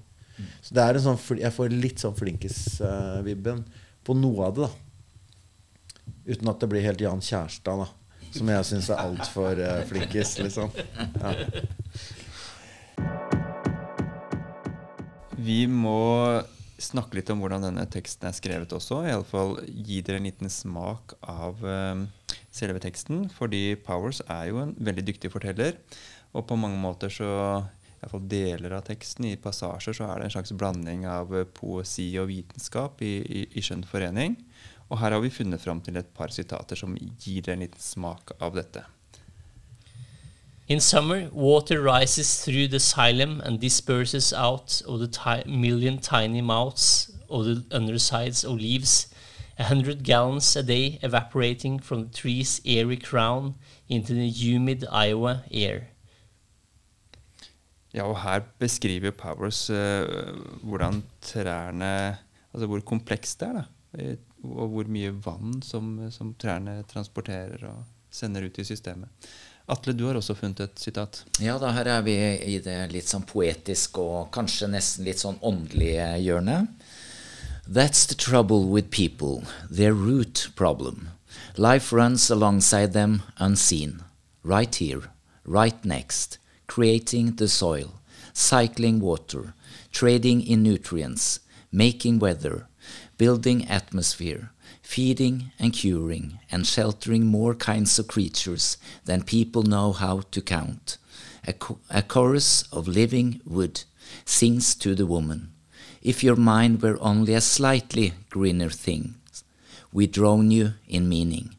Så 0.62 0.74
det 0.78 0.84
er 0.84 0.94
en 0.94 1.02
sånn, 1.02 1.40
jeg 1.40 1.50
får 1.50 1.72
litt 1.74 1.98
sånn 1.98 2.14
flinkis-vibben 2.14 3.64
uh, 3.64 3.86
på 4.06 4.14
noe 4.14 4.46
av 4.46 4.54
det, 4.54 4.68
da. 4.68 6.12
Uten 6.28 6.50
at 6.52 6.62
det 6.62 6.68
blir 6.70 6.86
helt 6.86 7.02
Jan 7.02 7.24
Kjærstad, 7.24 7.82
da. 7.82 7.88
Som 8.34 8.50
jeg 8.52 8.66
syns 8.68 8.90
er 8.92 9.00
altfor 9.02 9.60
uh, 9.62 9.80
flinkis, 9.88 10.36
liksom. 10.42 10.70
Ja. 11.22 11.34
Vi 15.38 15.62
må 15.70 16.42
snakke 16.78 17.18
litt 17.18 17.30
om 17.32 17.40
hvordan 17.42 17.64
denne 17.66 17.86
teksten 17.90 18.28
er 18.28 18.36
skrevet 18.36 18.72
også. 18.74 19.00
Iallfall 19.08 19.56
gi 19.66 20.02
dere 20.04 20.20
en 20.20 20.28
liten 20.28 20.52
smak 20.52 21.16
av 21.24 21.62
um, 21.64 22.06
selve 22.54 22.82
teksten. 22.82 23.26
Fordi 23.34 23.72
Powers 23.86 24.20
er 24.26 24.50
jo 24.50 24.62
en 24.62 24.76
veldig 24.76 25.06
dyktig 25.08 25.32
forteller. 25.34 25.78
Og 26.36 26.46
på 26.46 26.58
mange 26.60 26.78
måter 26.82 27.12
så 27.12 27.32
i 27.98 28.10
fall 28.10 28.26
deler 28.30 28.76
av 28.76 28.84
teksten. 28.86 29.26
I 29.26 29.38
passasjer 29.42 29.96
så 29.96 30.06
er 30.06 30.20
det 30.20 30.28
en 30.28 30.34
slags 30.36 30.54
blanding 30.54 31.06
av 31.10 31.32
eh, 31.34 31.48
poesi 31.50 32.12
og 32.20 32.28
vitenskap 32.30 33.02
i, 33.02 33.14
i, 33.22 33.40
i 33.58 33.64
skjønn 33.64 33.82
forening. 33.88 34.36
Og 34.88 35.00
her 35.00 35.12
har 35.12 35.20
vi 35.20 35.30
funnet 35.30 35.60
fram 35.60 35.80
til 35.84 35.98
et 36.00 36.06
par 36.16 36.32
sitater 36.32 36.78
som 36.78 36.94
gir 36.96 37.50
en 37.52 37.64
liten 37.64 37.80
smak 37.80 38.32
av 38.40 38.56
dette. 38.56 38.84
In 40.68 40.80
summer, 40.80 41.28
water 41.32 41.80
rises 41.80 42.42
through 42.44 42.68
the 42.68 42.78
xylem 42.78 43.40
and 43.40 43.60
disperses 43.60 44.32
out 44.32 44.82
of 44.86 45.00
the 45.00 45.08
ti 45.08 45.48
million 45.48 45.98
tiny 45.98 46.42
mouths 46.42 47.10
of 47.30 47.44
the 47.44 47.64
undersides 47.70 48.44
of 48.44 48.58
leaves, 48.60 49.06
a 49.58 49.64
hundred 49.64 50.04
gallons 50.04 50.56
a 50.56 50.62
day 50.62 50.98
evaporating 51.02 51.78
from 51.78 52.02
the 52.02 52.10
tree's 52.10 52.60
airy 52.66 52.98
crown 52.98 53.54
into 53.88 54.12
the 54.12 54.28
humid 54.28 54.84
Iowa 54.92 55.40
air. 55.50 55.88
Ja, 57.94 58.02
og 58.02 58.22
her 58.22 58.40
beskriver 58.58 59.10
Powers 59.10 59.70
uh, 59.70 60.04
hvordan 60.62 61.02
trærne 61.22 62.18
Altså 62.54 62.66
hvor 62.66 62.80
komplekst 62.80 63.40
det 63.40 63.48
er, 63.48 63.52
da. 63.52 64.14
Og 64.46 64.70
hvor 64.72 64.90
mye 64.90 65.12
vann 65.24 65.58
som, 65.66 65.96
som, 66.14 66.34
trærne 66.38 66.80
transporterer 66.90 67.64
og 67.68 67.84
sender 68.10 68.46
ut 68.46 68.58
i 68.58 68.64
systemet. 68.64 69.10
Atle, 69.68 69.92
du 69.92 70.06
har 70.06 70.16
også 70.16 70.36
funnet 70.38 70.62
et 70.64 70.80
sitat. 70.80 71.24
Ja, 71.44 71.58
da 71.60 71.74
her 71.76 71.90
er 71.98 72.04
vi 72.06 72.14
i 72.54 72.56
det 72.64 72.76
litt 72.94 73.10
sånn 73.10 73.26
poetiske 73.28 74.00
og 74.00 74.30
kanskje 74.32 74.70
nesten 74.72 75.04
litt 75.04 75.20
sånn 75.20 75.36
åndelige 75.44 76.14
hjørnet. 76.24 76.70
That's 77.68 78.06
the 78.06 78.14
trouble 78.14 78.64
with 78.64 78.88
people, 78.90 79.44
their 79.68 79.92
root 79.92 80.48
problem. 80.56 81.10
Life 81.58 81.92
runs 81.92 82.30
alongside 82.30 82.94
them 82.94 83.22
unseen, 83.38 84.02
right 84.42 84.74
here, 84.74 85.10
right 85.44 85.84
next, 85.84 86.38
creating 86.66 87.36
the 87.36 87.48
soil, 87.48 88.00
cycling 88.32 89.00
water, 89.00 89.52
trading 89.92 90.40
in 90.40 90.62
nutrients, 90.62 91.40
making 91.70 92.18
weather, 92.18 92.68
building 93.18 93.68
atmosphere, 93.68 94.50
feeding 94.80 95.50
and 95.58 95.72
curing 95.72 96.38
and 96.50 96.66
sheltering 96.66 97.26
more 97.26 97.54
kinds 97.54 97.98
of 97.98 98.08
creatures 98.08 98.78
than 99.04 99.22
people 99.22 99.62
know 99.62 99.92
how 99.92 100.22
to 100.30 100.40
count. 100.40 100.96
A, 101.46 101.54
a 101.90 102.02
chorus 102.02 102.62
of 102.72 102.88
living 102.88 103.40
wood 103.44 103.84
sings 104.24 104.74
to 104.76 104.94
the 104.94 105.06
woman. 105.06 105.52
If 106.00 106.22
your 106.22 106.36
mind 106.36 106.80
were 106.80 106.98
only 107.00 107.34
a 107.34 107.40
slightly 107.40 108.14
greener 108.30 108.70
thing, 108.70 109.16
we 109.92 110.06
drown 110.06 110.50
you 110.50 110.74
in 110.86 111.08
meaning. 111.08 111.56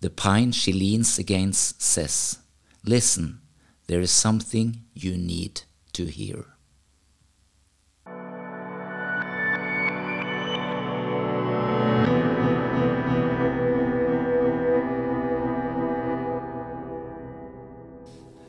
The 0.00 0.10
pine 0.10 0.52
she 0.52 0.72
leans 0.72 1.18
against 1.18 1.82
says, 1.82 2.38
Listen, 2.84 3.40
there 3.88 4.00
is 4.00 4.10
something 4.10 4.82
you 4.94 5.16
need 5.16 5.62
to 5.92 6.06
hear. 6.06 6.57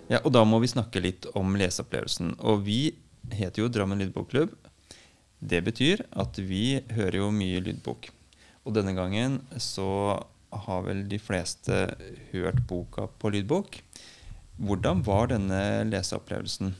Ja, 0.10 0.24
og 0.24 0.34
da 0.34 0.42
må 0.48 0.58
vi 0.64 0.72
snakke 0.72 1.02
litt 1.04 1.28
om 1.38 1.54
leseopplevelsen. 1.60 2.34
Og 2.42 2.64
vi 2.66 2.80
heter 3.36 3.64
jo 3.64 3.70
Drammen 3.72 4.02
lydbokklubb. 4.02 4.56
Det 5.40 5.62
betyr 5.64 6.04
at 6.20 6.40
vi 6.42 6.82
hører 6.96 7.22
jo 7.22 7.30
mye 7.32 7.62
lydbok. 7.64 8.10
Og 8.66 8.76
denne 8.76 8.96
gangen 8.98 9.40
så 9.62 10.18
har 10.50 10.82
vel 10.88 11.06
de 11.10 11.20
fleste 11.22 11.86
hørt 12.34 12.64
boka 12.68 13.06
på 13.22 13.32
lydbok. 13.36 13.80
Hvordan 14.60 15.06
var 15.06 15.30
denne 15.32 15.62
leseopplevelsen? 15.88 16.74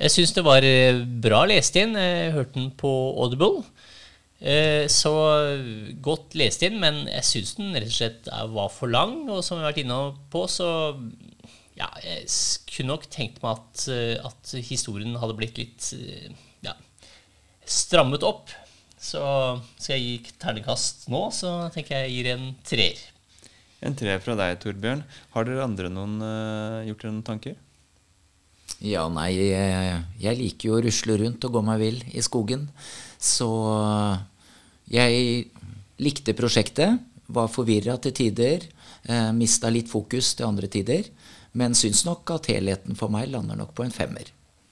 Jeg 0.00 0.12
syns 0.14 0.34
det 0.36 0.44
var 0.46 0.64
eh, 0.64 1.00
bra 1.22 1.44
lest 1.48 1.76
inn. 1.78 1.96
Jeg 1.98 2.34
hørte 2.34 2.58
den 2.58 2.70
på 2.78 2.90
Audible. 3.20 3.64
Eh, 4.40 4.86
så 4.88 5.12
godt 6.00 6.36
lest 6.40 6.64
inn, 6.64 6.78
men 6.80 7.04
jeg 7.08 7.26
syns 7.28 7.56
den 7.58 7.74
rett 7.76 7.90
og 7.90 7.96
slett 7.96 8.30
var 8.54 8.70
for 8.72 8.92
lang. 8.92 9.22
Og 9.28 9.44
som 9.44 9.58
vi 9.58 9.64
har 9.64 9.72
vært 9.72 9.82
inne 9.84 10.00
på, 10.32 10.44
så 10.50 10.70
ja, 11.80 11.88
jeg 12.04 12.26
kunne 12.70 12.94
nok 12.94 13.06
tenkt 13.12 13.40
meg 13.42 13.56
at, 13.58 13.86
eh, 13.92 14.16
at 14.20 14.52
historien 14.68 15.16
hadde 15.20 15.36
blitt 15.38 15.60
litt 15.60 15.92
ja, 16.64 16.76
strammet 17.64 18.26
opp. 18.26 18.52
Så 19.00 19.22
skal 19.80 19.96
jeg 19.96 20.04
gi 20.04 20.36
terningkast 20.42 21.08
nå, 21.08 21.22
så 21.32 21.70
tenker 21.72 21.96
jeg 21.96 22.10
jeg 22.10 22.16
gir 22.18 22.30
en 22.34 22.46
treer. 22.68 23.00
En 23.80 23.96
treer 23.96 24.20
fra 24.20 24.36
deg, 24.36 24.58
Torbjørn. 24.60 25.00
Har 25.32 25.46
dere 25.48 25.64
andre 25.64 25.88
noen, 25.88 26.18
uh, 26.20 26.82
gjort 26.84 27.00
dere 27.00 27.14
noen 27.14 27.24
tanker? 27.24 27.54
Ja, 28.84 29.06
nei, 29.12 29.30
jeg, 29.36 30.02
jeg, 30.20 30.36
liker 30.36 30.68
jo 30.68 30.76
å 30.76 30.82
rusle 30.84 31.16
rundt 31.20 31.44
og 31.48 31.56
gå 31.56 31.62
meg 31.64 31.80
vill 31.80 32.02
i 32.12 32.22
skogen. 32.24 32.66
Så 33.20 33.48
jeg 34.88 35.48
likte 36.00 36.36
prosjektet. 36.36 37.00
Var 37.30 37.50
forvirra 37.52 37.98
til 38.02 38.14
tider. 38.16 38.64
Eh, 39.04 39.30
Mista 39.36 39.68
litt 39.70 39.90
fokus 39.90 40.32
til 40.36 40.48
andre 40.48 40.70
tider. 40.72 41.10
Men 41.52 41.74
syns 41.74 42.04
nok 42.06 42.30
at 42.34 42.50
helheten 42.50 42.98
for 42.98 43.12
meg 43.12 43.30
lander 43.32 43.58
nok 43.58 43.72
på 43.74 43.86
en 43.86 43.94
femmer. 43.94 44.30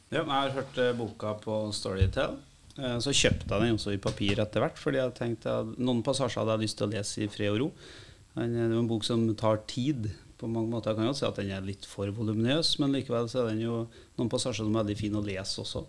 Ja, 0.09 0.23
jeg 0.23 0.31
har 0.31 0.55
hørt 0.55 0.79
eh, 0.81 0.95
boka 0.97 1.35
på 1.43 1.57
Storytel. 1.75 2.39
Eh, 2.79 2.99
så 3.03 3.13
kjøpte 3.13 3.51
jeg 3.51 3.65
den 3.65 3.77
også 3.77 3.95
i 3.95 4.01
papir 4.03 4.39
etter 4.41 4.63
hvert, 4.63 4.79
fordi 4.81 5.01
jeg 5.01 5.17
tenkte 5.19 5.57
at 5.65 5.75
noen 5.77 6.05
passasjer 6.07 6.43
hadde 6.43 6.57
jeg 6.57 6.67
lyst 6.67 6.79
til 6.79 6.87
å 6.87 6.93
lese 6.95 7.25
i 7.25 7.31
fred 7.33 7.53
og 7.57 7.61
ro. 7.65 7.69
Det 8.39 8.47
er 8.47 8.73
en 8.79 8.89
bok 8.91 9.05
som 9.07 9.25
tar 9.37 9.65
tid 9.71 10.07
på 10.39 10.47
mange 10.47 10.71
måter. 10.71 10.93
Jeg 10.93 11.01
kan 11.01 11.11
jo 11.11 11.17
si 11.19 11.27
at 11.27 11.41
den 11.41 11.51
er 11.57 11.67
litt 11.67 11.87
for 11.91 12.11
voluminøs, 12.15 12.77
men 12.79 12.95
likevel 12.95 13.27
så 13.31 13.43
er 13.43 13.51
den 13.51 13.65
jo 13.65 13.83
noen 14.19 14.31
passasjer 14.31 14.63
som 14.63 14.71
er 14.71 14.85
veldig 14.85 14.99
fine 15.01 15.19
å 15.19 15.27
lese 15.27 15.65
også. 15.65 15.85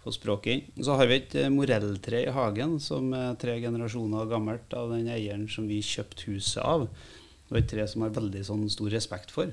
For 0.00 0.16
språket 0.16 0.70
Så 0.80 0.94
har 0.96 1.10
vi 1.10 1.18
et 1.20 1.34
eh, 1.36 1.50
morelltre 1.52 2.22
i 2.24 2.32
hagen 2.32 2.78
som 2.80 3.12
er 3.12 3.36
tre 3.40 3.58
generasjoner 3.60 4.30
gammelt 4.30 4.72
av 4.72 4.94
den 4.94 5.10
eieren 5.12 5.44
som 5.52 5.68
vi 5.68 5.82
kjøpte 5.84 6.30
huset 6.32 6.62
av. 6.64 6.86
Det 6.88 7.52
var 7.52 7.60
et 7.60 7.68
tre 7.74 7.84
som 7.90 8.06
har 8.06 8.16
veldig 8.16 8.46
sånn 8.48 8.64
stor 8.72 8.88
respekt 8.96 9.34
for. 9.34 9.52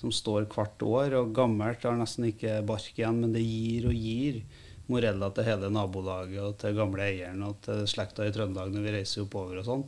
Som 0.00 0.12
står 0.14 0.48
hvert 0.48 0.82
år, 0.86 1.14
og 1.20 1.32
gammelt 1.36 1.84
har 1.84 1.98
nesten 1.98 2.30
ikke 2.30 2.62
bark 2.66 2.96
igjen, 2.96 3.20
men 3.20 3.34
det 3.36 3.44
gir 3.44 3.90
og 3.90 3.96
gir 3.96 4.42
moreller 4.90 5.32
til 5.34 5.46
hele 5.46 5.70
nabolaget 5.70 6.40
og 6.42 6.54
til 6.58 6.78
gamle 6.78 7.04
eieren 7.04 7.42
og 7.46 7.60
til 7.64 7.84
slekta 7.90 8.26
i 8.26 8.32
Trøndelag 8.34 8.72
når 8.74 8.86
vi 8.86 8.94
reiser 8.96 9.22
oppover 9.26 9.60
og 9.60 9.68
sånn. 9.68 9.84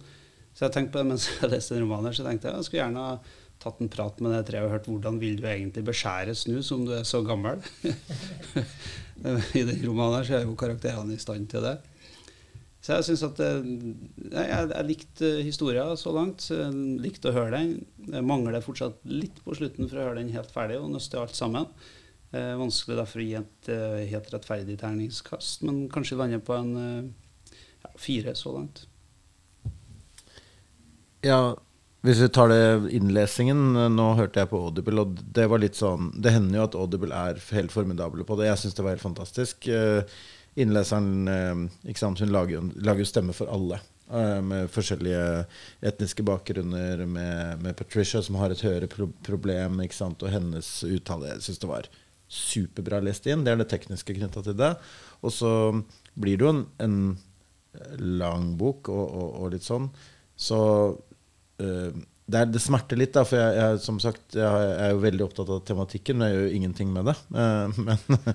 Så 0.53 0.67
jeg 0.67 0.75
tenkte 0.75 0.95
på 0.95 1.01
det 1.01 1.09
mens 1.09 1.29
jeg 1.31 1.51
leste 1.51 1.79
her, 1.81 2.13
så 2.13 2.27
tenkte 2.27 2.51
jeg 2.51 2.61
jeg 2.61 2.69
skulle 2.69 2.83
gjerne 2.83 3.07
ha 3.09 3.15
tatt 3.63 3.81
en 3.81 3.91
prat 3.93 4.21
med 4.23 4.35
det 4.35 4.43
treet 4.49 4.67
og 4.67 4.75
hørt 4.75 4.89
hvordan 4.91 5.19
vil 5.23 5.39
du 5.39 5.47
egentlig 5.47 5.85
beskjære 5.87 6.35
snus 6.39 6.73
om 6.75 6.85
du 6.87 6.93
er 6.97 7.07
så 7.09 7.23
gammel. 7.27 7.63
I 9.59 9.63
den 9.69 9.83
romanen 9.87 10.19
her 10.19 10.29
så 10.29 10.39
er 10.39 10.47
jo 10.47 10.59
karakterene 10.59 11.15
i 11.15 11.23
stand 11.23 11.49
til 11.51 11.65
det. 11.67 11.77
Så 12.83 12.97
jeg 12.97 13.07
syns 13.07 13.23
at 13.29 13.39
jeg, 13.39 13.75
jeg, 14.33 14.69
jeg 14.73 14.87
likte 14.89 15.29
historien 15.47 15.95
så 15.99 16.11
langt. 16.17 16.49
Likte 17.03 17.31
å 17.31 17.37
høre 17.37 17.61
den. 17.61 17.75
Jeg 18.11 18.27
mangler 18.27 18.65
fortsatt 18.65 18.99
litt 19.07 19.39
på 19.45 19.55
slutten 19.55 19.87
for 19.87 20.01
å 20.01 20.07
høre 20.09 20.19
den 20.19 20.33
helt 20.35 20.51
ferdig 20.51 20.81
og 20.81 20.91
nøste 20.91 21.21
alt 21.21 21.39
sammen. 21.39 21.69
Eh, 22.35 22.55
vanskelig 22.59 22.99
derfor 22.99 23.23
å 23.23 23.27
gi 23.27 23.35
et 23.39 23.69
uh, 23.71 23.99
helt 24.09 24.31
rettferdig 24.33 24.79
terningskast, 24.81 25.67
men 25.69 25.85
kanskje 25.93 26.17
lande 26.17 26.41
på 26.43 26.57
en 26.57 26.73
ja, 26.81 27.91
fire 28.01 28.35
så 28.39 28.57
langt. 28.57 28.87
Ja, 31.23 31.55
hvis 32.03 32.19
vi 32.19 32.31
tar 32.35 32.49
det 32.51 32.91
innlesingen 32.97 33.77
Nå 33.95 34.07
hørte 34.19 34.43
jeg 34.43 34.51
på 34.51 34.59
Audible, 34.59 35.05
og 35.05 35.21
det 35.37 35.45
var 35.47 35.61
litt 35.63 35.77
sånn 35.79 36.09
Det 36.19 36.33
hender 36.35 36.59
jo 36.59 36.65
at 36.65 36.75
Audible 36.75 37.15
er 37.15 37.39
helt 37.55 37.71
formidable 37.71 38.27
på 38.27 38.41
det. 38.41 38.49
Jeg 38.49 38.59
syns 38.65 38.75
det 38.75 38.83
var 38.83 38.97
helt 38.97 39.05
fantastisk. 39.05 39.69
Innleseren 40.61 41.69
ikke 41.89 42.01
sant, 42.03 42.21
hun 42.21 42.33
lager 42.35 42.67
lager 42.85 43.09
stemme 43.09 43.33
for 43.37 43.49
alle. 43.49 43.79
Med 44.45 44.69
forskjellige 44.69 45.47
etniske 45.89 46.25
bakgrunner, 46.29 47.07
med, 47.09 47.63
med 47.65 47.77
Patricia 47.79 48.21
som 48.21 48.37
har 48.37 48.53
et 48.53 48.61
høreproblem, 48.61 49.81
ikke 49.87 49.97
sant, 49.97 50.21
og 50.21 50.35
hennes 50.35 50.69
uttale. 50.85 51.31
Jeg 51.31 51.47
syns 51.47 51.63
det 51.63 51.71
var 51.71 51.89
superbra 52.33 53.01
lest 53.05 53.27
inn. 53.29 53.45
Det 53.45 53.53
er 53.53 53.61
det 53.61 53.69
tekniske 53.73 54.17
knytta 54.17 54.43
til 54.45 54.57
det. 54.59 54.73
Og 55.25 55.33
så 55.33 55.53
blir 56.19 56.41
det 56.41 56.47
jo 56.47 56.53
en, 56.53 56.65
en 56.85 56.99
lang 58.21 58.53
bok 58.61 58.91
og, 58.93 59.05
og, 59.05 59.29
og, 59.41 59.47
litt 59.55 59.67
sånn. 59.67 59.89
Så 60.37 60.61
uh, 61.63 61.93
det, 62.27 62.39
er, 62.39 62.51
det, 62.55 62.61
smerter 62.63 62.99
litt, 63.01 63.13
da, 63.17 63.25
for 63.27 63.41
jeg, 63.41 63.57
jeg, 63.59 63.81
som 63.83 63.99
sagt, 64.03 64.37
jeg, 64.39 64.69
er 64.79 64.93
jo 64.93 65.01
veldig 65.03 65.25
opptatt 65.27 65.51
av 65.51 65.65
tematikken, 65.67 66.21
men 66.21 66.29
jeg 66.31 66.37
gjør 66.37 66.47
jo 66.47 66.61
ingenting 66.61 66.93
med 66.95 67.11
det. 67.11 67.17
Uh, 67.35 67.81
men, 67.89 68.29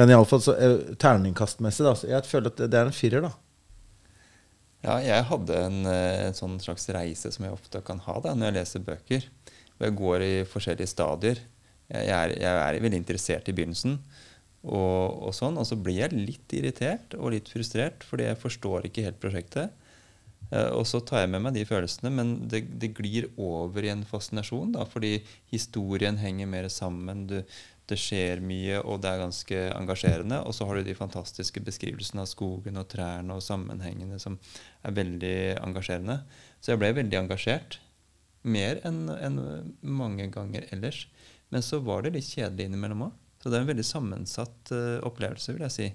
men 0.00 0.14
iallfall 0.14 0.42
så 0.44 0.54
uh, 0.56 0.94
terningkastmessig, 1.00 1.84
da. 1.86 1.92
Så 1.98 2.08
jeg 2.10 2.28
føler 2.28 2.54
at 2.54 2.64
det, 2.64 2.72
er 2.72 2.88
en 2.88 2.96
firer, 2.96 3.28
da. 3.28 3.34
Ja, 4.86 4.96
jeg 5.02 5.26
hadde 5.28 5.60
en, 5.66 5.82
en, 5.90 6.36
sånn 6.38 6.56
slags 6.62 6.86
reise 6.94 7.32
som 7.34 7.44
jeg 7.44 7.56
ofte 7.56 7.82
kan 7.84 8.00
ha 8.06 8.16
da, 8.24 8.32
når 8.38 8.48
jeg 8.48 8.56
leser 8.60 8.86
bøker. 8.86 9.28
Jeg 9.78 9.96
går 9.98 10.24
i 10.24 10.32
forskjellige 10.48 10.90
stadier. 10.90 11.42
Jeg 11.88 12.12
er, 12.14 12.34
jeg 12.38 12.62
er 12.62 12.80
veldig 12.84 13.00
interessert 13.00 13.48
i 13.50 13.54
begynnelsen. 13.56 13.98
Og, 14.68 15.28
og, 15.28 15.30
sånn, 15.36 15.58
og 15.60 15.66
så 15.68 15.78
blir 15.78 16.00
jeg 16.02 16.16
litt 16.16 16.54
irritert 16.56 17.14
og 17.18 17.30
litt 17.32 17.46
frustrert 17.50 18.02
fordi 18.04 18.26
jeg 18.26 18.40
forstår 18.40 18.88
ikke 18.88 19.04
helt 19.06 19.20
prosjektet. 19.22 19.74
Uh, 20.48 20.70
og 20.78 20.86
så 20.88 21.00
tar 21.04 21.24
jeg 21.24 21.32
med 21.34 21.44
meg 21.44 21.56
de 21.58 21.64
følelsene, 21.68 22.12
men 22.14 22.36
det, 22.48 22.62
det 22.80 22.94
glir 22.96 23.28
over 23.36 23.84
i 23.84 23.92
en 23.92 24.06
fascinasjon. 24.08 24.72
Da, 24.76 24.86
fordi 24.88 25.18
historien 25.52 26.20
henger 26.20 26.48
mer 26.50 26.70
sammen. 26.72 27.26
Du, 27.28 27.42
det 27.88 27.96
skjer 27.96 28.42
mye, 28.44 28.80
og 28.82 29.00
det 29.00 29.10
er 29.10 29.22
ganske 29.22 29.60
engasjerende. 29.72 30.42
Og 30.44 30.56
så 30.56 30.66
har 30.68 30.76
du 30.78 30.88
de 30.88 30.96
fantastiske 30.96 31.62
beskrivelsene 31.64 32.24
av 32.24 32.28
skogen 32.28 32.80
og 32.80 32.88
trærne 32.92 33.36
og 33.36 33.44
sammenhengene 33.44 34.20
som 34.20 34.36
er 34.84 34.96
veldig 34.96 35.38
engasjerende. 35.62 36.18
Så 36.60 36.74
jeg 36.74 36.82
ble 36.82 36.92
veldig 37.00 37.22
engasjert. 37.22 37.78
Mer 38.48 38.80
enn 38.86 39.08
enn 39.12 39.40
mange 39.80 40.28
ganger 40.32 40.68
ellers. 40.74 41.06
Men 41.48 41.64
så 41.64 41.80
var 41.84 42.04
det 42.04 42.12
litt 42.16 42.28
kjedelig 42.28 42.68
innimellom 42.68 43.08
òg. 43.08 43.16
Så 43.38 43.48
det 43.48 43.56
er 43.56 43.64
en 43.64 43.70
veldig 43.70 43.86
sammensatt 43.86 44.72
uh, 44.74 44.98
opplevelse, 45.06 45.54
vil 45.54 45.64
jeg 45.68 45.74
si. 45.76 45.88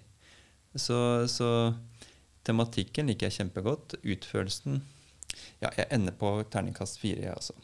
Så, 0.74 0.98
så, 1.30 1.48
tematikken 2.48 3.10
liker 3.10 3.30
jeg 3.30 3.40
kjempegodt. 3.42 3.98
Utførelsen 4.04 4.82
Ja, 5.64 5.72
jeg 5.78 5.88
ender 5.92 6.14
på 6.14 6.36
terningkast 6.54 7.00
fire, 7.02 7.24
jeg, 7.24 7.34
altså. 7.34 7.56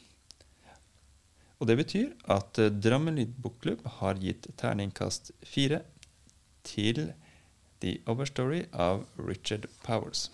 Og 1.59 1.67
det 1.67 1.75
betyr 1.81 2.11
at 2.31 2.57
uh, 2.57 2.71
Drammen 2.71 3.19
Lydbokklubb 3.19 3.83
har 3.99 4.19
gitt 4.23 4.47
terningkast 4.57 5.33
fire 5.43 5.83
til 6.65 7.11
The 7.83 7.97
Overstory 8.09 8.63
av 8.73 9.03
Richard 9.19 9.67
Powers. 9.83 10.29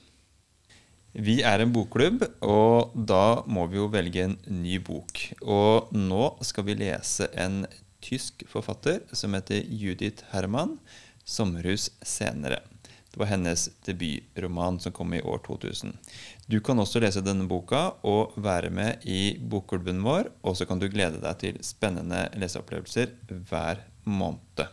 Vi 1.16 1.39
er 1.48 1.64
en 1.64 1.72
bokklubb, 1.72 2.26
og 2.43 2.93
da 3.08 3.41
må 3.48 3.66
vi 3.72 3.80
jo 3.80 3.88
velge 3.88 4.26
en 4.28 4.38
ny 4.52 4.78
bok. 4.84 5.22
Og 5.41 5.93
nå 5.96 6.26
skal 6.43 6.68
vi 6.68 6.76
lese 6.82 7.30
en 7.39 7.64
tysk 8.04 8.43
forfatter 8.52 9.06
som 9.16 9.34
heter 9.38 9.64
Judith 9.64 10.28
Herman, 10.34 10.78
'Sommerhus 11.26 11.89
senere'. 12.04 12.74
Det 13.16 13.22
var 13.22 13.30
hennes 13.32 13.70
debutroman 13.88 14.76
som 14.84 14.91
kom 14.91 15.13
i 15.16 15.22
år 15.24 15.38
2000. 15.45 15.93
Du 16.51 16.57
kan 16.59 16.80
også 16.84 16.99
lese 16.99 17.22
denne 17.24 17.45
boka 17.47 17.93
og 18.03 18.34
være 18.43 18.68
med 18.76 19.05
i 19.07 19.38
bokklubben 19.39 20.01
vår, 20.03 20.28
og 20.43 20.57
så 20.59 20.68
kan 20.68 20.82
du 20.82 20.89
glede 20.91 21.22
deg 21.24 21.38
til 21.39 21.61
spennende 21.63 22.26
leseopplevelser 22.36 23.13
hver 23.47 23.86
måned. 24.03 24.66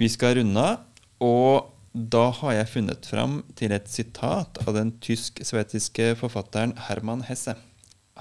Vi 0.00 0.08
skal 0.08 0.38
runde 0.40 0.64
av, 0.70 0.80
og 1.20 1.68
da 1.92 2.24
har 2.40 2.56
jeg 2.56 2.72
funnet 2.72 3.10
fram 3.12 3.36
til 3.60 3.76
et 3.76 3.92
sitat 3.92 4.62
av 4.64 4.72
den 4.72 4.94
tysk-sveitsiske 5.04 6.14
forfatteren 6.22 6.78
Herman 6.88 7.26
Hesse. 7.28 7.58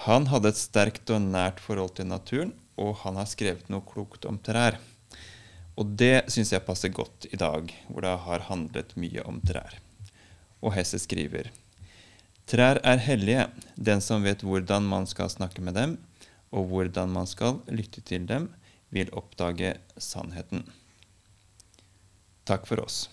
Han 0.03 0.27
hadde 0.33 0.51
et 0.51 0.59
sterkt 0.59 1.15
og 1.15 1.23
nært 1.31 1.63
forhold 1.63 1.95
til 1.95 2.11
naturen, 2.11 2.51
og 2.75 3.05
han 3.07 3.15
har 3.15 3.31
skrevet 3.31 3.71
noe 3.71 3.87
klokt 3.87 4.27
om 4.27 4.35
trær. 4.43 4.81
Og 5.77 5.93
det 5.99 6.25
syns 6.33 6.51
jeg 6.55 6.65
passer 6.65 6.89
godt 6.89 7.27
i 7.29 7.37
dag, 7.37 7.69
hvor 7.87 8.01
det 8.01 8.15
har 8.25 8.45
handlet 8.49 8.95
mye 8.97 9.23
om 9.29 9.37
trær. 9.45 9.77
Og 10.65 10.73
Hesse 10.73 10.99
skriver 11.01 11.51
Trær 12.47 12.79
er 12.87 13.01
hellige, 13.03 13.43
den 13.75 14.01
som 14.01 14.23
vet 14.23 14.41
hvordan 14.41 14.87
man 14.87 15.05
skal 15.09 15.29
snakke 15.29 15.61
med 15.61 15.75
dem, 15.77 15.97
og 16.49 16.69
hvordan 16.71 17.11
man 17.11 17.27
skal 17.27 17.59
lytte 17.67 18.01
til 18.01 18.25
dem, 18.25 18.47
vil 18.89 19.11
oppdage 19.11 19.75
sannheten. 19.99 20.63
Takk 22.47 22.63
for 22.69 22.79
oss. 22.79 23.09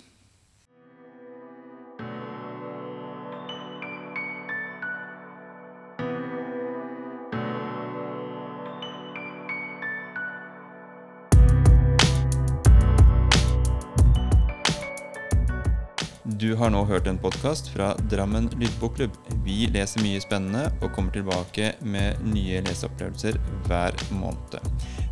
Du 16.45 16.55
har 16.55 16.69
nå 16.71 16.83
hørt 16.85 17.07
en 17.07 17.17
podkast 17.19 17.71
fra 17.73 17.87
Drammen 18.13 18.51
lydbokklubb. 18.61 19.15
Vi 19.47 19.65
leser 19.73 20.03
mye 20.05 20.21
spennende 20.21 20.67
og 20.83 20.91
kommer 20.93 21.15
tilbake 21.15 21.71
med 21.81 22.21
nye 22.35 22.61
leseopplevelser 22.67 23.39
hver 23.65 23.97
måned. 24.13 24.59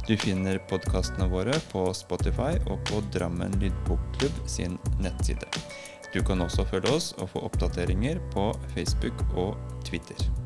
Du 0.05 0.12
finner 0.20 0.61
podkastene 0.68 1.30
våre 1.33 1.57
på 1.72 1.87
Spotify 1.97 2.61
og 2.66 2.85
på 2.91 3.01
Drammen 3.16 3.57
lydbokklubb 3.64 4.45
sin 4.45 4.76
nettside. 5.01 5.49
Du 6.12 6.20
kan 6.20 6.45
også 6.45 6.68
følge 6.68 6.93
oss 6.99 7.14
og 7.16 7.33
få 7.33 7.49
oppdateringer 7.49 8.20
på 8.37 8.51
Facebook 8.76 9.24
og 9.33 9.57
Twitter. 9.89 10.41